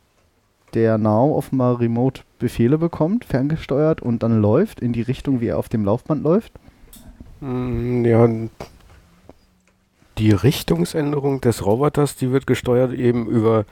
[0.74, 5.58] der Now offenbar remote Befehle bekommt, ferngesteuert und dann läuft in die Richtung, wie er
[5.58, 6.54] auf dem Laufband läuft.
[7.42, 8.28] Mm, Ja,
[10.18, 13.66] die Richtungsänderung des Roboters, die wird gesteuert eben über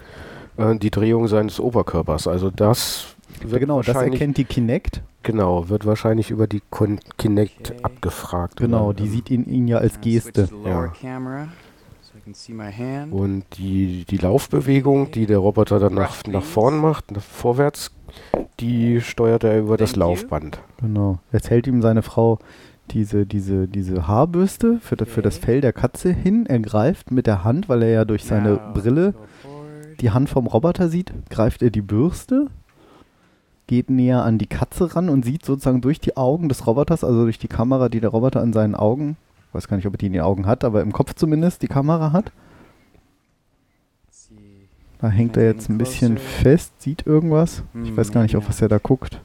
[0.58, 2.28] äh, die Drehung seines Oberkörpers.
[2.28, 5.02] Also das wird genau, das erkennt die Kinect.
[5.24, 7.80] genau, wird wahrscheinlich über die Kon Kinect Okay.
[7.84, 8.58] abgefragt.
[8.58, 10.50] Genau, oder, die ähm, sieht ihn, ihn ja als Geste.
[10.66, 10.92] Ja.
[13.12, 17.92] Und die, die Laufbewegung, die der Roboter dann nach, nach vorn macht, nach vorwärts,
[18.60, 19.96] die steuert er über das.
[19.96, 20.60] Laufband.
[20.82, 21.20] Genau.
[21.32, 22.40] Jetzt hält ihm seine Frau
[22.92, 25.38] diese, diese, diese Haarbürste für, das- für das.
[25.38, 26.46] Fell der Katze hin.
[26.48, 29.14] Er greift mit der Hand, weil er ja durch seine Now, Brille.
[30.02, 32.48] Die Hand vom Roboter sieht, greift er die Bürste,
[33.68, 37.24] geht näher an die Katze ran und sieht sozusagen durch die Augen des Roboters, also
[37.24, 39.18] durch die Kamera, die der Roboter an seinen Augen,
[39.49, 41.61] ich weiß gar nicht, ob er die in den Augen hat, aber im Kopf zumindest
[41.61, 42.32] die Kamera hat.
[44.99, 47.64] Da hängt er jetzt ein bisschen fest, sieht irgendwas.
[47.84, 49.22] Ich weiß gar nicht, auf was er da guckt.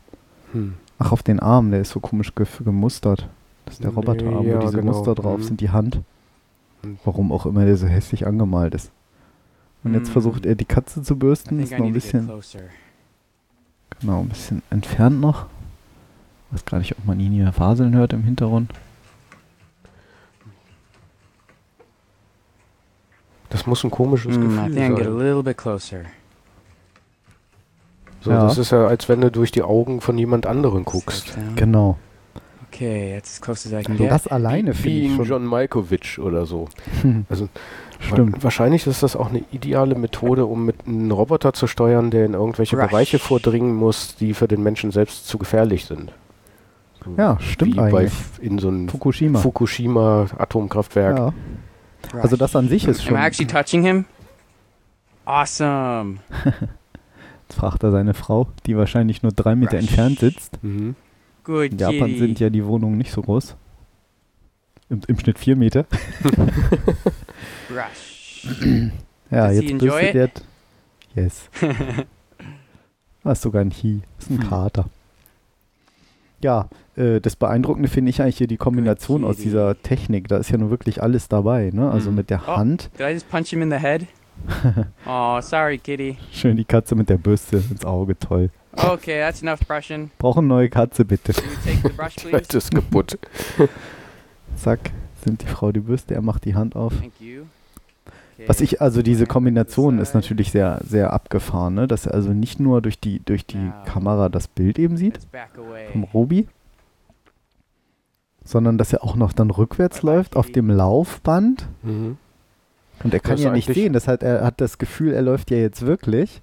[0.53, 0.74] Hm.
[0.99, 3.28] Ach, auf den Arm, der ist so komisch ge gemustert.
[3.65, 4.93] Das ist der Roboterarm, ja, wo diese genau.
[4.93, 5.43] Muster drauf Mhm.
[5.44, 6.03] sind, die Hand.
[7.05, 8.90] Warum auch immer der so hässlich angemalt ist.
[9.85, 10.13] Und jetzt Mhm.
[10.13, 12.31] versucht er die Katze zu bürsten, ist noch ein bisschen,
[14.01, 15.47] genau, ein bisschen entfernt noch.
[16.51, 18.71] weiß gar nicht, ob man ihn hier faseln hört im Hintergrund.
[23.49, 24.95] Das muss ein komisches Mm, Gefühl sein.
[28.21, 28.45] So, Ja.
[28.45, 31.37] Das ist ja, als wenn du durch die Augen von jemand anderen guckst.
[31.57, 31.99] Genau.
[32.74, 35.24] Okay, close as I can Also das alleine Wie finde ich in schon.
[35.27, 36.69] John Malkovich oder so.
[37.28, 37.49] Also
[38.01, 38.39] Stimmt.
[38.39, 42.24] wa- wahrscheinlich ist das auch eine ideale Methode, um mit einem Roboter zu steuern, der
[42.27, 42.86] in irgendwelche Rush.
[42.90, 46.12] Bereiche vordringen muss, die für den Menschen selbst zu gefährlich sind.
[47.05, 48.07] So Ja, stimmt wie bei eigentlich.
[48.07, 49.39] F- in so einem Fukushima.
[49.39, 51.19] Fukushima Atomkraftwerk.
[51.19, 51.32] ja.
[52.20, 53.16] Also das an sich ist Am schon.
[53.16, 54.05] I actually touching him?
[55.24, 56.16] Awesome.
[57.49, 59.81] Jetzt fragt er seine Frau, die wahrscheinlich nur drei Meter Rush.
[59.82, 60.59] entfernt sitzt.
[60.62, 60.97] Mhm.
[61.44, 62.19] Good In Japan kitty.
[62.19, 63.56] sind ja die Wohnungen nicht so groß.
[64.90, 65.86] Im, im Schnitt vier Meter.
[67.70, 68.47] Rush.
[69.31, 70.43] Ja, Does jetzt enjoy bürstet it?
[71.16, 71.23] er.
[71.24, 71.48] Yes.
[73.24, 74.01] Das ist sogar ein Hi.
[74.19, 74.48] Das ist ein Hm.
[74.48, 74.85] Kater.
[76.43, 79.44] Ja, äh, das Beeindruckende finde ich eigentlich hier die Kombination aus kitty.
[79.51, 80.27] dieser Technik.
[80.27, 81.70] Da ist ja nun wirklich alles dabei.
[81.73, 81.89] Ne?
[81.89, 82.16] Also Hm.
[82.16, 82.56] mit der Oh.
[82.56, 82.90] Hand.
[82.98, 84.06] Did I just punch him in the head?
[85.06, 86.16] oh, sorry, kitty.
[86.32, 88.19] Schön die Katze mit der Bürste ins Auge.
[88.19, 88.51] Toll.
[88.74, 90.11] Okay, that's enough brushing.
[90.19, 91.32] Brauchen eine neue Katze bitte.
[91.97, 92.16] Brush?
[92.32, 93.19] Das ist kaputt.
[94.57, 94.90] Zack,
[95.27, 96.93] nimmt die Frau die Bürste, er macht die Hand auf.
[96.99, 97.43] Thank you.
[98.36, 101.86] Okay, Was ich, also diese Kombination ist natürlich sehr, sehr abgefahren, ne?
[101.86, 103.70] dass er also nicht nur durch die, durch die.
[103.85, 105.20] Kamera das Bild eben sieht,
[105.93, 106.49] vom Robi,
[108.44, 112.16] sondern dass er auch noch dann rückwärts läuft auf dem Laufband Mhm.
[113.05, 115.59] und er kann ja nicht sehen, das hat, er hat das Gefühl, er läuft ja
[115.59, 116.40] jetzt wirklich.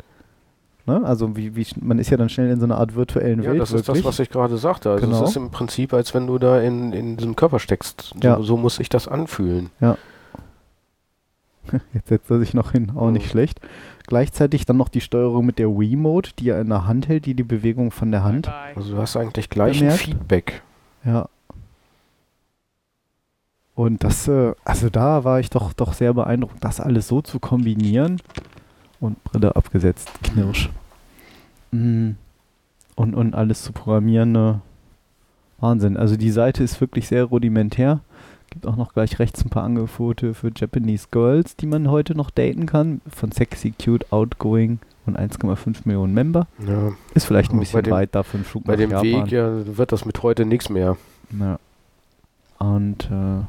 [0.89, 1.05] Ne?
[1.05, 3.61] Also wie, wie, man ist ja dann schnell in so einer Art virtuellen Ja, Welt
[3.61, 4.03] das ist wirklich.
[4.03, 4.89] das, was ich gerade sagte.
[4.89, 5.23] Also Genau.
[5.23, 8.13] es ist im Prinzip, als wenn du da in, in diesem Körper steckst.
[8.15, 8.41] So, Ja.
[8.41, 9.69] so muss sich das anfühlen.
[11.93, 13.29] Jetzt setzt er sich noch hin, auch nicht Mhm.
[13.29, 13.61] schlecht.
[14.07, 17.35] Gleichzeitig dann noch die Steuerung mit der Wiimote, die er in der Hand hält, die
[17.35, 18.49] die Bewegung von der Hand.
[18.75, 19.91] Also du hast eigentlich gleich ein?
[19.91, 20.63] Feedback.
[21.05, 21.27] Ja.
[23.75, 27.39] Und das, äh, also da war ich doch, doch sehr beeindruckt, das alles so zu
[27.39, 28.19] kombinieren.
[28.99, 30.69] Und Brille abgesetzt, Knirsch.
[31.71, 32.11] Mm.
[32.95, 34.61] Und, und alles zu programmieren, ne?
[35.59, 35.95] Wahnsinn.
[35.97, 38.01] Also die Seite ist wirklich sehr rudimentär.
[38.49, 42.29] Gibt auch noch gleich rechts ein paar Angebote für Japanese Girls, die man heute noch
[42.31, 42.99] daten kann.
[43.09, 46.47] Von sexy, cute, outgoing und 1,5 Millionen Member.
[46.67, 46.91] Ja.
[47.13, 49.05] Ist vielleicht ein Aber bisschen dem- weit da für einen Flug Bei nach dem Japan.
[49.25, 50.97] Weg ja, wird das mit heute nichts mehr.
[51.39, 51.59] Ja.
[52.57, 53.41] Und äh,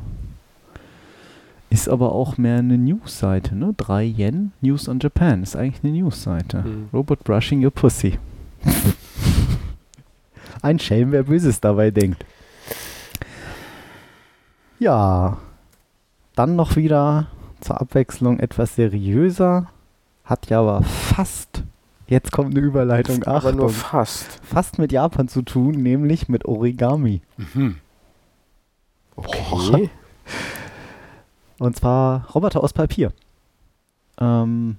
[1.70, 3.74] ist aber auch mehr eine News-Seite, ne?
[3.76, 5.42] 3 Yen, News on Japan.
[5.42, 6.62] Ist eigentlich eine News-Seite.
[6.62, 6.88] Mhm.
[6.92, 8.18] Robot brushing your pussy.
[10.62, 12.24] Ein Schelm, wer Böses dabei denkt.
[14.78, 15.38] Ja.
[16.34, 17.28] Dann noch wieder
[17.60, 19.68] zur Abwechslung etwas seriöser.
[20.24, 21.64] Hat ja aber fast,
[22.06, 24.40] jetzt kommt eine Überleitung, Aber Achtung, nur fast.
[24.44, 27.20] fast mit Japan zu tun, nämlich mit Origami.
[29.16, 29.90] Okay.
[31.60, 33.12] Und zwar Roboter aus Papier.
[34.18, 34.78] Ähm,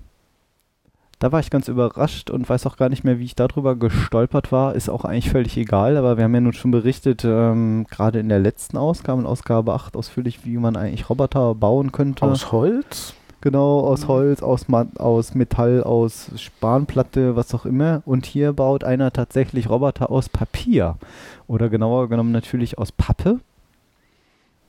[1.20, 4.52] da war ich ganz überrascht und weiß auch gar nicht mehr, wie ich darüber gestolpert
[4.52, 4.74] war.
[4.74, 8.30] Ist auch eigentlich völlig egal, aber wir haben ja nun schon berichtet, ähm, gerade in
[8.30, 12.26] der letzten Ausgabe, in Ausgabe 8, ausführlich, wie man eigentlich Roboter bauen könnte.
[12.26, 13.14] Aus Holz?
[13.42, 18.02] Genau, aus Holz, aus, Ma aus Metall, aus Spanplatte, was auch immer.
[18.06, 20.98] Und hier baut einer tatsächlich Roboter aus Papier.
[21.46, 23.40] Oder genauer genommen natürlich aus Pappe.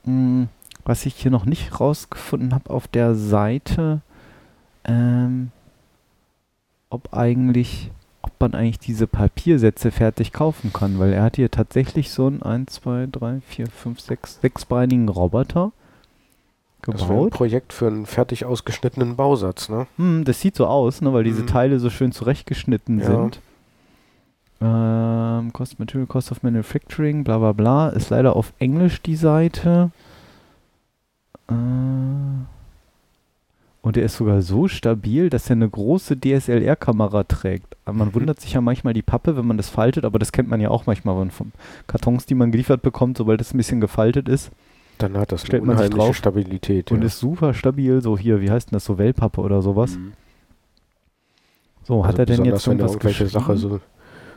[0.05, 0.49] Hm,
[0.85, 4.01] was ich hier noch nicht rausgefunden habe auf der Seite,
[4.85, 5.51] ähm,
[6.89, 7.89] ob eigentlich,
[8.21, 12.41] ob man eigentlich diese Papiersätze fertig kaufen kann, weil er hat hier tatsächlich so einen
[12.41, 15.71] 1, 2, 3, 4, 5, 6, sechsbeinigen Roboter
[16.81, 17.31] Das wäre ein gebaut.
[17.31, 19.87] Projekt für einen fertig ausgeschnittenen Bausatz, ne?
[19.97, 21.47] Hm, das sieht so aus, ne, weil diese Mhm.
[21.47, 23.05] Teile so schön zurechtgeschnitten Ja.
[23.05, 23.39] sind.
[24.61, 27.89] Ähm, Cost Material, Cost of Manufacturing, bla bla bla.
[27.89, 29.91] Ist leider auf Englisch die Seite.
[31.49, 31.53] Äh,
[33.81, 37.75] und er ist sogar so stabil, dass er eine große DSLR-Kamera trägt.
[37.85, 38.13] Man Mhm.
[38.13, 40.69] wundert sich ja manchmal die Pappe, wenn man das faltet, aber das kennt man ja
[40.69, 41.51] auch manchmal von-
[41.87, 44.51] Kartons, die man geliefert bekommt, sobald es ein bisschen gefaltet ist.
[44.99, 46.91] Dann hat das Stellt eine man sich drauf Stabilität.
[46.91, 47.07] Und ja.
[47.07, 49.97] ist super stabil, so hier, wie heißt denn das, so Wellpappe oder sowas.
[49.97, 50.13] Mhm.
[51.83, 53.81] So, hat Also er denn jetzt irgendwas irgendwelche Sache so,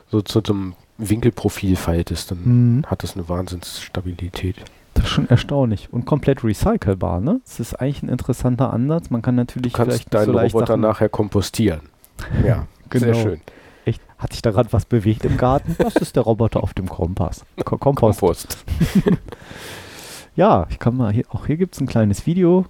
[0.08, 2.84] so zu einem Winkelprofil faltest, dann Mhm.
[2.86, 4.56] hat das eine Wahnsinnsstabilität.
[5.06, 5.92] Schon erstaunlich.
[5.92, 7.40] Und komplett recycelbar, ne?
[7.44, 9.10] Das ist eigentlich ein interessanter Ansatz.
[9.10, 11.80] Man kann Du natürlich kannst vielleicht deinen so Roboter Sachen, nachher kompostieren.
[12.44, 13.14] Ja, sehr Genau.
[13.22, 13.40] schön.
[13.84, 15.76] Echt, hat sich da gerade was bewegt im Garten?
[15.78, 17.44] Das ist der Roboter auf dem Kompass.
[17.64, 18.20] Ko Kompost.
[18.20, 18.58] Kompost.
[20.34, 22.66] Ja, ich kann mal hier, auch hier gibt es ein kleines Video.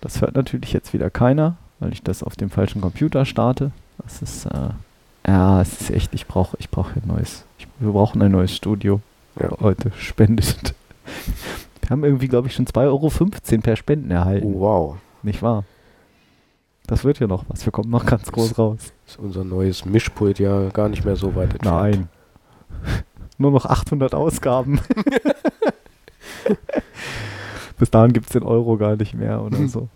[0.00, 3.70] Das hört natürlich jetzt wieder keiner, weil ich das auf dem falschen Computer starte.
[3.98, 4.70] Das ist, äh,
[5.26, 8.54] ja, es ist echt, ich brauche ich brauche ein neues, ich, wir brauchen ein neues
[8.54, 9.00] Studio.
[9.40, 9.50] Ja.
[9.60, 10.74] Leute, spendet.
[11.80, 13.10] Wir haben irgendwie, glaube ich, schon 2,15 Euro
[13.62, 14.54] per Spenden erhalten.
[14.54, 14.96] Oh, wow.
[15.22, 15.64] Nicht wahr?
[16.86, 17.64] Das wird ja noch was.
[17.66, 18.92] Wir kommen noch ganz groß raus.
[19.06, 21.64] Ist unser neues Mischpult ja gar nicht mehr so weit entfernt.
[21.64, 22.08] Nein.
[23.38, 24.80] Nur noch 800 Ausgaben.
[27.78, 29.88] Bis dahin gibt es den Euro gar nicht mehr oder so.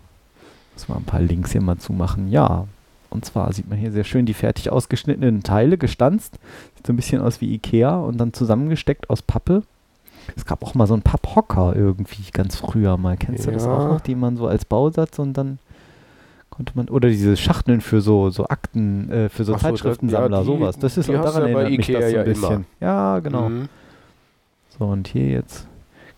[0.73, 2.29] Muss mal ein paar Links hier mal zumachen.
[2.29, 2.67] Ja.
[3.11, 6.39] Und zwar sieht man hier sehr schön die fertig ausgeschnittenen Teile gestanzt.
[6.75, 9.63] Sieht so ein bisschen aus wie Ikea und dann zusammengesteckt aus Pappe.
[10.35, 13.17] Es gab auch mal so einen Papphocker irgendwie ganz früher mal.
[13.17, 13.73] Kennst du das Ja.
[13.77, 14.01] auch noch?
[14.01, 15.59] Die man so als Bausatz und dann
[16.49, 16.87] konnte man.
[16.89, 20.77] Oder diese Schachteln für so, so Akten, äh, für so so, Zeitschriftensammler, ja, sowas.
[20.79, 22.47] Das ist hast daran ja erinnert mich das so ja ein immer.
[22.47, 22.65] bisschen.
[22.79, 23.49] Ja, genau.
[23.49, 23.69] Mhm.
[24.77, 25.67] So, und hier jetzt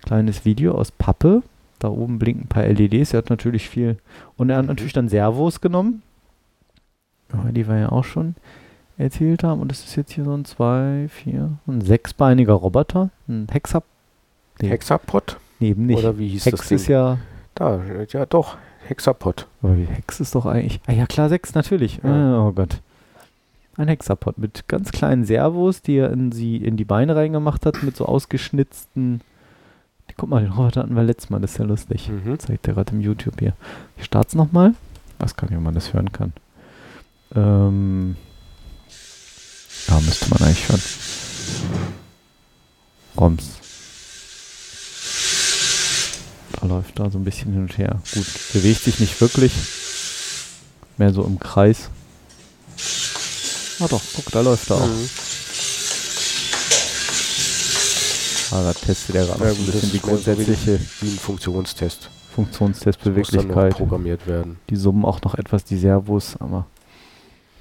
[0.03, 1.41] kleines Video aus Pappe.
[1.79, 3.13] Da oben blinken ein paar LEDs.
[3.13, 3.97] Er hat natürlich viel.
[4.37, 6.01] Und er hat natürlich dann Servos genommen.
[7.51, 8.35] Die wir ja auch schon
[8.97, 9.61] erzählt haben.
[9.61, 13.09] Und das ist jetzt hier so ein zwei, vier, ein sechsbeiniger Roboter.
[13.27, 13.83] Ein Hexap.
[14.61, 15.37] Nee, Hexapod?
[15.63, 15.99] neben nicht.
[15.99, 16.75] Oder wie hieß Hex das Ding?
[16.75, 17.17] ist ja.
[17.55, 18.57] Da, ja doch,
[18.87, 19.47] Hexapod.
[19.61, 20.79] Aber wie Hex ist doch eigentlich.
[20.87, 21.99] Ah ja, klar, sechs natürlich.
[22.03, 22.09] Ja.
[22.09, 22.81] Ah, oh Gott.
[23.77, 27.81] Ein Hexapod mit ganz kleinen Servos, die er in, sie, in die Beine reingemacht hat,
[27.81, 29.21] mit so ausgeschnitzten.
[30.15, 32.09] Guck mal, den Roboter hatten wir letztes Mal, das ist ja lustig.
[32.09, 32.37] Mhm.
[32.37, 33.53] Zeigt er gerade im YouTube hier.
[33.97, 34.75] Ich start's nochmal.
[35.17, 36.33] Weiß gar nicht, ob man das hören kann.
[37.35, 38.15] Ähm.
[39.87, 40.81] Ja, müsste man eigentlich hören.
[43.17, 43.43] Roms.
[46.59, 48.01] Da läuft da so ein bisschen hin und her.
[48.13, 49.51] Gut, bewegt sich nicht wirklich.
[50.97, 51.89] Mehr so im Kreis.
[53.79, 54.87] Ah doch, guck, da läuft er auch.
[54.87, 55.09] Mhm.
[58.51, 61.17] Ah, da testet er gerade Ja, so ein bisschen die so wie- grundsätzliche Wie ein
[61.19, 62.09] Funktionstest.
[62.35, 63.75] Funktionstest, Beweglichkeit.
[63.75, 64.57] programmiert werden.
[64.69, 66.65] Die summen auch noch etwas die Servos, aber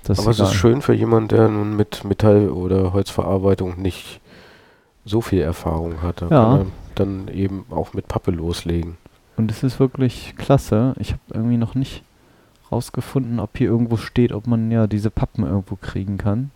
[0.05, 4.21] das Aber es ist schön für jemanden, der nun mit Metall- oder Holzverarbeitung nicht
[5.05, 6.23] so viel Erfahrung hat.
[6.23, 6.45] Da Ja.
[6.45, 8.97] kann er dann eben auch mit Pappe loslegen.
[9.37, 10.95] Und es ist wirklich klasse.
[10.99, 12.03] Ich habe irgendwie noch nicht
[12.71, 16.51] rausgefunden, ob hier irgendwo steht, ob man ja diese Pappen irgendwo kriegen kann.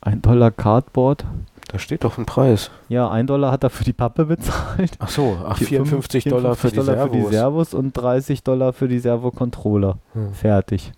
[0.00, 1.24] Ein Dollar Cardboard.
[1.68, 2.70] Da steht doch ein Preis.
[2.88, 4.92] Ja, ein Dollar hat er für die Pappe bezahlt.
[4.98, 7.70] Ach so, ach, Vier- 54 Dollar für die 54 Dollar für die Servos.
[7.70, 9.96] Servos und 30 Dollar für die Servo-Controller.
[10.12, 10.32] Hm.
[10.34, 10.92] Fertig.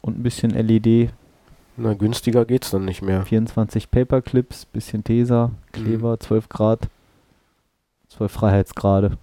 [0.00, 1.10] Und ein bisschen LED,
[1.76, 3.22] Na, günstiger geht's dann nicht mehr.
[3.24, 6.88] 24 Paperclips, bisschen Tesa, Kleber, 12 Grad,
[8.08, 9.18] 12 Freiheitsgrade.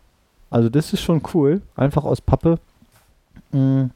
[0.49, 1.61] Also das ist schon cool.
[1.75, 2.59] Einfach aus Pappe
[3.51, 3.89] mh,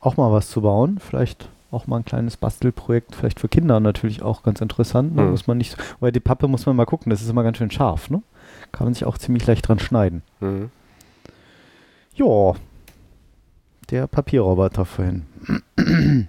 [0.00, 0.98] auch mal was zu bauen.
[0.98, 5.14] Vielleicht auch mal ein kleines Bastelprojekt, vielleicht für Kinder natürlich auch ganz interessant.
[5.14, 5.22] Ne?
[5.22, 5.30] Mhm.
[5.30, 7.70] Muss man nicht, weil die Pappe muss man mal gucken, das ist immer ganz schön
[7.70, 8.10] scharf.
[8.10, 8.22] Ne?
[8.72, 10.22] Kann man sich auch ziemlich leicht dran schneiden.
[10.40, 10.70] Mhm.
[12.14, 12.54] Ja,
[13.90, 15.26] der Papierroboter vorhin.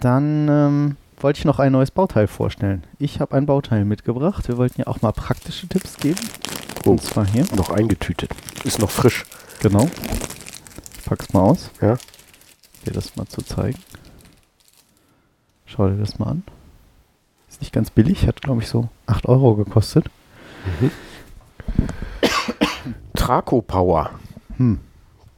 [0.00, 2.84] Dann ähm, wollte ich noch ein neues Bauteil vorstellen.
[2.98, 4.48] Ich habe ein Bauteil mitgebracht.
[4.48, 6.20] Wir wollten ja auch mal praktische Tipps geben.
[6.84, 6.90] Oh.
[6.90, 7.46] Und zwar hier.
[7.54, 8.30] Noch eingetütet.
[8.64, 9.24] Ist noch frisch.
[9.60, 9.88] Genau.
[10.98, 11.70] Ich pack's mal aus.
[11.80, 11.96] Ja.
[12.84, 13.78] Dir das mal zu zeigen.
[15.64, 16.42] Schau dir das mal an.
[17.48, 18.26] Ist nicht ganz billig.
[18.26, 20.06] Hat, glaube ich, so 8 Euro gekostet.
[23.14, 24.10] Traco Power.
[24.58, 24.80] Hm.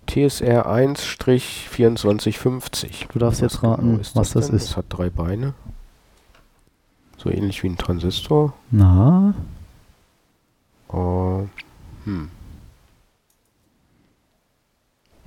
[0.09, 3.09] TSR 1-2450.
[3.13, 4.57] Du darfst jetzt raten, was das denn?
[4.57, 4.71] ist.
[4.71, 5.55] Es hat drei Beine.
[7.19, 8.55] So ähnlich wie ein Transistor.
[8.71, 9.35] Na,
[10.91, 11.47] Oh,
[12.05, 12.31] hm.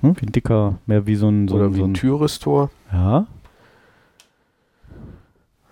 [0.00, 2.70] hm, wie ein dicker, mehr wie so ein, so, Oder wie so ein ein Tyristor.
[2.92, 3.28] Ja.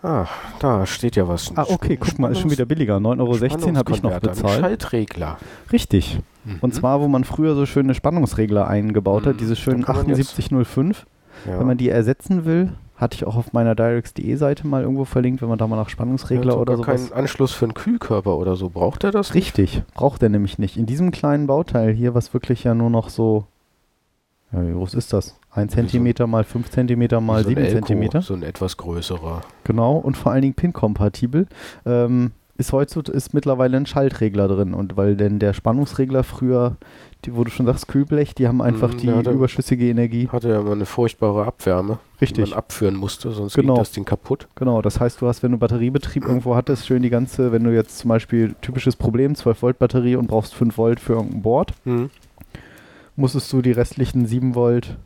[0.02, 0.26] Ah,
[0.60, 1.52] da steht ja was.
[1.56, 2.96] Ah, okay, guck mal, ist schon wieder billiger.
[3.00, 3.20] 9,16
[3.68, 4.60] Euro habe ich noch bezahlt.
[4.60, 5.38] Schaltregler.
[5.72, 6.20] Richtig.
[6.62, 6.72] Und Mhm.
[6.72, 9.38] zwar, wo man früher so schöne Spannungsregler eingebaut hat, Mhm.
[9.38, 11.06] diese schönen Da kann man jetzt- 7805.
[11.46, 11.58] ja.
[11.60, 15.42] Wenn man die ersetzen will, hatte ich auch auf meiner directs.de Seite mal irgendwo verlinkt,
[15.42, 16.86] wenn man da mal nach Spannungsregler oder sowas.
[17.10, 18.68] keinen Anschluss für einen Kühlkörper oder so.
[18.70, 19.34] Braucht er das?
[19.34, 19.58] nicht?
[19.58, 20.76] Richtig, braucht er nämlich nicht.
[20.78, 23.44] In diesem kleinen Bauteil hier, was wirklich ja nur noch so,
[24.52, 25.36] ja, wie groß ist das?
[25.52, 28.22] 1 Wie so ein- Zentimeter mal 5 Zentimeter mal So ein 7 Elko, Zentimeter.
[28.22, 29.40] So ein etwas größerer.
[29.64, 31.46] Genau, und vor allen Dingen PIN-kompatibel.
[31.86, 34.74] Ähm, ist heutzutage ist mittlerweile ein Schaltregler drin.
[34.74, 36.76] Und weil denn der Spannungsregler früher,
[37.24, 40.28] die, wo du schon sagst, Kühlblech, die haben einfach Mhm, die hatte- überschüssige Energie.
[40.28, 42.50] Hatte ja mal eine furchtbare Abwärme, die Richtig.
[42.50, 43.72] man abführen musste, sonst Genau.
[43.74, 44.46] geht das Ding kaputt.
[44.56, 47.74] Genau, das heißt, du hast, wenn du Batteriebetrieb irgendwo hattest, schön die ganze, wenn du
[47.74, 51.72] jetzt zum Beispiel typisches Problem, 12 Volt Batterie und brauchst 5 Volt für irgendein Board,
[51.86, 52.10] Mhm.
[53.16, 54.98] musstest du die restlichen 7 Volt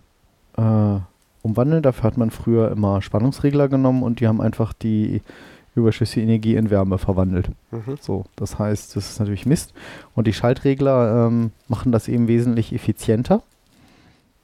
[0.56, 1.00] äh,
[1.42, 1.82] umwandeln.
[1.82, 5.22] Dafür hat man früher immer Spannungsregler genommen und die haben einfach die
[5.74, 7.48] überschüssige Energie in Wärme verwandelt.
[7.70, 7.96] Mhm.
[8.00, 9.72] So, das heißt, das ist natürlich Mist.
[10.14, 13.42] Und die Schaltregler ähm, machen das eben wesentlich effizienter.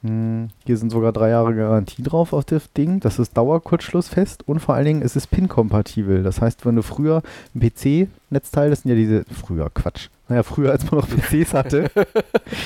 [0.03, 2.99] Hm, hier sind sogar drei Jahre Garantie drauf auf das Ding.
[2.99, 6.23] Das ist dauerkurzschlussfest und vor allen Dingen ist es PIN-kompatibel.
[6.23, 7.21] Das heißt, wenn du früher
[7.55, 10.09] ein PC-Netzteil, das sind ja diese, früher, Quatsch.
[10.31, 11.91] Naja, früher, als man noch PCs hatte.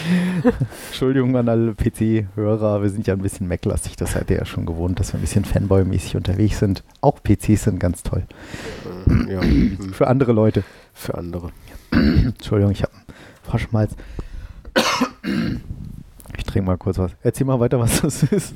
[0.90, 4.68] Entschuldigung an alle PC-Hörer, wir sind ja ein bisschen Mac-lastig, das seid ihr ja schon
[4.68, 6.84] gewohnt, dass wir ein bisschen Fanboy-mäßig unterwegs sind.
[7.02, 8.22] Auch PCs sind ganz toll.
[9.10, 9.42] Äh, ja.
[9.94, 10.64] Für andere Leute.
[10.94, 11.50] für andere.
[11.90, 13.06] Entschuldigung, ich habe einen
[13.42, 13.96] Frosch im Hals.
[16.38, 17.14] Ich trinke mal kurz was.
[17.24, 18.54] Erzähl mal weiter, was das ist.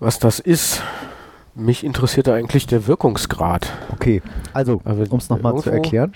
[0.00, 0.82] Was das ist,
[1.54, 3.70] mich interessierte eigentlich der Wirkungsgrad.
[3.92, 4.22] Okay,
[4.54, 6.14] also, um es nochmal zu erklären.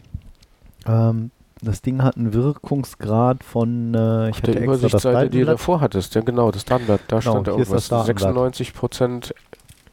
[0.86, 1.30] Ähm,
[1.62, 5.38] das Ding hat einen Wirkungsgrad von, äh, ich Auf der hatte extra das Übersichtsseite, die
[5.40, 7.88] du davor hattest, ja genau, das Datenblatt, da Genau, stand da irgendwas.
[7.88, 8.34] das Datenblatt.
[8.54, 9.32] 96%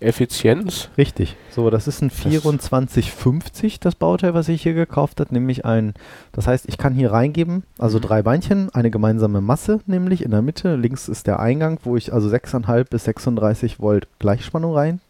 [0.01, 0.89] Effizienz.
[0.97, 1.35] Richtig.
[1.51, 5.93] So, das ist ein 2450, das Bauteil, was ich hier gekauft habe, nämlich ein,
[6.31, 8.03] das heißt, ich kann hier reingeben, also Mhm.
[8.03, 12.13] drei Beinchen, eine gemeinsame Masse, nämlich in der Mitte, links ist der Eingang, wo ich
[12.13, 15.01] also 6,5 bis 36 Volt Gleichspannung rein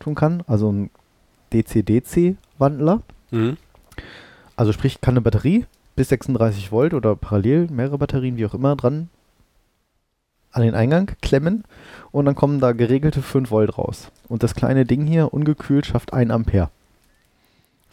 [0.00, 0.90] tun kann, also ein
[1.52, 3.00] DC-DC-Wandler.
[3.30, 3.56] Mhm.
[4.56, 5.66] Also sprich, kann eine Batterie
[5.96, 9.08] bis 36 Volt oder parallel mehrere Batterien, wie auch immer, dran
[10.52, 11.64] an den Eingang klemmen
[12.12, 14.10] und dann kommen da geregelte 5 Volt raus.
[14.28, 16.70] Und das kleine Ding hier, ungekühlt, schafft 1 Ampere.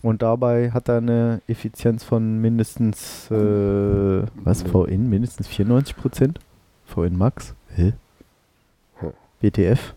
[0.01, 5.09] Und dabei hat er eine Effizienz von mindestens, äh, was, VIN?
[5.09, 6.39] Mindestens 94 Prozent?
[6.93, 7.53] VIN Max?
[7.75, 7.93] Hä?
[9.41, 9.93] WTF?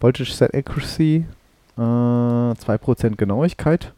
[0.00, 1.26] Voltage Set Accuracy,
[1.76, 3.92] äh, 2% Genauigkeit.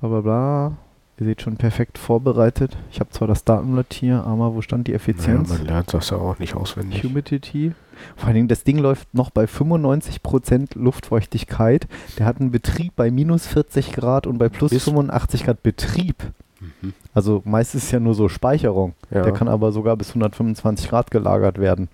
[0.00, 0.72] Bla bla bla.
[1.18, 2.78] Ihr seht schon perfekt vorbereitet.
[2.90, 5.50] Ich habe zwar das Datenblatt hier, aber wo stand die Effizienz?
[5.50, 7.04] man lernt das ja auch nicht auswendig.
[7.04, 7.72] Humidity.
[8.16, 11.86] Vor allen Dingen, das Ding läuft noch bei 95% Luftfeuchtigkeit.
[12.18, 16.16] Der hat einen Betrieb bei minus 40 Grad und bei plus Bis- 85 Grad Betrieb.
[16.60, 16.94] Mhm.
[17.12, 18.94] Also meist ist ja nur so Speicherung.
[19.10, 19.20] Ja.
[19.22, 21.88] Der kann aber sogar bis 125 Grad gelagert werden.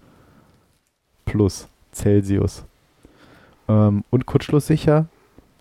[1.24, 2.64] Plus Celsius.
[3.68, 5.06] Ähm, und kurzschlusssicher.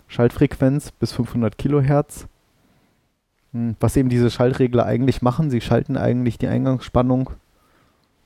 [0.08, 2.28] Schaltfrequenz bis 500 Kilohertz.
[3.56, 7.30] Hm, Was eben diese Schaltregler eigentlich machen, sie schalten eigentlich die Eingangsspannung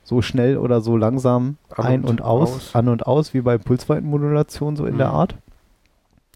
[0.03, 2.75] so schnell oder so langsam An ein und und aus, aus.
[2.75, 5.13] an und aus, wie bei Pulsweitenmodulation so in der Mhm.
[5.15, 5.35] Art.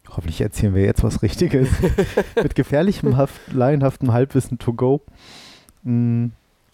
[0.10, 1.70] Hoffentlich erzählen wir jetzt was Richtiges.
[2.36, 5.02] Mit gefährlichem, haft, laienhaftem Halbwissen to go.
[5.84, 6.28] Mm,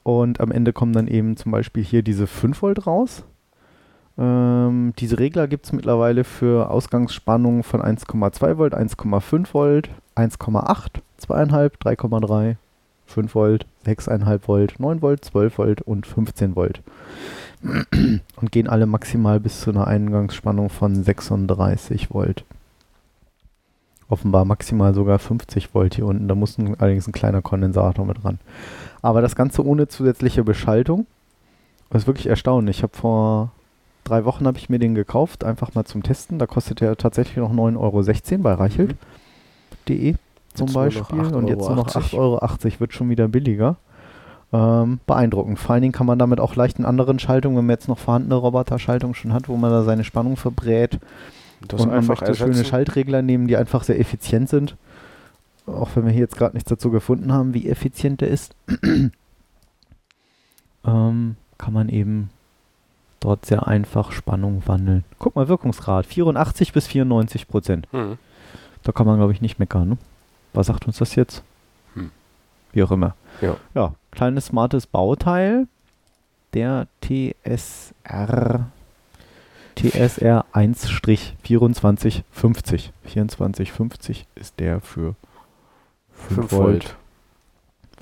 [0.03, 3.23] Und am Ende kommen dann eben zum Beispiel hier diese 5 Volt raus.
[4.19, 10.87] Ähm, diese Regler gibt es mittlerweile für Ausgangsspannungen von 1,2 Volt, 1,5 Volt, 1,8,
[11.21, 12.55] 2,5, 3,3,
[13.07, 16.81] 5 Volt, 6,5 Volt, 9 Volt, 12 Volt und 15 Volt.
[17.61, 22.45] Und gehen alle maximal bis zu einer Eingangsspannung von 36 Volt.
[24.07, 26.29] Offenbar maximal sogar 50 Volt hier unten.
[26.29, 28.39] Da muss allerdings ein kleiner Kondensator mit ran.
[29.01, 31.05] Aber das Ganze ohne zusätzliche Beschaltung.
[31.89, 32.77] Das ist wirklich erstaunlich.
[32.77, 33.51] Ich habe vor
[34.03, 36.39] drei Wochen habe ich mir den gekauft, einfach mal zum Testen.
[36.39, 40.15] Da kostet er tatsächlich noch 9,16 Euro bei reichelt.de
[40.53, 41.35] zum Jetzt nur noch Beispiel.
[41.35, 43.77] Und jetzt nur noch 8,80 8,80 Euro, wird schon wieder billiger.
[44.51, 45.59] Ähm, beeindruckend.
[45.59, 47.99] Vor allen Dingen kann man damit auch leicht in anderen Schaltungen, wenn man jetzt noch
[47.99, 50.99] vorhandene Roboterschaltungen schon hat, wo man da seine Spannung verbrät
[51.67, 52.65] Das und man einfach möchte schöne.
[52.65, 54.75] Schaltregler nehmen, die einfach sehr effizient sind.
[55.67, 58.55] auch wenn wir hier jetzt gerade nichts dazu gefunden haben, wie effizient der ist,
[60.83, 62.31] ähm, kann man eben
[63.19, 65.03] dort sehr einfach Spannung wandeln.
[65.17, 67.87] Guck mal, Wirkungsgrad 84 bis 94 Prozent.
[67.91, 68.17] Hm.
[68.83, 69.89] Da kann man, glaube ich, nicht meckern.
[69.89, 69.97] Ne?
[70.53, 71.43] Was sagt uns das jetzt?
[71.93, 72.11] Hm.
[72.71, 73.15] Wie auch immer.
[73.41, 73.57] Ja.
[73.73, 75.67] Ja, kleines smartes Bauteil.
[76.53, 78.71] Der TSR
[79.79, 82.91] TSR 1-2450.
[83.05, 85.15] 2450 ist der für
[86.11, 86.51] 5 5 Volt.
[86.51, 86.95] Volt.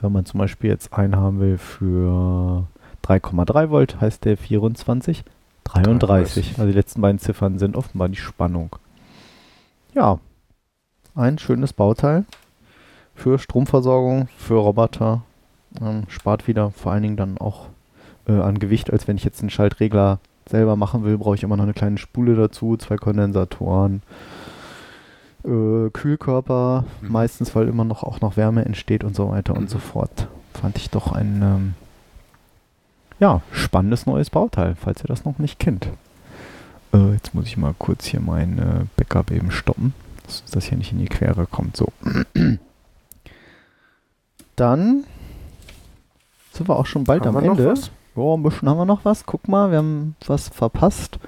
[0.02, 2.68] Wenn man zum Beispiel jetzt einen haben will für
[3.08, 5.24] 3,3 Volt, heißt der 24
[5.64, 6.54] 33.
[6.58, 8.76] Also die letzten beiden Ziffern sind offenbar die Spannung.
[9.94, 10.20] Ja,
[11.16, 12.26] ein schönes Bauteil
[13.16, 15.24] für Stromversorgung, für Roboter.
[15.82, 17.68] Ähm, spart wieder vor allen Dingen dann auch
[18.28, 20.20] äh, an Gewicht, als wenn ich jetzt einen Schaltregler
[20.50, 24.02] selber machen will, brauche ich immer noch eine kleine Spule dazu, zwei Kondensatoren,
[25.44, 27.12] äh, Kühlkörper, Mhm.
[27.12, 29.60] meistens, weil immer noch auch noch Wärme entsteht und so weiter Mhm.
[29.60, 30.28] und so fort.
[30.54, 31.74] Fand ich doch ein ähm,
[33.20, 35.88] ja, spannendes neues Bauteil, falls ihr das noch nicht kennt.
[36.94, 39.94] Äh, jetzt muss ich mal kurz hier mein äh, Backup eben stoppen,
[40.26, 41.76] dass das hier nicht in die Quere kommt.
[41.78, 41.88] So.
[44.56, 45.04] Dann
[46.52, 47.66] sind wir auch schon bald Haben am Ende.
[47.66, 47.92] was?
[48.16, 49.26] Ja, ein bisschen haben wir noch was.
[49.26, 51.20] Guck mal, wir haben was verpasst.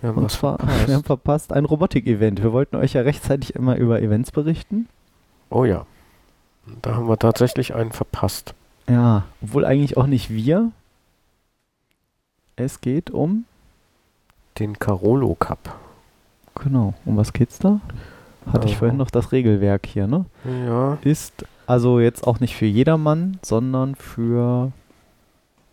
[0.00, 0.86] Wir haben Und was zwar, verpasst.
[0.88, 2.42] wir haben verpasst ein Robotik-Event.
[2.42, 4.88] Wir wollten euch ja rechtzeitig immer über Events berichten.
[5.50, 5.86] Oh ja.
[6.82, 8.54] Da haben wir tatsächlich einen verpasst.
[8.88, 10.70] Ja, obwohl eigentlich auch nicht wir.
[12.56, 13.44] Es geht um,
[14.58, 15.76] Den Carolo Cup.
[16.62, 17.80] genau, um was geht's da?
[18.50, 20.24] Hatte ich Äh, vorhin noch das Regelwerk hier, ne?
[20.44, 20.98] Ja.
[21.02, 24.72] Ist also jetzt auch nicht für jedermann, sondern für,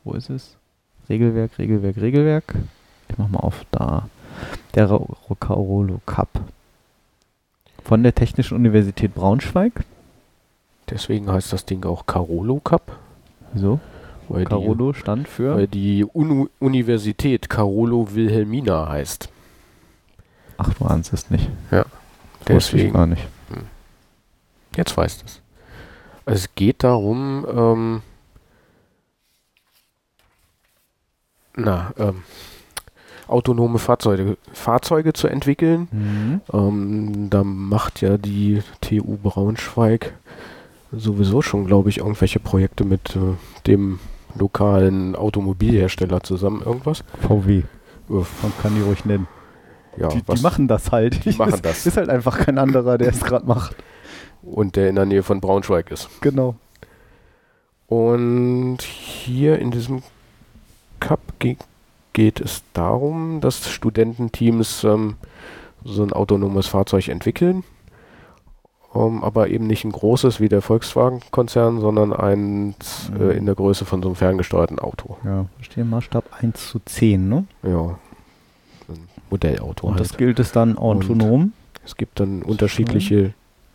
[0.04, 0.58] wo ist es?
[1.08, 2.56] Regelwerk, Regelwerk, Regelwerk.
[3.10, 4.10] Ich mach mal auf da.
[4.74, 6.30] Der Ro- Carolo Cup.
[7.84, 9.84] Von der Technischen Universität Braunschweig.
[10.90, 12.98] Deswegen heißt das Ding auch Carolo Cup.
[13.56, 13.80] So,
[14.30, 15.56] Weil Carolo stand die, für.
[15.56, 19.30] weil die Unu Universität Carolo Wilhelmina heißt.
[20.58, 21.50] Ach, du ahnst es nicht.
[21.72, 21.86] Wusste
[22.48, 22.94] ich Deswegen.
[22.94, 23.28] gar nicht.
[24.76, 25.42] Jetzt weißt du es.
[26.26, 28.02] Es geht darum, ähm,
[31.56, 32.24] na, ähm,
[33.28, 35.88] autonome Fahrzeuge, Fahrzeuge zu entwickeln.
[35.92, 36.42] Mhm.
[36.52, 40.14] Ähm, da macht ja die TU Braunschweig
[40.92, 43.36] sowieso schon, glaube ich, irgendwelche Projekte mit äh,
[43.68, 44.00] dem
[44.36, 46.62] lokalen Automobilhersteller zusammen.
[46.66, 47.04] Irgendwas.
[47.28, 47.60] VW.
[47.60, 47.64] Äh,
[48.10, 49.28] Man kann die ruhig nennen.
[49.98, 51.26] ja, die, was, die machen das halt.
[51.26, 51.86] die machen ist, das.
[51.86, 53.76] Ist halt einfach kein anderer, der es gerade macht.
[54.42, 56.10] Und der in der Nähe von Braunschweig ist.
[56.22, 56.56] Genau.
[57.88, 60.04] Und hier in diesem
[61.00, 61.58] Cup ge
[62.14, 65.16] geht es darum, dass Studententeams ähm,
[65.84, 67.64] so ein autonomes Fahrzeug entwickeln,
[68.96, 73.22] ähm, aber eben nicht ein großes wie der Volkswagen-Konzern, sondern eins Mhm.
[73.30, 75.18] äh, in der Größe von so einem ferngesteuerten Auto.
[75.26, 77.46] Ja, steht Maßstab 1 zu 10, ne?
[77.64, 77.98] Ja,
[78.90, 79.88] ein Modellauto.
[79.88, 80.02] Und halt.
[80.10, 81.54] das gilt es dann autonom.
[81.86, 83.34] Es gibt dann unterschiedliche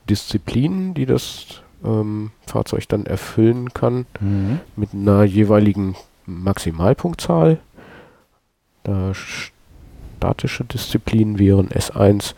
[0.09, 4.07] Disziplinen, die das ähm, Fahrzeug dann erfüllen kann.
[4.21, 4.61] Mhm.
[4.77, 5.95] mit einer jeweiligen
[6.27, 7.59] Maximalpunktzahl.
[8.85, 12.35] Da statische Disziplinen wären S1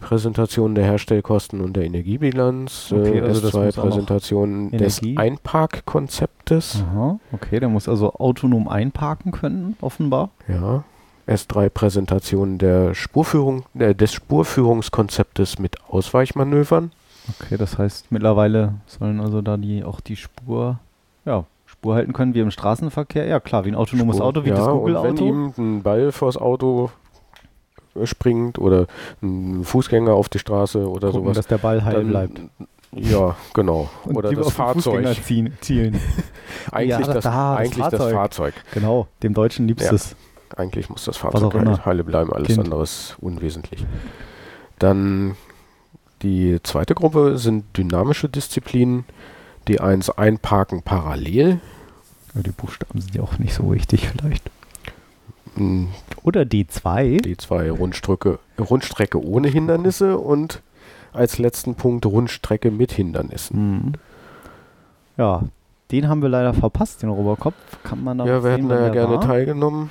[0.00, 4.70] Präsentation der Herstellkosten und der Energiebilanz, Okay, äh, also das S2 muss auch noch Präsentation
[4.70, 10.30] des Einparkkonzeptes, Aha, okay, der muss also autonom einparken können, offenbar.
[10.48, 10.84] ja.
[11.28, 16.90] S3 Präsentation der Spurführung, äh, des Spurführungskonzeptes mit Ausweichmanövern.
[17.40, 20.80] Okay, das heißt, mittlerweile sollen also da die auch die Spur,
[21.24, 23.26] ja, Spur halten können wie im Straßenverkehr.
[23.26, 25.24] Ja, klar, wie ein autonomes Spur- Auto, wie ja, das Und wenn Google-Auto.
[25.24, 26.99] ihm ein Ball vors Auto äh,
[28.04, 28.86] springt oder
[29.22, 32.40] ein Fußgänger auf die Straße oder Gucken, sowas, dass der Ball heil dann- bleibt.
[32.92, 33.88] Ja, genau.
[34.04, 35.06] Und oder das Fahrzeug.
[35.24, 36.00] ziehen, zielen.
[36.72, 37.26] Eigentlich, Ja, das, da, das
[37.60, 38.12] eigentlich das Fahrzeug.
[38.14, 38.54] Fahrzeug.
[38.72, 40.16] genau, dem Deutschen liebstes.
[40.56, 42.58] Eigentlich muss das Fahrzeug halt heile bleiben, alles Kind.
[42.58, 43.86] andere ist unwesentlich.
[44.80, 45.36] Dann
[46.22, 49.04] die zweite Gruppe sind dynamische Disziplinen.
[49.68, 51.60] Die eins einparken parallel.
[52.34, 54.50] Ja, die Buchstaben sind ja auch nicht so wichtig vielleicht.
[56.22, 57.22] Oder D2.
[57.22, 60.62] Die zwei Rundstrecke, Rundstrecke ohne Hindernisse und
[61.12, 63.58] als letzten Punkt Rundstrecke mit Hindernissen.
[63.86, 63.92] Mhm.
[65.16, 65.42] Ja,
[65.90, 67.54] den haben wir leider verpasst, den Robocop.
[67.82, 69.20] Kann man da Ja, wir sehen, hätten da ja gerne war.
[69.20, 69.90] teilgenommen.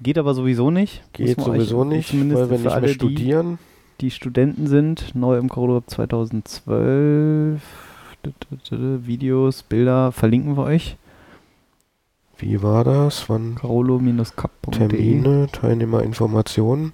[0.00, 1.02] Geht aber sowieso nicht.
[1.12, 3.58] Geht sowieso nicht, weil wir nicht alle, mehr die- studieren.
[4.00, 7.60] die Studenten sind, neu im Corridor 2012.
[8.24, 10.96] D- d- d- Videos, Bilder verlinken wir euch.
[12.40, 13.28] Wie war das?
[13.28, 14.88] Wann Carolo-cup.de.
[14.88, 16.92] Termine, Teilnehmerinformationen?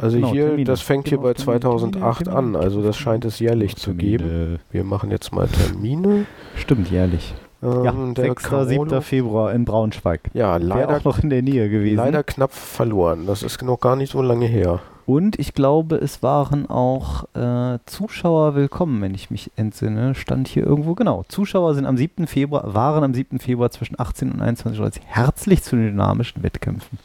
[0.00, 0.64] Also Genau, hier, Termine.
[0.64, 2.58] das fängt hier Gehen bei auf Termine, 2008 Termine, an, Termine.
[2.64, 4.60] also das scheint es jährlich zu geben.
[4.70, 6.26] Wir machen jetzt mal Termine.
[6.54, 7.34] Stimmt, jährlich.
[7.62, 8.44] Ähm, Ja, der 6.
[8.44, 9.02] Carolo- 7.
[9.02, 10.20] Februar in Braunschweig.
[10.32, 11.96] Ja, leider, auch noch in der Nähe gewesen.
[11.96, 13.26] leider knapp verloren.
[13.26, 14.80] Das ist noch gar nicht so lange her.
[15.06, 20.14] Und ich glaube, es waren auch äh, Zuschauer willkommen, wenn ich mich entsinne.
[20.14, 21.24] Stand hier irgendwo, genau.
[21.28, 22.26] Zuschauer sind am 7.
[22.26, 23.38] Februar, waren am 7.
[23.38, 26.98] Februar zwischen 18 und 21 Uhr herzlich zu den dynamischen Wettkämpfen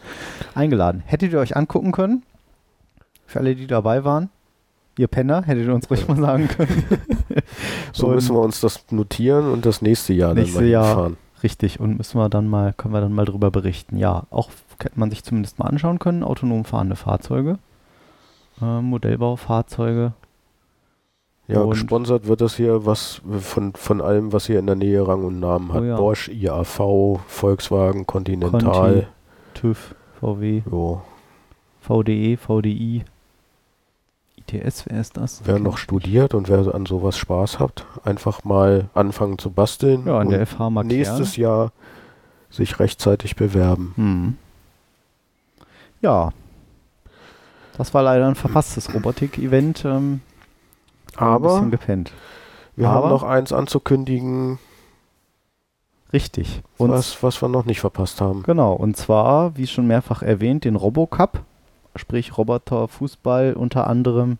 [0.55, 1.03] eingeladen.
[1.05, 2.23] Hättet ihr euch angucken können?
[3.25, 4.29] Für alle, die dabei waren?
[4.97, 6.83] Ihr Penner, hättet ihr uns ruhig mal sagen können.
[7.93, 10.85] So müssen wir uns das notieren und das nächste Jahr Nächste dann mal Jahr.
[10.85, 11.17] hinfahren.
[11.41, 13.97] Richtig, und müssen wir dann mal, können wir dann mal drüber berichten.
[13.97, 14.49] Ja, auch
[14.81, 17.57] hätte man sich zumindest mal anschauen können, autonom fahrende Fahrzeuge,
[18.61, 20.13] äh, Modellbaufahrzeuge.
[21.47, 25.07] Ja, Und- gesponsert wird das hier was von, von allem, was hier in der Nähe
[25.07, 25.81] Rang und Namen hat.
[25.81, 25.97] Oh ja.
[25.97, 28.61] Bosch, IAV, Volkswagen, Continental.
[28.93, 29.07] Conti.
[29.55, 31.01] TÜV, VW, Jo.
[31.81, 33.03] VDE, VDI,
[34.37, 35.41] ITS, wer ist das?
[35.45, 40.19] Wer noch studiert und wer an sowas Spaß hat, einfach mal anfangen zu basteln Ja,
[40.19, 40.87] an und der FH Markern.
[40.87, 41.71] nächstes Jahr
[42.51, 43.93] sich rechtzeitig bewerben.
[43.95, 44.37] Hm.
[46.01, 46.31] Ja.
[47.79, 49.85] Das war leider ein verpasstes Robotik-Event.
[49.85, 50.19] Ähm,
[51.15, 52.11] ein Aber bisschen gepennt.
[52.75, 54.59] wir aber- haben noch eins anzukündigen,
[56.11, 56.63] Richtig.
[56.77, 58.41] Und was, was wir noch nicht verpasst haben.
[58.43, 61.43] Genau, und zwar, wie schon mehrfach erwähnt, den Robocup,
[61.95, 64.37] sprich Roboter-Fußball unter anderem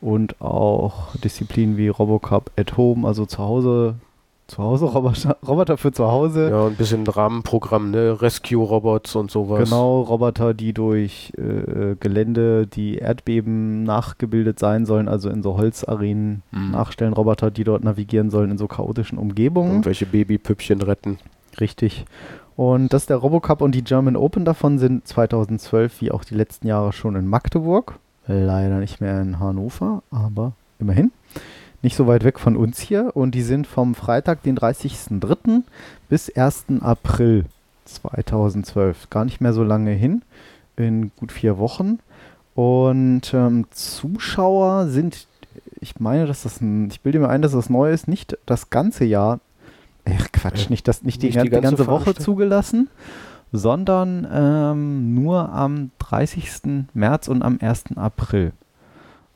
[0.00, 3.94] und auch Disziplinen wie Robocup at Home, also zu Hause,
[4.52, 6.50] zu Hause Roboter, Roboter für zu Hause.
[6.50, 8.20] Ja, ein bisschen Rahmenprogramm, ne?
[8.20, 9.64] Rescue-Robots und sowas.
[9.68, 16.42] Genau, Roboter, die durch äh, Gelände, die Erdbeben nachgebildet sein sollen, also in so Holzarenen
[16.52, 16.70] Mhm.
[16.72, 19.70] nachstellen, Roboter, die dort navigieren sollen in so chaotischen Umgebungen.
[19.70, 21.18] Irgendwelche Babypüppchen retten.
[21.60, 22.04] Richtig.
[22.56, 26.34] Und das ist der Robocup und die German Open davon sind 2012 wie auch die
[26.34, 27.98] letzten Jahre schon in Magdeburg.
[28.26, 31.10] Leider nicht mehr in Hannover, aber immerhin.
[31.82, 33.10] Nicht so weit weg von uns hier.
[33.14, 35.62] Und die sind vom Freitag, den 30.03.
[36.08, 36.66] bis 1.
[36.80, 37.44] April
[37.84, 39.10] 2012.
[39.10, 40.22] Gar nicht mehr so lange hin.
[40.76, 41.98] In gut vier Wochen.
[42.54, 45.26] Und ähm, Zuschauer sind,
[45.80, 48.70] ich meine, dass das ein, ich bilde mir ein, dass das neu ist, nicht das
[48.70, 49.40] ganze Jahr.
[50.04, 52.88] Ach Quatsch, Äh, nicht, das, nicht, die, nicht die die ganze, ganze Woche zugelassen,
[53.52, 56.86] sondern ähm, nur am 30.
[56.94, 57.96] März und am 1.
[57.96, 58.52] April.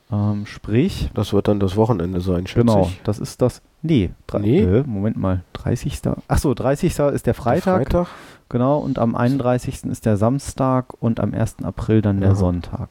[0.09, 3.01] Ähm, sprich, Das wird dann das Wochenende sein, schätze genau, ich.
[3.03, 3.61] das ist das.
[3.81, 4.61] Nee, drei, Nee?
[4.61, 5.99] Äh, Moment mal, 30.
[6.29, 6.97] Achso, 30.
[6.97, 7.83] ist der Freitag.
[7.91, 8.07] Freitag?
[8.49, 9.83] Genau, und am 31.
[9.83, 11.57] ist der Samstag und am 1.
[11.63, 12.35] April dann der Aha.
[12.37, 12.89] Sonntag.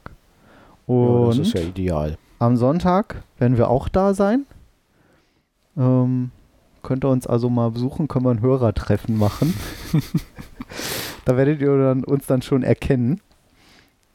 [0.87, 2.17] Ja, Und das ist ja ideal.
[2.37, 4.45] am Sonntag werden wir auch da sein.
[5.75, 6.29] Ähm,
[6.83, 9.55] könnt ihr uns also mal besuchen, können wir ein Hörertreffen machen.
[11.25, 13.21] da werdet ihr dann, uns dann schon erkennen.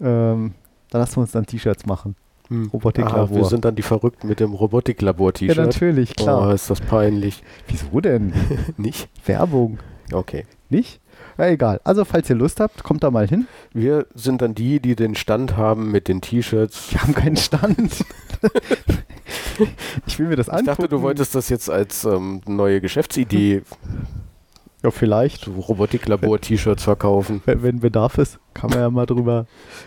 [0.00, 0.54] Ähm,
[0.90, 2.14] da lassen wir uns dann T-Shirts machen.
[2.52, 2.68] Hm.
[2.72, 3.28] Robotiklabor.
[3.30, 5.56] Ah, wir sind dann die Verrückten mit dem Robotiklabor-T-Shirt.
[5.56, 6.48] Ja, natürlich, klar.
[6.48, 7.42] Oh, ist das peinlich.
[7.68, 8.32] Wieso denn?
[8.76, 9.08] Nicht?
[9.26, 9.78] Werbung,
[10.12, 10.44] Okay.
[10.68, 11.00] nicht?
[11.38, 11.80] Ja, egal.
[11.84, 13.46] Also, falls ihr Lust habt, kommt da mal hin.
[13.72, 16.92] Wir sind dann die, die den Stand haben mit den T-Shirts.
[16.92, 18.04] Wir haben keinen Stand.
[20.06, 20.66] ich will mir das Ich angucken.
[20.66, 23.62] dachte, du wolltest das jetzt als ähm, neue Geschäftsidee,
[24.82, 25.44] Ja, vielleicht.
[25.44, 27.40] so Robotiklabor-T-Shirts verkaufen.
[27.44, 29.46] Wenn, wenn Bedarf ist, kann man ja mal drüber,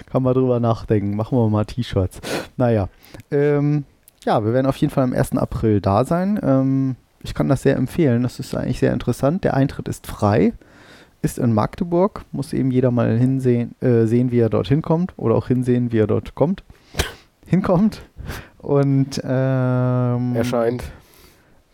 [0.10, 1.16] kann man drüber nachdenken.
[1.16, 2.22] Machen wir mal T-Shirts.
[2.56, 2.88] Naja.
[3.30, 3.84] Ähm,
[4.24, 5.34] ja, wir werden auf jeden Fall am 1.
[5.34, 6.40] April da sein.
[6.42, 8.24] Ähm, ich kann das sehr empfehlen.
[8.24, 9.44] Das ist eigentlich sehr interessant.
[9.44, 10.54] Der Eintritt ist frei.
[11.22, 12.24] Ist in Magdeburg.
[12.32, 15.14] Muss eben jeder mal hinsehen, äh, sehen, wie er dort hinkommt.
[15.18, 16.64] Oder auch hinsehen, wie er dort kommt.
[17.46, 18.02] Hinkommt.
[18.60, 20.84] Und ähm, Erscheint.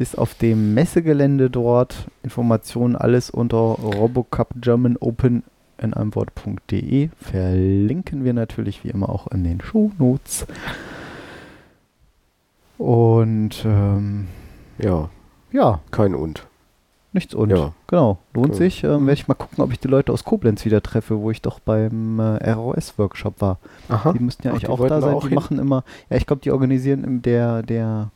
[0.01, 2.07] Ist auf dem Messegelände dort.
[2.23, 5.43] Informationen alles unter Robocup German Open
[5.77, 7.09] in einem Wort.de.
[7.17, 10.45] Verlinken wir natürlich wie immer auch in den Shownotes.
[12.77, 14.27] Und ähm,
[14.79, 15.09] Ja,
[15.51, 16.47] ja, kein Und.
[17.13, 17.49] nichts und.
[17.51, 17.73] Ja.
[17.87, 18.55] Genau, lohnt Cool.
[18.55, 18.83] sich.
[18.83, 21.41] Ähm, Werde ich mal gucken, ob ich die Leute aus Koblenz wieder treffe, wo ich
[21.41, 23.59] doch beim äh, ROS-Workshop war.
[23.89, 24.13] Aha.
[24.13, 25.13] Die müssten ja Ach, eigentlich auch da sein.
[25.13, 25.35] auch die hin?
[25.35, 28.09] machen immer, ja, ich glaube, die organisieren im der, der,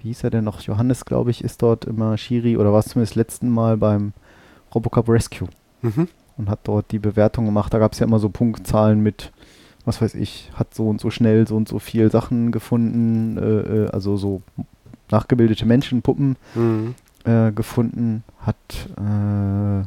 [0.00, 0.60] wie hieß er denn noch?
[0.62, 4.12] Johannes, glaube ich, ist dort immer Schiri oder war es zumindest letzten Mal beim
[4.74, 5.48] Robocup Rescue
[5.82, 6.08] Mhm.
[6.38, 7.72] und hat dort die Bewertung gemacht.
[7.72, 9.32] Da gab es ja immer so Punktzahlen mit,
[9.84, 13.84] was weiß ich, hat so und so schnell so und so viel Sachen gefunden, äh,
[13.84, 14.42] äh, also so
[15.10, 16.94] nachgebildete Menschenpuppen Mhm.
[17.24, 18.56] äh, gefunden, hat,
[18.98, 19.84] äh,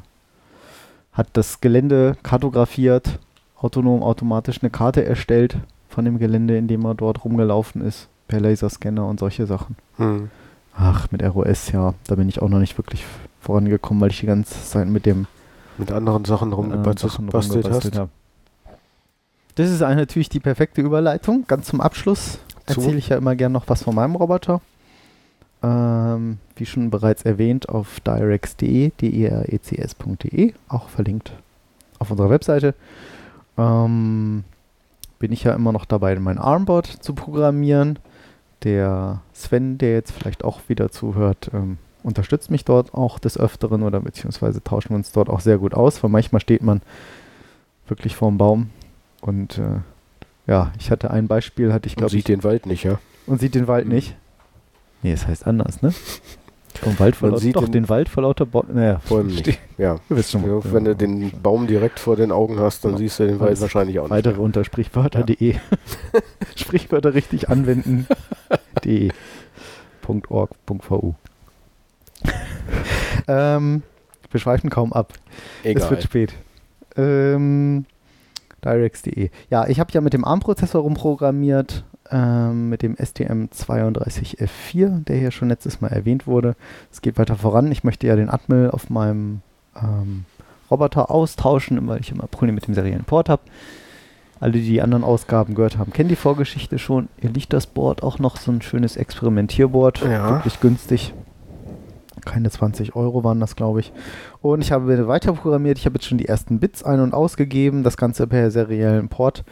[1.13, 3.19] hat das Gelände kartografiert,
[3.57, 5.57] autonom automatisch eine Karte erstellt
[5.89, 9.75] von dem Gelände, in dem er dort rumgelaufen ist, per Laserscanner und solche Sachen.
[9.99, 10.31] Mhm.
[10.75, 13.05] Ach, mit ROS, ja, da bin ich auch noch nicht wirklich
[13.39, 15.27] vorangekommen, weil ich die ganze Zeit mit dem
[15.77, 17.95] mit anderen Sachen ähm, rumgebastelt hast.
[17.95, 18.09] habe.
[19.53, 21.45] Das ist natürlich die perfekte Überleitung.
[21.47, 22.79] Ganz zum Abschluss Zu?
[22.79, 24.61] erzähle ich ja immer gern noch was von meinem Roboter.
[25.61, 31.33] Ähm, wie schon bereits erwähnt, auf direx.de, d-e-r-e-c-s.de, auch verlinkt
[31.99, 32.73] auf unserer Webseite.
[33.59, 34.43] Ähm,
[35.19, 37.99] bin ich ja immer noch dabei, mein Armbot zu programmieren.
[38.63, 43.83] Der Sven, der jetzt vielleicht auch wieder zuhört, ähm, unterstützt mich dort auch des Öfteren
[43.83, 46.81] oder beziehungsweise tauschen wir uns dort auch sehr gut aus, weil manchmal steht man
[47.87, 48.69] wirklich vorm Baum
[49.21, 49.79] und äh,
[50.47, 52.99] ja, ich hatte ein Beispiel, hatte ich Und glaube ich, sieht den Wald nicht, ja?
[53.25, 53.93] und sieht den Wald Mhm.
[53.93, 54.15] nicht.
[55.01, 55.93] Nee, es heißt anders, ne?
[56.83, 58.75] Vom Wald vor lauter, sieht doch, den- den Wald vor lauter Bäumen.
[58.75, 59.59] Naja, Bäumen nicht.
[59.77, 59.97] Ja.
[60.09, 60.43] Du schon.
[60.45, 62.99] Ja, Wenn du den Baum direkt vor den Augen hast, dann Genau.
[62.99, 64.11] siehst du den Wald wahrscheinlich auch nicht.
[64.11, 65.55] Weitere unter sprichwörter.de.
[66.55, 68.07] Sprichwörter richtig anwenden.
[68.85, 69.11] de.
[70.29, 71.13] .org.vu.
[73.27, 73.83] ähm,
[74.31, 75.13] wir schweifen kaum ab.
[75.63, 75.89] Es Egal.
[75.91, 76.33] wird spät.
[76.95, 77.85] Ähm,
[78.63, 79.29] Direx.de.
[79.49, 85.49] Ja, ich habe ja mit dem ARM-Prozessor rumprogrammiert, ähm, mit dem STM32F4, der hier schon
[85.49, 86.55] letztes Mal erwähnt wurde.
[86.91, 87.71] Es geht weiter voran.
[87.71, 89.41] Ich möchte ja den Atmel auf meinem
[89.75, 90.25] ähm,
[90.69, 93.43] Roboter austauschen, weil ich immer Probleme mit dem seriellen Port habe.
[94.39, 97.07] Alle, die die anderen Ausgaben gehört haben, kennen die Vorgeschichte schon.
[97.21, 100.01] Hier liegt das Board auch noch, so ein schönes Experimentierboard.
[100.01, 100.31] Ja.
[100.31, 101.13] Wirklich günstig.
[102.25, 103.93] Keine 20 Euro waren das, glaube ich.
[104.41, 105.77] Und ich habe weiter programmiert.
[105.77, 107.83] Ich habe jetzt schon die ersten Bits ein- und ausgegeben.
[107.83, 109.43] Das Ganze per seriellen Port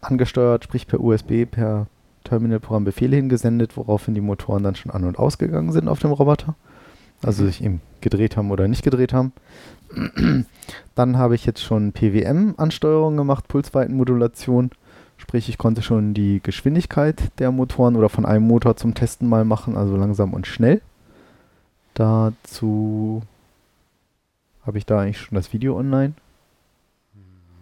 [0.00, 1.86] angesteuert, sprich per USB, per
[2.24, 6.54] Terminalprogramm Befehle hingesendet, woraufhin die Motoren dann schon an- und ausgegangen sind auf dem Roboter.
[7.22, 9.32] Also sich eben gedreht haben oder nicht gedreht haben.
[10.94, 14.70] Dann habe ich jetzt schon PWM-Ansteuerung gemacht, Pulsweitenmodulation.
[15.18, 19.44] Sprich, ich konnte schon die Geschwindigkeit der Motoren oder von einem Motor zum Testen mal
[19.44, 20.80] machen, also langsam und schnell.
[21.94, 23.22] Dazu
[24.66, 26.14] habe ich da eigentlich schon das Video online.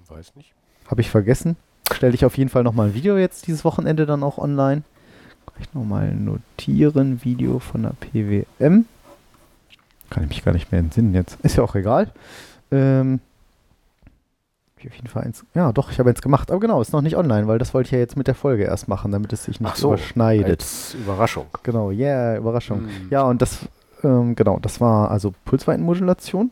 [0.08, 0.54] Weiß nicht.
[0.88, 1.56] Habe ich vergessen.
[1.94, 4.82] Stelle ich auf jeden Fall nochmal ein Video jetzt dieses Wochenende dann auch online.
[5.46, 8.86] Kann ich nochmal notieren, Video von der PWM.
[10.10, 11.38] Kann ich mich gar nicht mehr entsinnen jetzt.
[11.42, 12.10] Ist ja auch egal.
[12.70, 13.20] Ähm,
[14.78, 15.44] ich auf jeden Fall eins.
[15.54, 16.50] Ja, doch, ich habe eins gemacht.
[16.50, 18.64] Aber genau, ist noch nicht online, weil das wollte ich ja jetzt mit der Folge
[18.64, 20.60] erst machen, damit es sich nicht Ach so, überschneidet.
[20.60, 21.46] Als Überraschung.
[21.62, 22.80] Genau, yeah, Überraschung.
[22.80, 23.08] Hm.
[23.10, 23.58] Ja, und das,
[24.02, 26.50] ähm, genau, das war also Pulsweitenmodulation.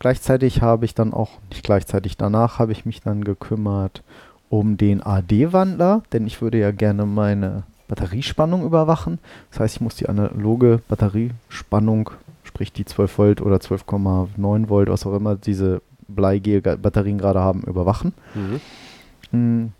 [0.00, 4.02] Gleichzeitig habe ich dann auch, nicht gleichzeitig danach, habe ich mich dann gekümmert
[4.50, 9.18] um den AD-Wandler, denn ich würde ja gerne meine Batteriespannung überwachen.
[9.50, 12.10] Das heißt, ich muss die analoge Batteriespannung,
[12.44, 18.12] sprich die 12 Volt oder 12,9 Volt, was auch immer diese Bleigel-Batterien gerade haben, überwachen.
[18.34, 18.60] Mhm.
[19.38, 19.72] Mm,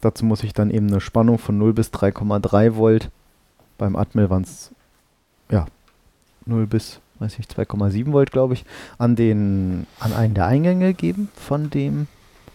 [0.00, 3.10] dazu muss ich dann eben eine Spannung von 0 bis 3,3 Volt.
[3.78, 4.72] Beim Atmel waren es
[5.50, 5.66] ja
[6.46, 8.64] 0 bis, weiß ich, 2,7 Volt, glaube ich,
[8.98, 12.08] an den an einen der Eingänge geben von dem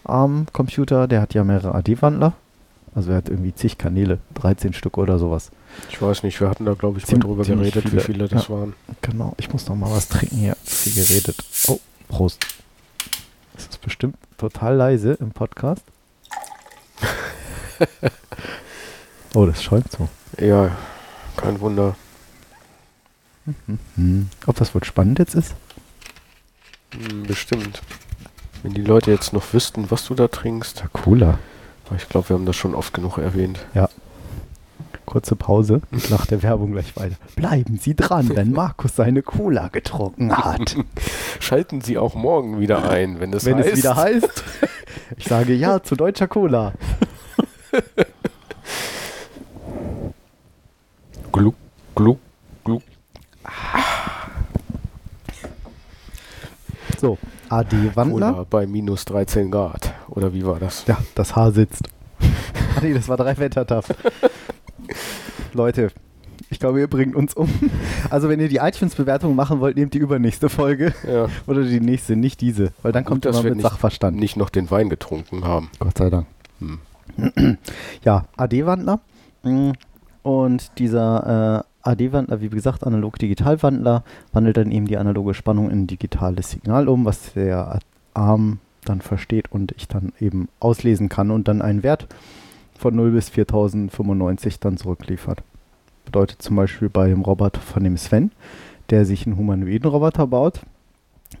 [0.04, 1.06] ARM-Computer.
[1.08, 2.32] Der hat ja mehrere AD-Wandler.
[2.94, 5.50] Also er hat irgendwie zig Kanäle, 13 Stück oder sowas.
[5.90, 8.04] Ich weiß nicht, wir hatten da, glaube ich, mal Ziem- drüber ziemlich geredet, viele, wie
[8.06, 8.54] viele das ja.
[8.54, 8.74] waren.
[9.00, 10.56] Genau, ich muss noch mal was trinken hier.
[10.62, 11.36] Viel geredet.
[11.68, 12.44] Oh, Prost.
[13.54, 15.82] Das ist bestimmt total leise im Podcast.
[19.34, 20.08] oh, das schäumt so.
[20.38, 20.70] Ja,
[21.36, 21.96] kein Wunder.
[23.96, 24.28] Hm.
[24.46, 25.54] Ob das wohl spannend jetzt ist?
[26.94, 27.82] Hm, bestimmt.
[28.62, 30.80] Wenn die Leute jetzt noch wüssten, was du da trinkst.
[30.80, 31.38] Ja, Cola.
[31.96, 33.58] Ich glaube, wir haben das schon oft genug erwähnt.
[35.04, 37.16] Kurze Pause und nach der Werbung gleich weiter.
[37.36, 40.74] Bleiben Sie dran, wenn Markus seine Cola getrunken hat.
[41.40, 43.68] Schalten Sie auch morgen wieder ein, wenn es wenn heißt.
[43.68, 44.44] es wieder heißt.
[45.18, 46.72] Ich sage ja zu deutscher Cola.
[51.30, 51.56] Gluck,
[51.94, 52.18] gluck,
[52.64, 52.82] gluck.
[56.98, 57.18] So,
[57.52, 58.32] AD-Wandler.
[58.32, 59.92] Cola bei minus 13 Grad.
[60.08, 60.84] Oder wie war das?
[60.86, 61.88] Ja, das Haar sitzt.
[62.76, 63.94] Ach nee, das war drei Wettertaft.
[65.52, 65.90] Leute,
[66.50, 67.48] ich glaube, ihr bringt uns um.
[68.10, 70.94] Also, wenn ihr die iTunes-Bewertung machen wollt, nehmt die übernächste Folge.
[71.06, 71.28] Ja.
[71.46, 72.72] Oder die nächste, nicht diese.
[72.82, 74.18] Weil dann Gut, kommt dass immer mit nicht- Sachverstand.
[74.18, 75.70] Nicht noch den Wein getrunken haben.
[75.78, 76.26] Gott sei Dank.
[76.60, 76.78] Hm.
[78.04, 79.00] Ja, AD-Wandler.
[80.22, 85.86] Und dieser äh, AD-Wandler, wie gesagt, analog-digital-Wandler, wandelt dann eben die analoge Spannung in ein
[85.86, 87.80] digitales Signal um, was der
[88.14, 92.08] Arm dann versteht und ich dann eben auslesen kann und dann einen Wert
[92.78, 95.42] von 0 bis 4095 dann zurückliefert.
[96.04, 98.32] Bedeutet zum Beispiel bei dem Roboter von dem Sven,
[98.90, 100.62] der sich einen humanoiden Roboter baut,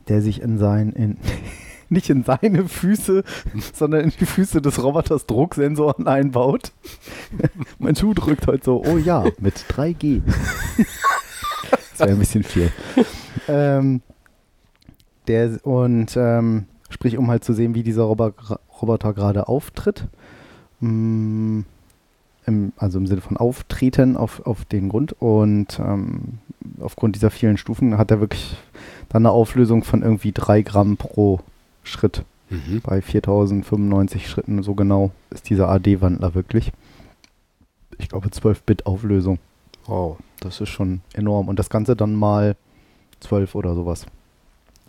[0.08, 1.16] der sich in sein, in,
[1.92, 3.22] nicht in seine Füße,
[3.74, 6.72] sondern in die Füße des Roboters Drucksensoren einbaut.
[7.78, 10.22] mein Schuh drückt heute so, oh ja, mit 3G.
[11.70, 12.72] das wäre ein bisschen viel.
[13.48, 14.02] Ähm,
[15.28, 18.32] der, und ähm, Sprich, um halt zu sehen, wie dieser Robo
[18.80, 20.08] Roboter gerade auftritt.
[20.80, 21.60] Mm,
[22.44, 25.14] im, also im Sinne von Auftreten auf, auf den Grund.
[25.18, 26.38] Und ähm,
[26.80, 28.56] aufgrund dieser vielen Stufen hat er wirklich
[29.08, 31.40] dann eine Auflösung von irgendwie 3 Gramm pro
[31.82, 32.24] Schritt.
[32.50, 32.80] Mhm.
[32.82, 36.72] Bei 4095 Schritten so genau ist dieser AD-Wandler wirklich.
[37.98, 39.38] Ich glaube 12-Bit Auflösung.
[39.86, 40.18] Wow.
[40.40, 41.48] Das ist schon enorm.
[41.48, 42.56] Und das Ganze dann mal
[43.20, 44.06] 12 oder sowas.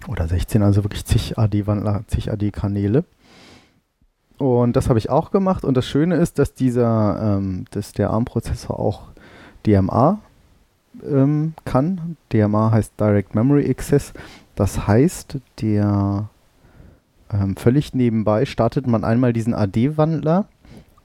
[0.08, 3.06] Oder 16, also wirklich zig AD-Wandler, zig AD-Kanäle.
[4.38, 5.64] Und das habe ich auch gemacht.
[5.64, 9.04] Und das Schöne ist, dass dieser, ähm, dass der ARM-Prozessor auch
[9.66, 10.20] DMA
[11.06, 12.18] ähm, kann.
[12.32, 14.14] DMA heißt Direct Memory Access.
[14.56, 16.30] Das heißt, der
[17.34, 20.46] ähm, völlig nebenbei startet man einmal diesen AD-Wandler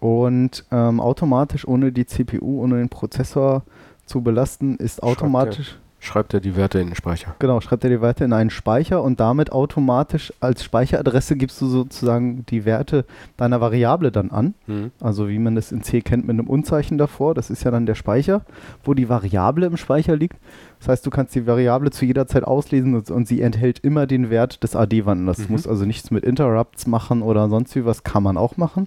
[0.01, 3.63] und ähm, automatisch ohne die CPU, ohne den Prozessor
[4.07, 7.35] zu belasten, ist automatisch Schreibt er die Werte in den Speicher.
[7.41, 11.67] Genau, schreibt er die Werte in einen Speicher und damit automatisch als Speicheradresse gibst du
[11.67, 13.05] sozusagen die Werte
[13.37, 14.55] deiner Variable dann an.
[14.69, 14.93] Mhm.
[15.01, 17.35] Also wie man das in C kennt mit einem Unzeichen davor.
[17.35, 18.43] Das ist ja dann der Speicher,
[18.85, 20.37] wo die Variable im Speicher liegt.
[20.79, 24.07] Das heißt, du kannst die Variable zu jeder Zeit auslesen und, und sie enthält immer
[24.07, 25.39] den Wert des AD-Wandlers.
[25.39, 25.47] Mhm.
[25.49, 28.87] Muss also nichts mit Interrupts machen oder sonst wie was, kann man auch machen.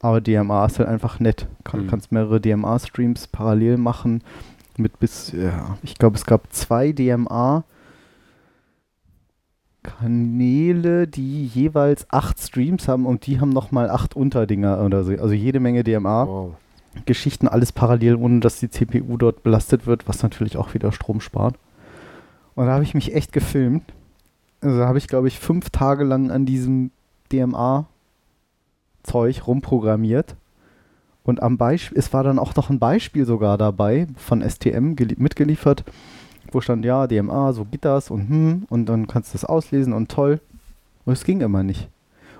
[0.00, 1.48] Aber DMA ist halt einfach nett.
[1.64, 1.86] Kann, Mhm.
[1.88, 4.22] Kannst mehrere DMA-Streams parallel machen
[4.78, 7.64] mit bis, ja, ich glaube, es gab zwei DMA
[9.86, 15.12] Kanäle, die jeweils acht Streams haben und die haben nochmal acht Unterdinger oder so.
[15.12, 16.26] Also jede Menge DMA.
[16.26, 16.56] Wow.
[17.04, 21.20] Geschichten alles parallel, ohne dass die CPU dort belastet wird, was natürlich auch wieder Strom
[21.20, 21.56] spart.
[22.54, 23.92] Und da habe ich mich echt gefilmt.
[24.62, 26.90] Also da habe ich, glaube ich, fünf Tage lang an diesem
[27.30, 27.86] DMA-Zeug
[29.46, 30.36] rumprogrammiert.
[31.26, 35.16] Und am Beispiel, es war dann auch noch ein Beispiel sogar dabei von STM gelie-
[35.18, 35.82] mitgeliefert,
[36.52, 39.92] wo stand, ja, DMA, so geht das und hm, und dann kannst du das auslesen
[39.92, 40.40] und toll.
[41.04, 41.88] Und es ging immer nicht.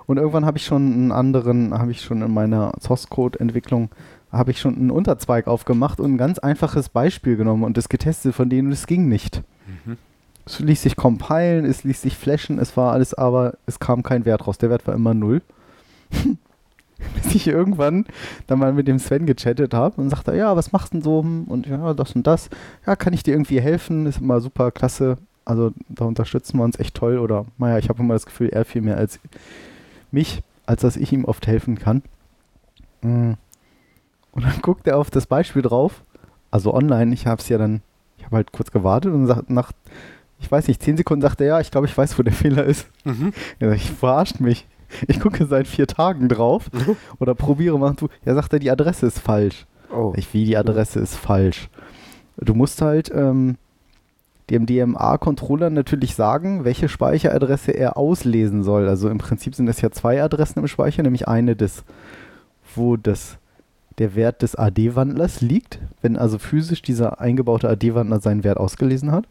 [0.05, 3.89] Und irgendwann habe ich schon einen anderen, habe ich schon in meiner Source-Code-Entwicklung,
[4.31, 8.35] habe ich schon einen Unterzweig aufgemacht und ein ganz einfaches Beispiel genommen und das getestet,
[8.35, 9.43] von denen es ging nicht.
[9.85, 9.97] Mhm.
[10.45, 14.23] Es ließ sich compilen, es ließ sich flashen, es war alles, aber es kam kein
[14.23, 14.57] Wert raus.
[14.57, 15.41] Der Wert war immer null.
[17.15, 18.05] Bis ich irgendwann
[18.47, 21.19] dann mal mit dem Sven gechattet habe und sagte, ja, was machst du denn so?
[21.19, 22.49] Und ja, das und das.
[22.85, 24.05] Ja, kann ich dir irgendwie helfen?
[24.05, 25.17] Ist immer super klasse.
[25.45, 27.19] Also da unterstützen wir uns echt toll.
[27.19, 29.19] Oder, naja, ich habe immer das Gefühl, er viel mehr als
[30.11, 32.01] mich, als dass ich ihm oft helfen kann.
[33.01, 33.33] Mm.
[34.31, 36.03] Und dann guckt er auf das Beispiel drauf.
[36.51, 37.81] Also online, ich habe es ja dann,
[38.17, 39.71] ich habe halt kurz gewartet und sagt, nach,
[40.39, 42.63] ich weiß nicht, zehn Sekunden sagt er, ja, ich glaube, ich weiß, wo der Fehler
[42.63, 42.87] ist.
[43.03, 43.33] Mhm.
[43.59, 44.67] Ja, ich verarscht mich.
[45.07, 46.69] Ich gucke seit vier Tagen drauf
[47.19, 47.93] oder probiere mal.
[47.93, 49.65] Du, ja, sagt er, die Adresse ist falsch.
[49.93, 50.13] Oh.
[50.15, 51.69] Ich, wie die Adresse ist falsch.
[52.37, 53.57] Du musst halt ähm,
[54.49, 58.87] dem DMA-Controller natürlich sagen, welche Speicheradresse er auslesen soll.
[58.87, 61.83] Also im Prinzip sind es ja zwei Adressen im Speicher, nämlich eine des,
[62.75, 63.37] wo das
[63.97, 69.25] der Wert des AD-Wandlers liegt, wenn also physisch dieser eingebaute AD-Wandler seinen Wert ausgelesen hat.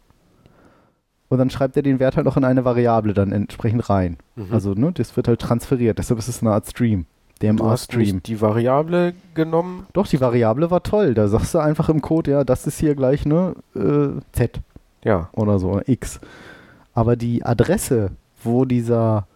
[1.29, 4.17] Und dann schreibt er den Wert halt noch in eine Variable dann entsprechend rein.
[4.35, 4.47] Mhm.
[4.51, 5.97] Also, ne, das wird halt transferiert.
[5.99, 7.05] Deshalb ist es eine Art Stream.
[7.41, 8.23] du hast DMA-Stream.
[8.23, 9.85] die Variable genommen.
[9.93, 11.13] Doch, die Variable war toll.
[11.13, 14.61] Da sagst du einfach im Code, ja, das ist hier gleich, ne, äh, Z
[15.03, 15.29] Ja.
[15.33, 16.19] oder so, oder X.
[16.93, 18.11] Aber die Adresse,
[18.43, 19.27] wo dieser,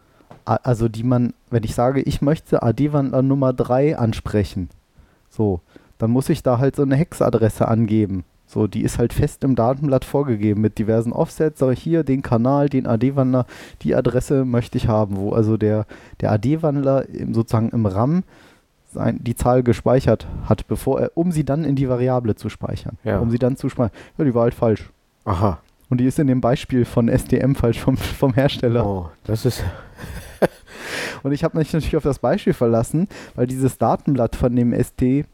[0.46, 4.70] also die man, wenn ich sage, ich möchte AD-Wandler Nummer 3 ansprechen,
[5.30, 5.60] so,
[5.98, 8.24] dann muss ich da halt so eine Hexadresse angeben.
[8.52, 11.60] So, die ist halt fest im Datenblatt vorgegeben mit diversen Offsets.
[11.60, 13.46] Sage ich hier den Kanal, den AD-Wandler,
[13.82, 15.86] die Adresse möchte ich haben, wo also der,
[16.20, 18.24] der AD-Wandler sozusagen im RAM
[18.94, 22.98] sein, die Zahl gespeichert hat, bevor er, um sie dann in die Variable zu speichern.
[23.06, 23.20] Ja.
[23.20, 23.96] Um sie dann zu speichern.
[24.18, 24.90] Ja, die war halt falsch.
[25.24, 25.60] Aha.
[25.90, 28.86] Und die ist in dem Beispiel von STM falsch vom, vom Hersteller.
[28.86, 29.64] Oh, das ist.
[31.24, 35.26] Und ich habe mich natürlich auf das Beispiel verlassen, weil dieses Datenblatt von dem ST,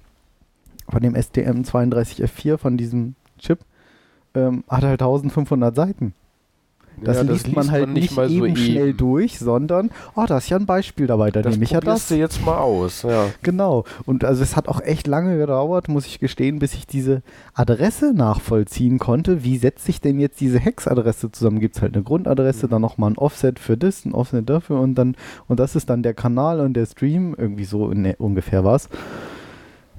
[0.90, 3.60] von dem STM32F4, von diesem Chip,
[4.34, 6.14] ähm, hat halt 1500 Seiten.
[7.02, 8.98] Das ja, liest man halt nicht, mal so eben schnell eben.
[8.98, 12.08] durch, sondern, oh, da ist ja ein Beispiel dabei, da Das nehme ich ja das.
[12.08, 13.04] du jetzt mal aus.
[13.04, 13.28] Ja.
[13.44, 13.84] Genau.
[14.06, 17.22] Und also es hat auch echt lange gedauert, muss ich gestehen, bis ich diese
[17.54, 19.44] Adresse nachvollziehen konnte.
[19.44, 21.60] Wie setzt sich denn jetzt diese Hexadresse zusammen?
[21.60, 24.96] Gibt es halt eine Grundadresse, dann nochmal ein Offset für das, ein Offset dafür und
[24.96, 25.16] dann,
[25.48, 28.90] und das ist dann der Kanal und der Stream, irgendwie so in, ungefähr was.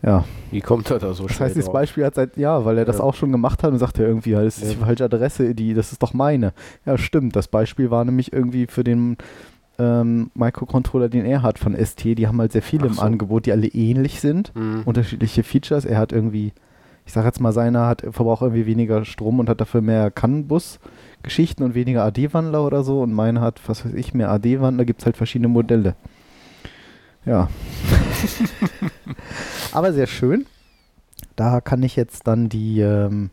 [0.03, 1.73] Ja, Wie kommt er da so das schnell heißt, das?
[1.73, 3.05] Beispiel hat seit, ja, weil er das Ja.
[3.05, 4.79] auch schon gemacht hat und irgendwie, ja, das ist Ja.
[4.79, 6.53] die falsche Adresse, die, das ist doch meine.
[6.87, 7.35] Ja, stimmt.
[7.35, 9.17] Das Beispiel war nämlich irgendwie für den
[9.81, 12.05] ähm, Microcontroller, den er hat von ST.
[12.05, 13.03] Die haben halt sehr viele Ach im so.
[13.03, 14.83] Angebot, die alle ähnlich sind Mhm.
[14.85, 15.85] unterschiedliche Features.
[15.85, 16.53] Er hat irgendwie,
[17.07, 21.63] ich sage jetzt mal, seiner hat verbraucht irgendwie weniger Strom und hat dafür mehr CAN-Bus-Geschichten
[21.63, 23.03] und weniger AD-Wandler oder so.
[23.03, 24.85] Und meine hat, was weiß ich, mehr AD-Wandler.
[24.85, 25.95] Gibt es halt verschiedene Modelle.
[27.25, 27.49] Ja.
[29.73, 30.47] Aber sehr schön.
[31.37, 33.31] Da kann ich jetzt dann die, ähm,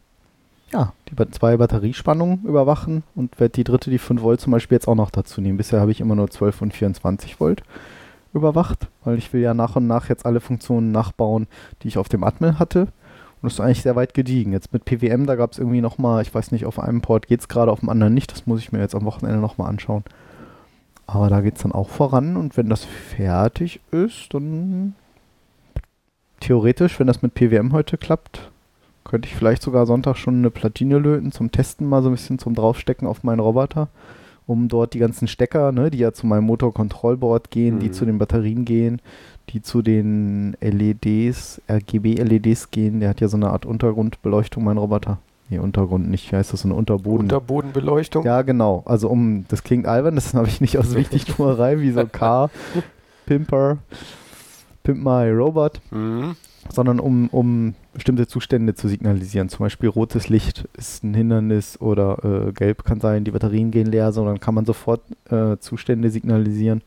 [0.71, 4.87] ja, die zwei Batteriespannungen überwachen und werde die dritte, die 5 Volt zum Beispiel jetzt
[4.87, 5.57] auch noch dazu nehmen.
[5.57, 7.63] Bisher habe ich immer nur 12 und 24 Volt
[8.33, 11.47] überwacht, weil ich will ja nach und nach jetzt alle Funktionen nachbauen,
[11.81, 12.81] die ich auf dem Atmel hatte.
[12.81, 14.51] Und das ist eigentlich sehr weit gediegen.
[14.51, 17.41] Jetzt mit PWM, da gab es irgendwie nochmal, ich weiß nicht, auf einem Port geht
[17.41, 18.31] es gerade, auf dem anderen nicht.
[18.31, 20.03] Das muss ich mir jetzt am Wochenende nochmal anschauen.
[21.07, 24.95] Aber da geht es dann auch voran und wenn das fertig ist, dann
[26.39, 28.49] theoretisch, wenn das mit PWM heute klappt,
[29.03, 32.39] könnte ich vielleicht sogar Sonntag schon eine Platine löten zum Testen, mal so ein bisschen
[32.39, 33.87] zum Draufstecken auf meinen Roboter,
[34.47, 37.93] um dort die ganzen Stecker, ne, die ja zu meinem Motorkontrollboard gehen, die Mhm.
[37.93, 38.99] zu den Batterien gehen,
[39.49, 42.99] die zu den LEDs, RGB-LEDs gehen.
[42.99, 45.19] Der hat ja so eine Art Untergrundbeleuchtung, mein Roboter.
[45.49, 47.21] Nee, Untergrund nicht, wie heißt das, eine Unterboden.
[47.21, 48.25] Unterbodenbeleuchtung.
[48.25, 48.81] Ja, genau.
[48.85, 52.49] Also um, das klingt albern, das habe ich nicht aus Wichtigtuerei, wie so Car,
[53.27, 53.77] Pimper,
[54.83, 56.35] Pimp My Robot, Mhm.
[56.69, 59.49] sondern um, um bestimmte Zustände zu signalisieren.
[59.49, 63.87] Zum Beispiel rotes Licht ist ein Hindernis oder äh, gelb kann sein, die Batterien gehen
[63.87, 66.81] leer, so dann kann man sofort äh, Zustände signalisieren,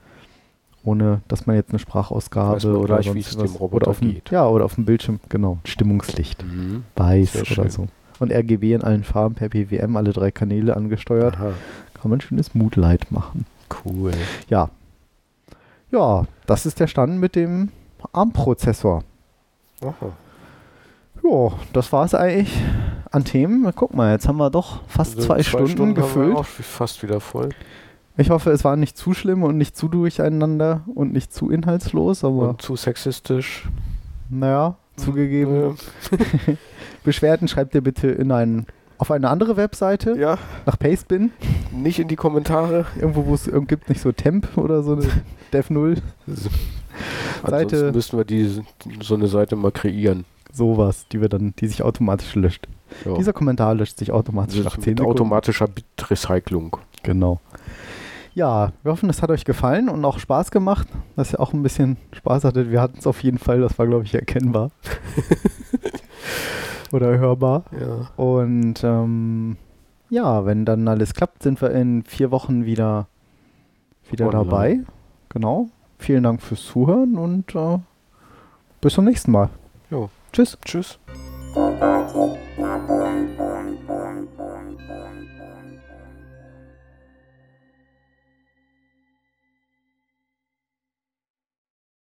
[0.85, 4.17] ohne dass man jetzt eine Sprachausgabe Weiß man oder gleich, sonst was- oder auf dem.
[4.31, 6.83] Ja, oder auf dem Bildschirm, genau, Stimmungslicht, Mhm.
[6.97, 7.71] weiß Sehr oder schön.
[7.71, 7.87] so.
[8.19, 11.53] Und RGB in allen Farben per PWM, alle drei Kanäle angesteuert Aha,
[12.01, 13.47] kann man schönes Moodlight machen.
[13.85, 14.13] cool.
[14.49, 14.71] Ja.
[15.91, 17.71] Ja, das ist der Stand mit dem
[18.13, 19.05] ARM-Prozessor.
[19.83, 20.13] Aha.
[21.23, 22.53] Ja, das war es eigentlich
[23.11, 23.71] an Themen.
[23.75, 26.37] Guck mal, jetzt haben wir doch fast Also zwei, Stunden, haben wir gefüllt.
[26.37, 27.51] Auch fast wieder voll.
[28.17, 32.25] Ich hoffe, es war nicht zu schlimm und nicht zu durcheinander und nicht zu inhaltslos,
[32.25, 33.69] aber Und zu sexistisch.
[34.29, 35.77] naja, zugegeben.
[36.11, 36.57] Äh,
[37.09, 38.67] Beschwerden schreibt ihr bitte in einen,
[38.99, 40.37] auf eine andere Webseite, ja,
[40.67, 41.31] nach Pastebin,
[41.73, 42.85] nicht in die Kommentare.
[42.97, 45.07] irgendwo, wo es irgend gibt, nicht so Temp oder so eine
[45.53, 46.57] Dev 0, Seite-
[47.43, 48.63] Ansonsten müssten wir die,
[49.01, 50.25] so eine Seite mal kreieren.
[50.53, 52.67] sowas, die wir dann, die sich automatisch löscht.
[53.05, 53.15] Ja.
[53.15, 55.11] Dieser Kommentar löscht sich automatisch nach ist 10 mit Sekunden.
[55.11, 56.77] automatischer Bitrecyclung.
[57.03, 57.41] Genau.
[58.35, 60.87] Ja, wir hoffen, es hat euch gefallen und auch Spaß gemacht,
[61.17, 62.71] dass ihr auch ein bisschen Spaß hattet.
[62.71, 64.71] Wir hatten es auf jeden Fall, das war, glaube ich, erkennbar.
[66.93, 67.65] Oder hörbar.
[67.79, 68.11] Ja.
[68.23, 69.57] Und ähm,
[70.11, 73.07] ja, wenn dann alles klappt, sind wir in vier Wochen wieder,
[74.11, 74.45] wieder Online.
[74.45, 74.81] dabei.
[75.29, 75.69] Genau.
[75.99, 77.79] Vielen Dank fürs Zuhören und äh,
[78.81, 79.51] bis zum nächsten Mal.
[79.91, 80.11] Jo.
[80.33, 80.57] Tschüss.
[80.65, 80.99] Tschüss.